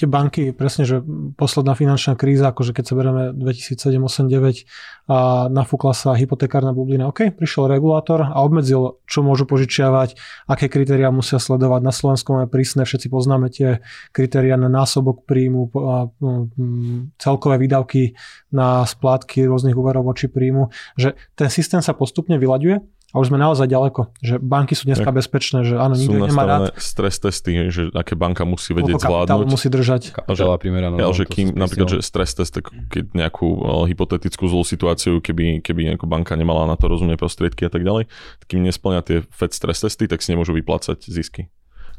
tie 0.00 0.08
banky, 0.08 0.56
presne, 0.56 0.88
že 0.88 1.04
posledná 1.36 1.76
finančná 1.76 2.16
kríza, 2.16 2.48
akože 2.48 2.72
keď 2.72 2.84
sa 2.88 2.94
bereme 2.96 3.22
2007, 3.36 4.00
8, 4.00 4.32
9 4.32 5.12
a 5.12 5.48
nafúkla 5.52 5.92
sa 5.92 6.16
hypotekárna 6.16 6.72
bublina, 6.72 7.10
OK, 7.12 7.36
prišiel 7.36 7.68
regulátor 7.68 8.24
a 8.24 8.40
obmedzil, 8.40 9.00
čo 9.04 9.20
môžu 9.20 9.44
požičiavať, 9.44 10.16
aké 10.48 10.72
kritériá 10.72 11.12
musia 11.12 11.36
sledovať. 11.36 11.80
Na 11.84 11.92
Slovensku 11.92 12.32
máme 12.32 12.48
prísne, 12.48 12.88
všetci 12.88 13.12
poznáme 13.12 13.52
tie 13.52 13.84
kritériá 14.16 14.56
na 14.56 14.72
násobok 14.72 15.28
príjmu, 15.28 15.68
mm, 15.68 17.20
celkové 17.20 17.60
výdavky 17.60 18.16
na 18.56 18.88
splátky 18.88 19.44
rôznych 19.44 19.76
úverov 19.76 20.08
voči 20.08 20.32
príjmu, 20.32 20.72
že 20.96 21.12
ten 21.36 21.52
systém 21.52 21.84
sa 21.84 21.92
postupne 21.92 22.40
vyľaďuje 22.40 22.99
a 23.10 23.16
už 23.18 23.34
sme 23.34 23.38
naozaj 23.42 23.66
ďaleko, 23.66 24.14
že 24.22 24.38
banky 24.38 24.78
sú 24.78 24.86
dneska 24.86 25.10
tak. 25.10 25.18
bezpečné, 25.18 25.66
že 25.66 25.74
áno, 25.74 25.98
nikto 25.98 26.30
nemá 26.30 26.46
rád. 26.46 26.78
stres 26.78 27.18
testy, 27.18 27.66
že 27.68 27.90
aké 27.90 28.14
banka 28.14 28.46
musí 28.46 28.70
vedieť 28.70 29.02
zvládnuť. 29.02 29.50
musí 29.50 29.66
držať. 29.66 30.14
Kapitala 30.14 30.56
primeraná. 30.62 30.94
Ja, 30.94 31.10
že 31.10 31.26
kým, 31.26 31.50
napríklad, 31.58 31.98
že 31.98 32.06
stres 32.06 32.38
test, 32.38 32.54
keď 32.62 33.10
nejakú 33.10 33.48
hypotetickú 33.90 34.46
zlú 34.46 34.62
situáciu, 34.62 35.18
keby, 35.18 35.58
keby 35.58 35.98
banka 36.06 36.38
nemala 36.38 36.70
na 36.70 36.78
to 36.78 36.86
rozumie 36.86 37.18
prostriedky 37.18 37.66
a 37.66 37.70
tak 37.70 37.82
ďalej, 37.82 38.06
kým 38.46 38.62
nesplňa 38.62 39.00
tie 39.02 39.18
FED 39.26 39.52
stres 39.58 39.82
testy, 39.82 40.06
tak 40.06 40.22
si 40.22 40.30
nemôžu 40.30 40.54
vyplácať 40.54 41.02
zisky 41.10 41.50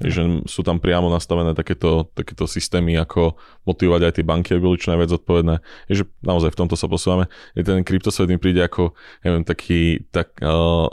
že 0.10 0.22
sú 0.50 0.66
tam 0.66 0.82
priamo 0.82 1.12
nastavené 1.14 1.54
takéto, 1.54 2.10
takéto 2.18 2.50
systémy, 2.50 2.98
ako 2.98 3.38
motivovať 3.70 4.02
aj 4.08 4.14
tie 4.18 4.26
banky, 4.26 4.50
aby 4.56 4.62
boli 4.64 4.82
čo 4.82 4.96
najviac 4.96 5.14
zodpovedné. 5.14 5.56
Je, 5.92 6.02
že 6.02 6.06
naozaj 6.26 6.56
v 6.56 6.60
tomto 6.66 6.74
sa 6.74 6.90
posúvame. 6.90 7.30
Je 7.54 7.62
ten 7.62 7.86
kryptosvet 7.86 8.32
mi 8.32 8.42
príde 8.42 8.66
ako, 8.66 8.98
neviem, 9.22 9.46
taký, 9.46 10.08
tak, 10.10 10.34
uh, 10.42 10.90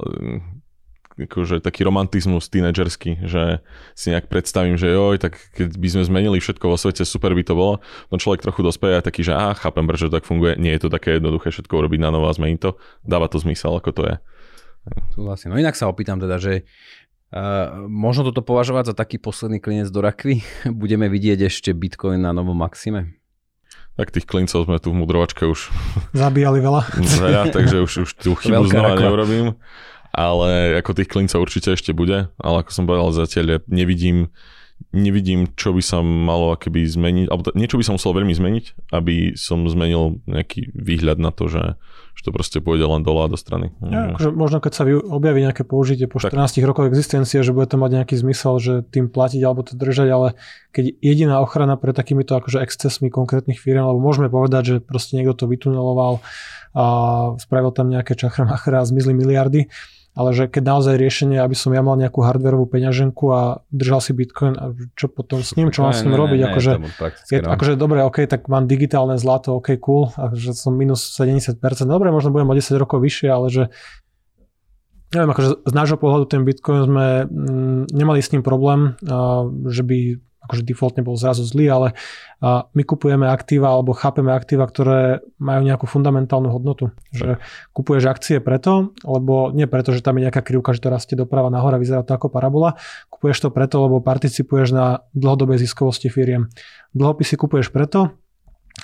akože 1.18 1.58
taký 1.58 1.82
romantizmus 1.82 2.46
tínedžerský, 2.46 3.26
že 3.26 3.58
si 3.98 4.14
nejak 4.14 4.30
predstavím, 4.30 4.78
že 4.78 4.94
joj, 4.94 5.18
tak 5.18 5.34
keď 5.56 5.74
by 5.74 5.88
sme 5.90 6.02
zmenili 6.06 6.38
všetko 6.38 6.70
vo 6.70 6.78
svete, 6.78 7.02
super 7.02 7.34
by 7.34 7.42
to 7.42 7.58
bolo. 7.58 7.82
No 8.14 8.22
človek 8.22 8.46
trochu 8.46 8.62
dospeje 8.62 9.00
a 9.00 9.02
taký, 9.02 9.26
že 9.26 9.34
á, 9.34 9.56
chápem, 9.58 9.82
že 9.98 10.06
to 10.06 10.22
tak 10.22 10.28
funguje. 10.28 10.54
Nie 10.60 10.78
je 10.78 10.86
to 10.86 10.94
také 10.94 11.18
jednoduché 11.18 11.50
všetko 11.50 11.74
urobiť 11.74 11.98
na 11.98 12.14
novo 12.14 12.30
a 12.30 12.36
zmeniť 12.36 12.58
to. 12.62 12.78
Dáva 13.02 13.26
to 13.26 13.42
zmysel, 13.42 13.74
ako 13.74 13.90
to 13.90 14.02
je. 14.06 14.16
No 15.18 15.56
inak 15.58 15.76
sa 15.76 15.90
opýtam 15.90 16.16
teda, 16.16 16.40
že 16.40 16.64
Uh, 17.28 17.84
možno 17.92 18.24
toto 18.32 18.40
považovať 18.40 18.92
za 18.92 18.94
taký 18.96 19.20
posledný 19.20 19.60
klinec 19.60 19.92
do 19.92 20.00
rakvy? 20.00 20.40
Budeme 20.80 21.12
vidieť 21.12 21.44
ešte 21.44 21.76
Bitcoin 21.76 22.24
na 22.24 22.32
novom 22.32 22.56
maxime? 22.56 23.20
Tak 23.98 24.14
tých 24.14 24.30
klincov 24.30 24.64
sme 24.64 24.78
tu 24.78 24.94
v 24.94 25.02
mudrovačke 25.02 25.44
už... 25.44 25.68
Zabíjali 26.16 26.62
veľa. 26.62 26.82
Veľa, 27.20 27.42
takže 27.56 27.84
už, 27.84 27.92
už 28.08 28.10
tú 28.16 28.32
chybu 28.38 28.64
Veľká 28.64 28.72
znova 28.72 28.90
rakva. 28.94 29.04
neurobím. 29.10 29.46
Ale 30.08 30.80
ako 30.80 30.96
tých 30.96 31.10
klincov 31.10 31.44
určite 31.44 31.76
ešte 31.76 31.92
bude. 31.92 32.32
Ale 32.40 32.56
ako 32.64 32.70
som 32.72 32.88
povedal 32.88 33.12
zatiaľ, 33.12 33.60
nevidím, 33.68 34.32
nevidím, 34.96 35.52
čo 35.52 35.76
by 35.76 35.82
sa 35.84 36.00
malo 36.00 36.56
akoby 36.56 36.88
zmeniť, 36.88 37.26
alebo 37.28 37.52
niečo 37.52 37.76
by 37.76 37.84
som 37.84 38.00
musel 38.00 38.16
veľmi 38.16 38.32
zmeniť, 38.32 38.64
aby 38.94 39.36
som 39.36 39.68
zmenil 39.68 40.24
nejaký 40.24 40.72
výhľad 40.72 41.20
na 41.20 41.28
to, 41.28 41.52
že, 41.52 41.76
že 42.18 42.26
to 42.26 42.34
proste 42.34 42.58
pôjde 42.58 42.82
len 42.82 43.06
dole 43.06 43.22
a 43.22 43.30
do 43.30 43.38
strany. 43.38 43.70
Ja, 43.78 44.10
akože 44.10 44.34
možno 44.34 44.58
keď 44.58 44.72
sa 44.74 44.82
objaví 44.90 45.38
nejaké 45.38 45.62
použitie 45.62 46.10
po 46.10 46.18
tak. 46.18 46.34
14 46.34 46.66
rokoch 46.66 46.90
existencie, 46.90 47.46
že 47.46 47.54
bude 47.54 47.70
to 47.70 47.78
mať 47.78 48.02
nejaký 48.02 48.18
zmysel, 48.18 48.58
že 48.58 48.82
tým 48.90 49.06
platiť 49.06 49.38
alebo 49.46 49.62
to 49.62 49.78
držať, 49.78 50.08
ale 50.10 50.28
keď 50.74 50.98
jediná 50.98 51.38
ochrana 51.38 51.78
pre 51.78 51.94
takýmito 51.94 52.34
akože 52.34 52.58
excesmi 52.58 53.06
konkrétnych 53.06 53.62
firm, 53.62 53.86
lebo 53.86 54.02
môžeme 54.02 54.26
povedať, 54.26 54.62
že 54.66 54.74
proste 54.82 55.14
niekto 55.14 55.38
to 55.38 55.46
vytuneloval 55.46 56.18
a 56.74 56.84
spravil 57.38 57.70
tam 57.70 57.86
nejaké 57.86 58.18
čachramachra 58.18 58.82
a 58.82 58.88
zmizli 58.90 59.14
miliardy, 59.14 59.70
ale 60.18 60.34
že 60.34 60.50
keď 60.50 60.62
naozaj 60.66 60.98
riešenie, 60.98 61.38
aby 61.38 61.54
som 61.54 61.70
ja 61.70 61.78
mal 61.78 61.94
nejakú 61.94 62.26
hardwareovú 62.26 62.66
peňaženku 62.66 63.24
a 63.30 63.62
držal 63.70 64.02
si 64.02 64.10
Bitcoin 64.18 64.58
a 64.58 64.74
čo 64.98 65.06
potom 65.06 65.46
s 65.46 65.54
ním, 65.54 65.70
čo 65.70 65.86
mám 65.86 65.94
s 65.94 66.02
ním 66.02 66.18
robiť, 66.18 66.40
ne, 66.42 66.46
akože, 66.50 66.72
je, 67.30 67.38
no. 67.38 67.54
akože 67.54 67.72
dobre, 67.78 68.02
ok, 68.02 68.26
tak 68.26 68.50
mám 68.50 68.66
digitálne 68.66 69.14
zlato, 69.14 69.54
ok, 69.54 69.78
cool, 69.78 70.10
a 70.18 70.34
že 70.34 70.58
som 70.58 70.74
minus 70.74 71.14
70%, 71.14 71.62
dobre, 71.86 72.10
možno 72.10 72.34
budem 72.34 72.50
o 72.50 72.58
10 72.58 72.82
rokov 72.82 72.98
vyššie, 72.98 73.30
ale 73.30 73.46
že 73.46 73.62
neviem, 75.14 75.30
akože 75.30 75.48
z 75.70 75.72
nášho 75.72 75.96
pohľadu 76.02 76.24
ten 76.26 76.42
Bitcoin 76.42 76.82
sme 76.82 77.06
mm, 77.24 77.94
nemali 77.94 78.18
s 78.18 78.34
ním 78.34 78.42
problém, 78.42 78.98
a, 79.06 79.46
že 79.70 79.86
by 79.86 80.18
akože 80.48 80.64
defaultne 80.64 81.04
bol 81.04 81.20
zrazu 81.20 81.44
zlý, 81.44 81.68
ale 81.68 81.88
my 82.72 82.82
kupujeme 82.88 83.28
aktíva 83.28 83.68
alebo 83.68 83.92
chápeme 83.92 84.32
aktíva, 84.32 84.64
ktoré 84.64 85.20
majú 85.36 85.68
nejakú 85.68 85.84
fundamentálnu 85.84 86.48
hodnotu. 86.48 86.96
Že 87.12 87.36
kupuješ 87.76 88.08
akcie 88.08 88.40
preto, 88.40 88.96
lebo 89.04 89.52
nie 89.52 89.68
preto, 89.68 89.92
že 89.92 90.00
tam 90.00 90.16
je 90.16 90.24
nejaká 90.24 90.40
krivka, 90.40 90.72
že 90.72 90.80
to 90.80 90.88
rastie 90.88 91.20
doprava 91.20 91.52
nahora, 91.52 91.76
vyzerá 91.76 92.00
to 92.00 92.16
ako 92.16 92.32
parabola. 92.32 92.80
Kupuješ 93.12 93.44
to 93.44 93.48
preto, 93.52 93.84
lebo 93.84 94.00
participuješ 94.00 94.72
na 94.72 95.04
dlhodobej 95.12 95.60
ziskovosti 95.60 96.08
firiem. 96.08 96.48
Dlhopisy 96.96 97.36
kupuješ 97.36 97.68
preto, 97.68 98.16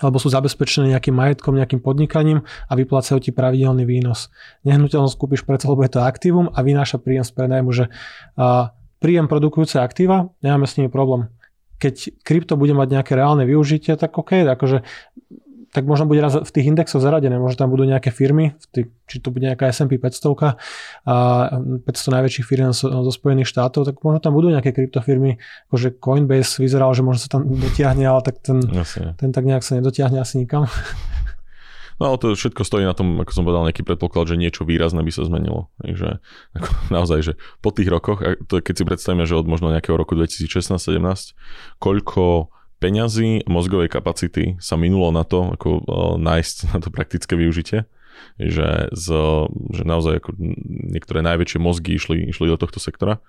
alebo 0.02 0.18
sú 0.18 0.26
zabezpečené 0.26 0.90
nejakým 0.90 1.14
majetkom, 1.14 1.54
nejakým 1.54 1.78
podnikaním 1.78 2.42
a 2.66 2.72
vyplácajú 2.74 3.22
ti 3.22 3.30
pravidelný 3.30 3.86
výnos. 3.86 4.26
Nehnuteľnosť 4.66 5.14
kúpiš 5.14 5.46
preto, 5.46 5.70
lebo 5.70 5.86
je 5.86 5.94
to 5.94 6.02
aktívum 6.02 6.50
a 6.50 6.58
vynáša 6.66 6.98
príjem 6.98 7.22
z 7.22 7.30
prenajmu, 7.30 7.70
že 7.70 7.94
príjem 8.98 9.30
produkujúce 9.30 9.78
aktíva, 9.78 10.34
nemáme 10.42 10.66
s 10.66 10.74
nimi 10.74 10.90
problém 10.90 11.30
keď 11.84 12.24
krypto 12.24 12.56
bude 12.56 12.72
mať 12.72 12.88
nejaké 12.96 13.12
reálne 13.12 13.44
využitie, 13.44 14.00
tak 14.00 14.16
OK, 14.16 14.48
akože 14.48 14.80
tak 15.74 15.90
možno 15.90 16.06
bude 16.06 16.22
raz 16.22 16.38
v 16.38 16.50
tých 16.54 16.70
indexoch 16.70 17.02
zaradené, 17.02 17.34
možno 17.34 17.66
tam 17.66 17.74
budú 17.74 17.82
nejaké 17.82 18.14
firmy, 18.14 18.54
či 19.10 19.18
to 19.18 19.34
bude 19.34 19.42
nejaká 19.42 19.74
S&P 19.74 19.98
500 19.98 20.54
a 21.02 21.14
500 21.82 22.14
najväčších 22.14 22.46
firm 22.46 22.70
zo, 22.70 22.86
zo 22.86 23.10
Spojených 23.10 23.50
štátov, 23.50 23.82
tak 23.82 23.98
možno 24.06 24.22
tam 24.22 24.38
budú 24.38 24.54
nejaké 24.54 24.70
kryptofirmy, 24.70 25.42
akože 25.66 25.98
Coinbase 25.98 26.62
vyzeral, 26.62 26.94
že 26.94 27.02
možno 27.02 27.26
sa 27.26 27.28
tam 27.34 27.50
dotiahne, 27.50 28.06
ale 28.06 28.22
tak 28.22 28.38
ten, 28.38 28.62
ten 29.18 29.34
tak 29.34 29.42
nejak 29.42 29.66
sa 29.66 29.74
nedotiahne 29.74 30.22
asi 30.22 30.46
nikam. 30.46 30.70
No 32.02 32.10
ale 32.10 32.16
to 32.18 32.34
všetko 32.34 32.66
stojí 32.66 32.82
na 32.82 32.96
tom, 32.96 33.22
ako 33.22 33.30
som 33.30 33.44
povedal, 33.46 33.70
nejaký 33.70 33.86
predpoklad, 33.86 34.26
že 34.26 34.40
niečo 34.40 34.66
výrazné 34.66 35.00
by 35.06 35.12
sa 35.14 35.22
zmenilo. 35.26 35.70
Takže 35.78 36.18
ako, 36.58 36.70
naozaj, 36.96 37.18
že 37.22 37.32
po 37.62 37.70
tých 37.70 37.88
rokoch, 37.90 38.22
to 38.50 38.58
keď 38.58 38.74
si 38.74 38.84
predstavíme, 38.84 39.24
že 39.24 39.38
od 39.38 39.46
možno 39.46 39.70
nejakého 39.70 39.94
roku 39.94 40.18
2016-17, 40.18 41.38
koľko 41.78 42.50
peňazí, 42.82 43.46
mozgovej 43.48 43.88
kapacity 43.88 44.58
sa 44.60 44.76
minulo 44.76 45.08
na 45.14 45.24
to, 45.24 45.54
ako 45.56 45.68
nájsť 46.20 46.56
na 46.74 46.78
to 46.82 46.92
praktické 46.92 47.32
využitie, 47.38 47.88
že, 48.38 48.90
z, 48.92 49.06
že 49.72 49.82
naozaj 49.82 50.22
ako 50.22 50.30
niektoré 50.92 51.22
najväčšie 51.22 51.58
mozgy 51.58 51.98
išli, 51.98 52.16
išli 52.30 52.46
do 52.50 52.58
tohto 52.58 52.78
sektora 52.78 53.22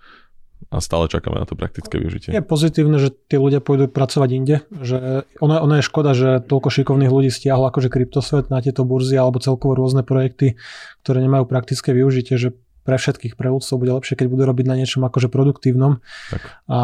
a 0.73 0.81
stále 0.81 1.05
čakáme 1.07 1.37
na 1.37 1.47
to 1.47 1.53
praktické 1.53 2.01
využitie. 2.01 2.33
Je 2.33 2.41
pozitívne, 2.41 2.97
že 2.97 3.13
tí 3.13 3.37
ľudia 3.37 3.61
pôjdu 3.61 3.87
pracovať 3.87 4.29
inde, 4.33 4.55
že 4.81 5.23
ono, 5.39 5.61
ono 5.61 5.79
je 5.79 5.83
škoda, 5.85 6.11
že 6.17 6.41
toľko 6.43 6.69
šikovných 6.73 7.11
ľudí 7.11 7.29
stiahlo 7.29 7.69
akože 7.69 7.87
kryptosvet 7.87 8.49
na 8.49 8.59
tieto 8.59 8.83
burzy 8.83 9.15
alebo 9.15 9.37
celkovo 9.39 9.77
rôzne 9.77 10.01
projekty, 10.01 10.57
ktoré 11.05 11.21
nemajú 11.21 11.45
praktické 11.45 11.93
využitie, 11.93 12.35
že 12.35 12.49
pre 12.85 12.97
všetkých, 13.01 13.37
pre 13.37 13.49
ľudstvo 13.49 13.81
bude 13.81 13.93
lepšie, 13.93 14.17
keď 14.17 14.27
budú 14.29 14.43
robiť 14.45 14.65
na 14.69 14.75
niečom 14.77 15.01
akože 15.05 15.29
produktívnom. 15.29 16.01
Tak. 16.33 16.41
A 16.69 16.79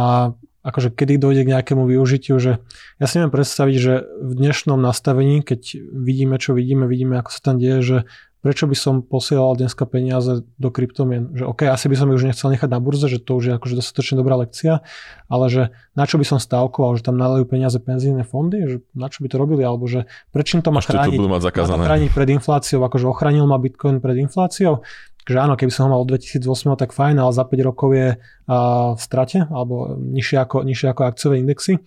akože 0.61 0.93
kedy 0.93 1.17
dojde 1.17 1.41
k 1.45 1.51
nejakému 1.57 1.89
využitiu, 1.89 2.37
že 2.37 2.61
ja 3.01 3.05
si 3.09 3.17
neviem 3.17 3.33
predstaviť, 3.33 3.75
že 3.81 3.93
v 4.21 4.31
dnešnom 4.37 4.77
nastavení, 4.77 5.41
keď 5.41 5.81
vidíme, 5.89 6.37
čo 6.37 6.53
vidíme, 6.53 6.85
vidíme, 6.85 7.17
ako 7.17 7.29
sa 7.33 7.41
tam 7.41 7.55
deje, 7.57 7.79
že 7.81 7.97
prečo 8.41 8.65
by 8.65 8.73
som 8.73 9.05
posielal 9.05 9.53
dneska 9.53 9.85
peniaze 9.85 10.41
do 10.57 10.69
kryptomien. 10.73 11.29
Že 11.37 11.45
OK, 11.45 11.61
asi 11.69 11.85
by 11.87 11.95
som 11.95 12.09
ich 12.09 12.17
už 12.17 12.25
nechcel 12.33 12.49
nechať 12.49 12.69
na 12.69 12.81
burze, 12.81 13.05
že 13.05 13.21
to 13.21 13.37
už 13.37 13.43
je 13.47 13.53
akože 13.55 13.75
dostatočne 13.77 14.17
dobrá 14.17 14.35
lekcia, 14.41 14.81
ale 15.29 15.45
že 15.47 15.63
na 15.93 16.09
čo 16.09 16.17
by 16.17 16.25
som 16.25 16.41
stávkoval, 16.41 16.97
že 16.97 17.05
tam 17.05 17.21
nalejú 17.21 17.45
peniaze 17.45 17.77
penzíne 17.77 18.25
fondy, 18.25 18.65
že 18.65 18.77
na 18.97 19.13
čo 19.13 19.21
by 19.21 19.29
to 19.29 19.37
robili, 19.37 19.61
alebo 19.61 19.85
že 19.85 20.09
prečo 20.33 20.57
to 20.57 20.73
má 20.73 20.81
chrániť, 20.81 21.21
to 21.21 21.31
mať 21.31 21.43
zakázané. 21.53 21.85
chrániť 21.85 22.09
pred 22.11 22.29
infláciou, 22.33 22.81
akože 22.81 23.05
ochránil 23.07 23.45
ma 23.45 23.61
Bitcoin 23.61 24.01
pred 24.01 24.17
infláciou. 24.19 24.81
Takže 25.21 25.37
áno, 25.37 25.53
keby 25.53 25.69
som 25.69 25.85
ho 25.85 25.93
mal 25.93 26.01
od 26.01 26.09
2008, 26.09 26.49
tak 26.81 26.97
fajn, 26.97 27.21
ale 27.21 27.29
za 27.29 27.45
5 27.45 27.69
rokov 27.69 27.93
je 27.93 28.17
v 28.49 28.97
strate, 28.97 29.45
alebo 29.53 29.93
nižšie 29.93 30.37
ako, 30.41 30.65
nižšie 30.65 30.87
ako 30.89 31.01
akciové 31.05 31.37
indexy. 31.37 31.77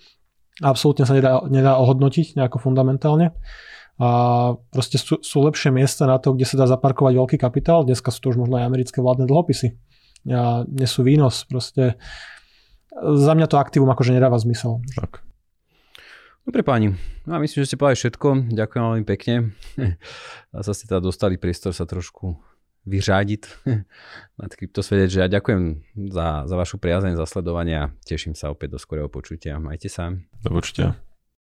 Absolútne 0.62 1.02
sa 1.02 1.18
nedá, 1.18 1.42
nedá 1.50 1.74
ohodnotiť 1.82 2.38
nejako 2.38 2.62
fundamentálne 2.62 3.34
a 3.94 4.08
proste 4.74 4.98
sú, 4.98 5.22
sú 5.22 5.38
lepšie 5.46 5.70
miesta 5.70 6.02
na 6.10 6.18
to, 6.18 6.34
kde 6.34 6.46
sa 6.50 6.58
dá 6.58 6.66
zaparkovať 6.66 7.14
veľký 7.14 7.36
kapitál. 7.38 7.86
Dneska 7.86 8.10
sú 8.10 8.18
to 8.18 8.28
už 8.34 8.38
možno 8.42 8.58
aj 8.58 8.66
americké 8.66 8.98
vládne 8.98 9.30
dlhopisy. 9.30 9.78
A 10.34 10.66
nesú 10.66 11.06
výnos. 11.06 11.46
Proste 11.46 11.94
za 12.94 13.32
mňa 13.38 13.46
to 13.46 13.60
aktívum 13.60 13.86
akože 13.90 14.10
nedáva 14.10 14.34
zmysel. 14.42 14.82
Tak. 14.98 15.22
Dobre 16.44 16.60
páni, 16.60 16.92
no 17.24 17.32
a 17.32 17.40
myslím, 17.40 17.64
že 17.64 17.72
ste 17.72 17.80
povedali 17.80 17.96
všetko. 17.96 18.28
Ďakujem 18.52 18.82
veľmi 18.84 19.06
pekne. 19.08 19.56
A 20.52 20.60
sa 20.60 20.76
ste 20.76 20.84
teda 20.84 21.00
dostali 21.00 21.40
priestor 21.40 21.72
sa 21.72 21.88
trošku 21.88 22.36
vyřadiť 22.84 23.42
nad 24.44 24.50
kryptosvete, 24.52 25.08
že 25.08 25.24
ja 25.24 25.28
ďakujem 25.32 25.80
za, 26.12 26.44
za 26.44 26.54
vašu 26.60 26.76
priazeň, 26.76 27.16
za 27.16 27.24
sledovanie 27.24 27.88
a 27.88 27.90
teším 28.04 28.36
sa 28.36 28.52
opäť 28.52 28.76
do 28.76 28.78
skorého 28.78 29.08
počutia. 29.08 29.56
Majte 29.56 29.88
sa. 29.88 30.12
Do 30.44 30.52
počutia. 30.52 31.00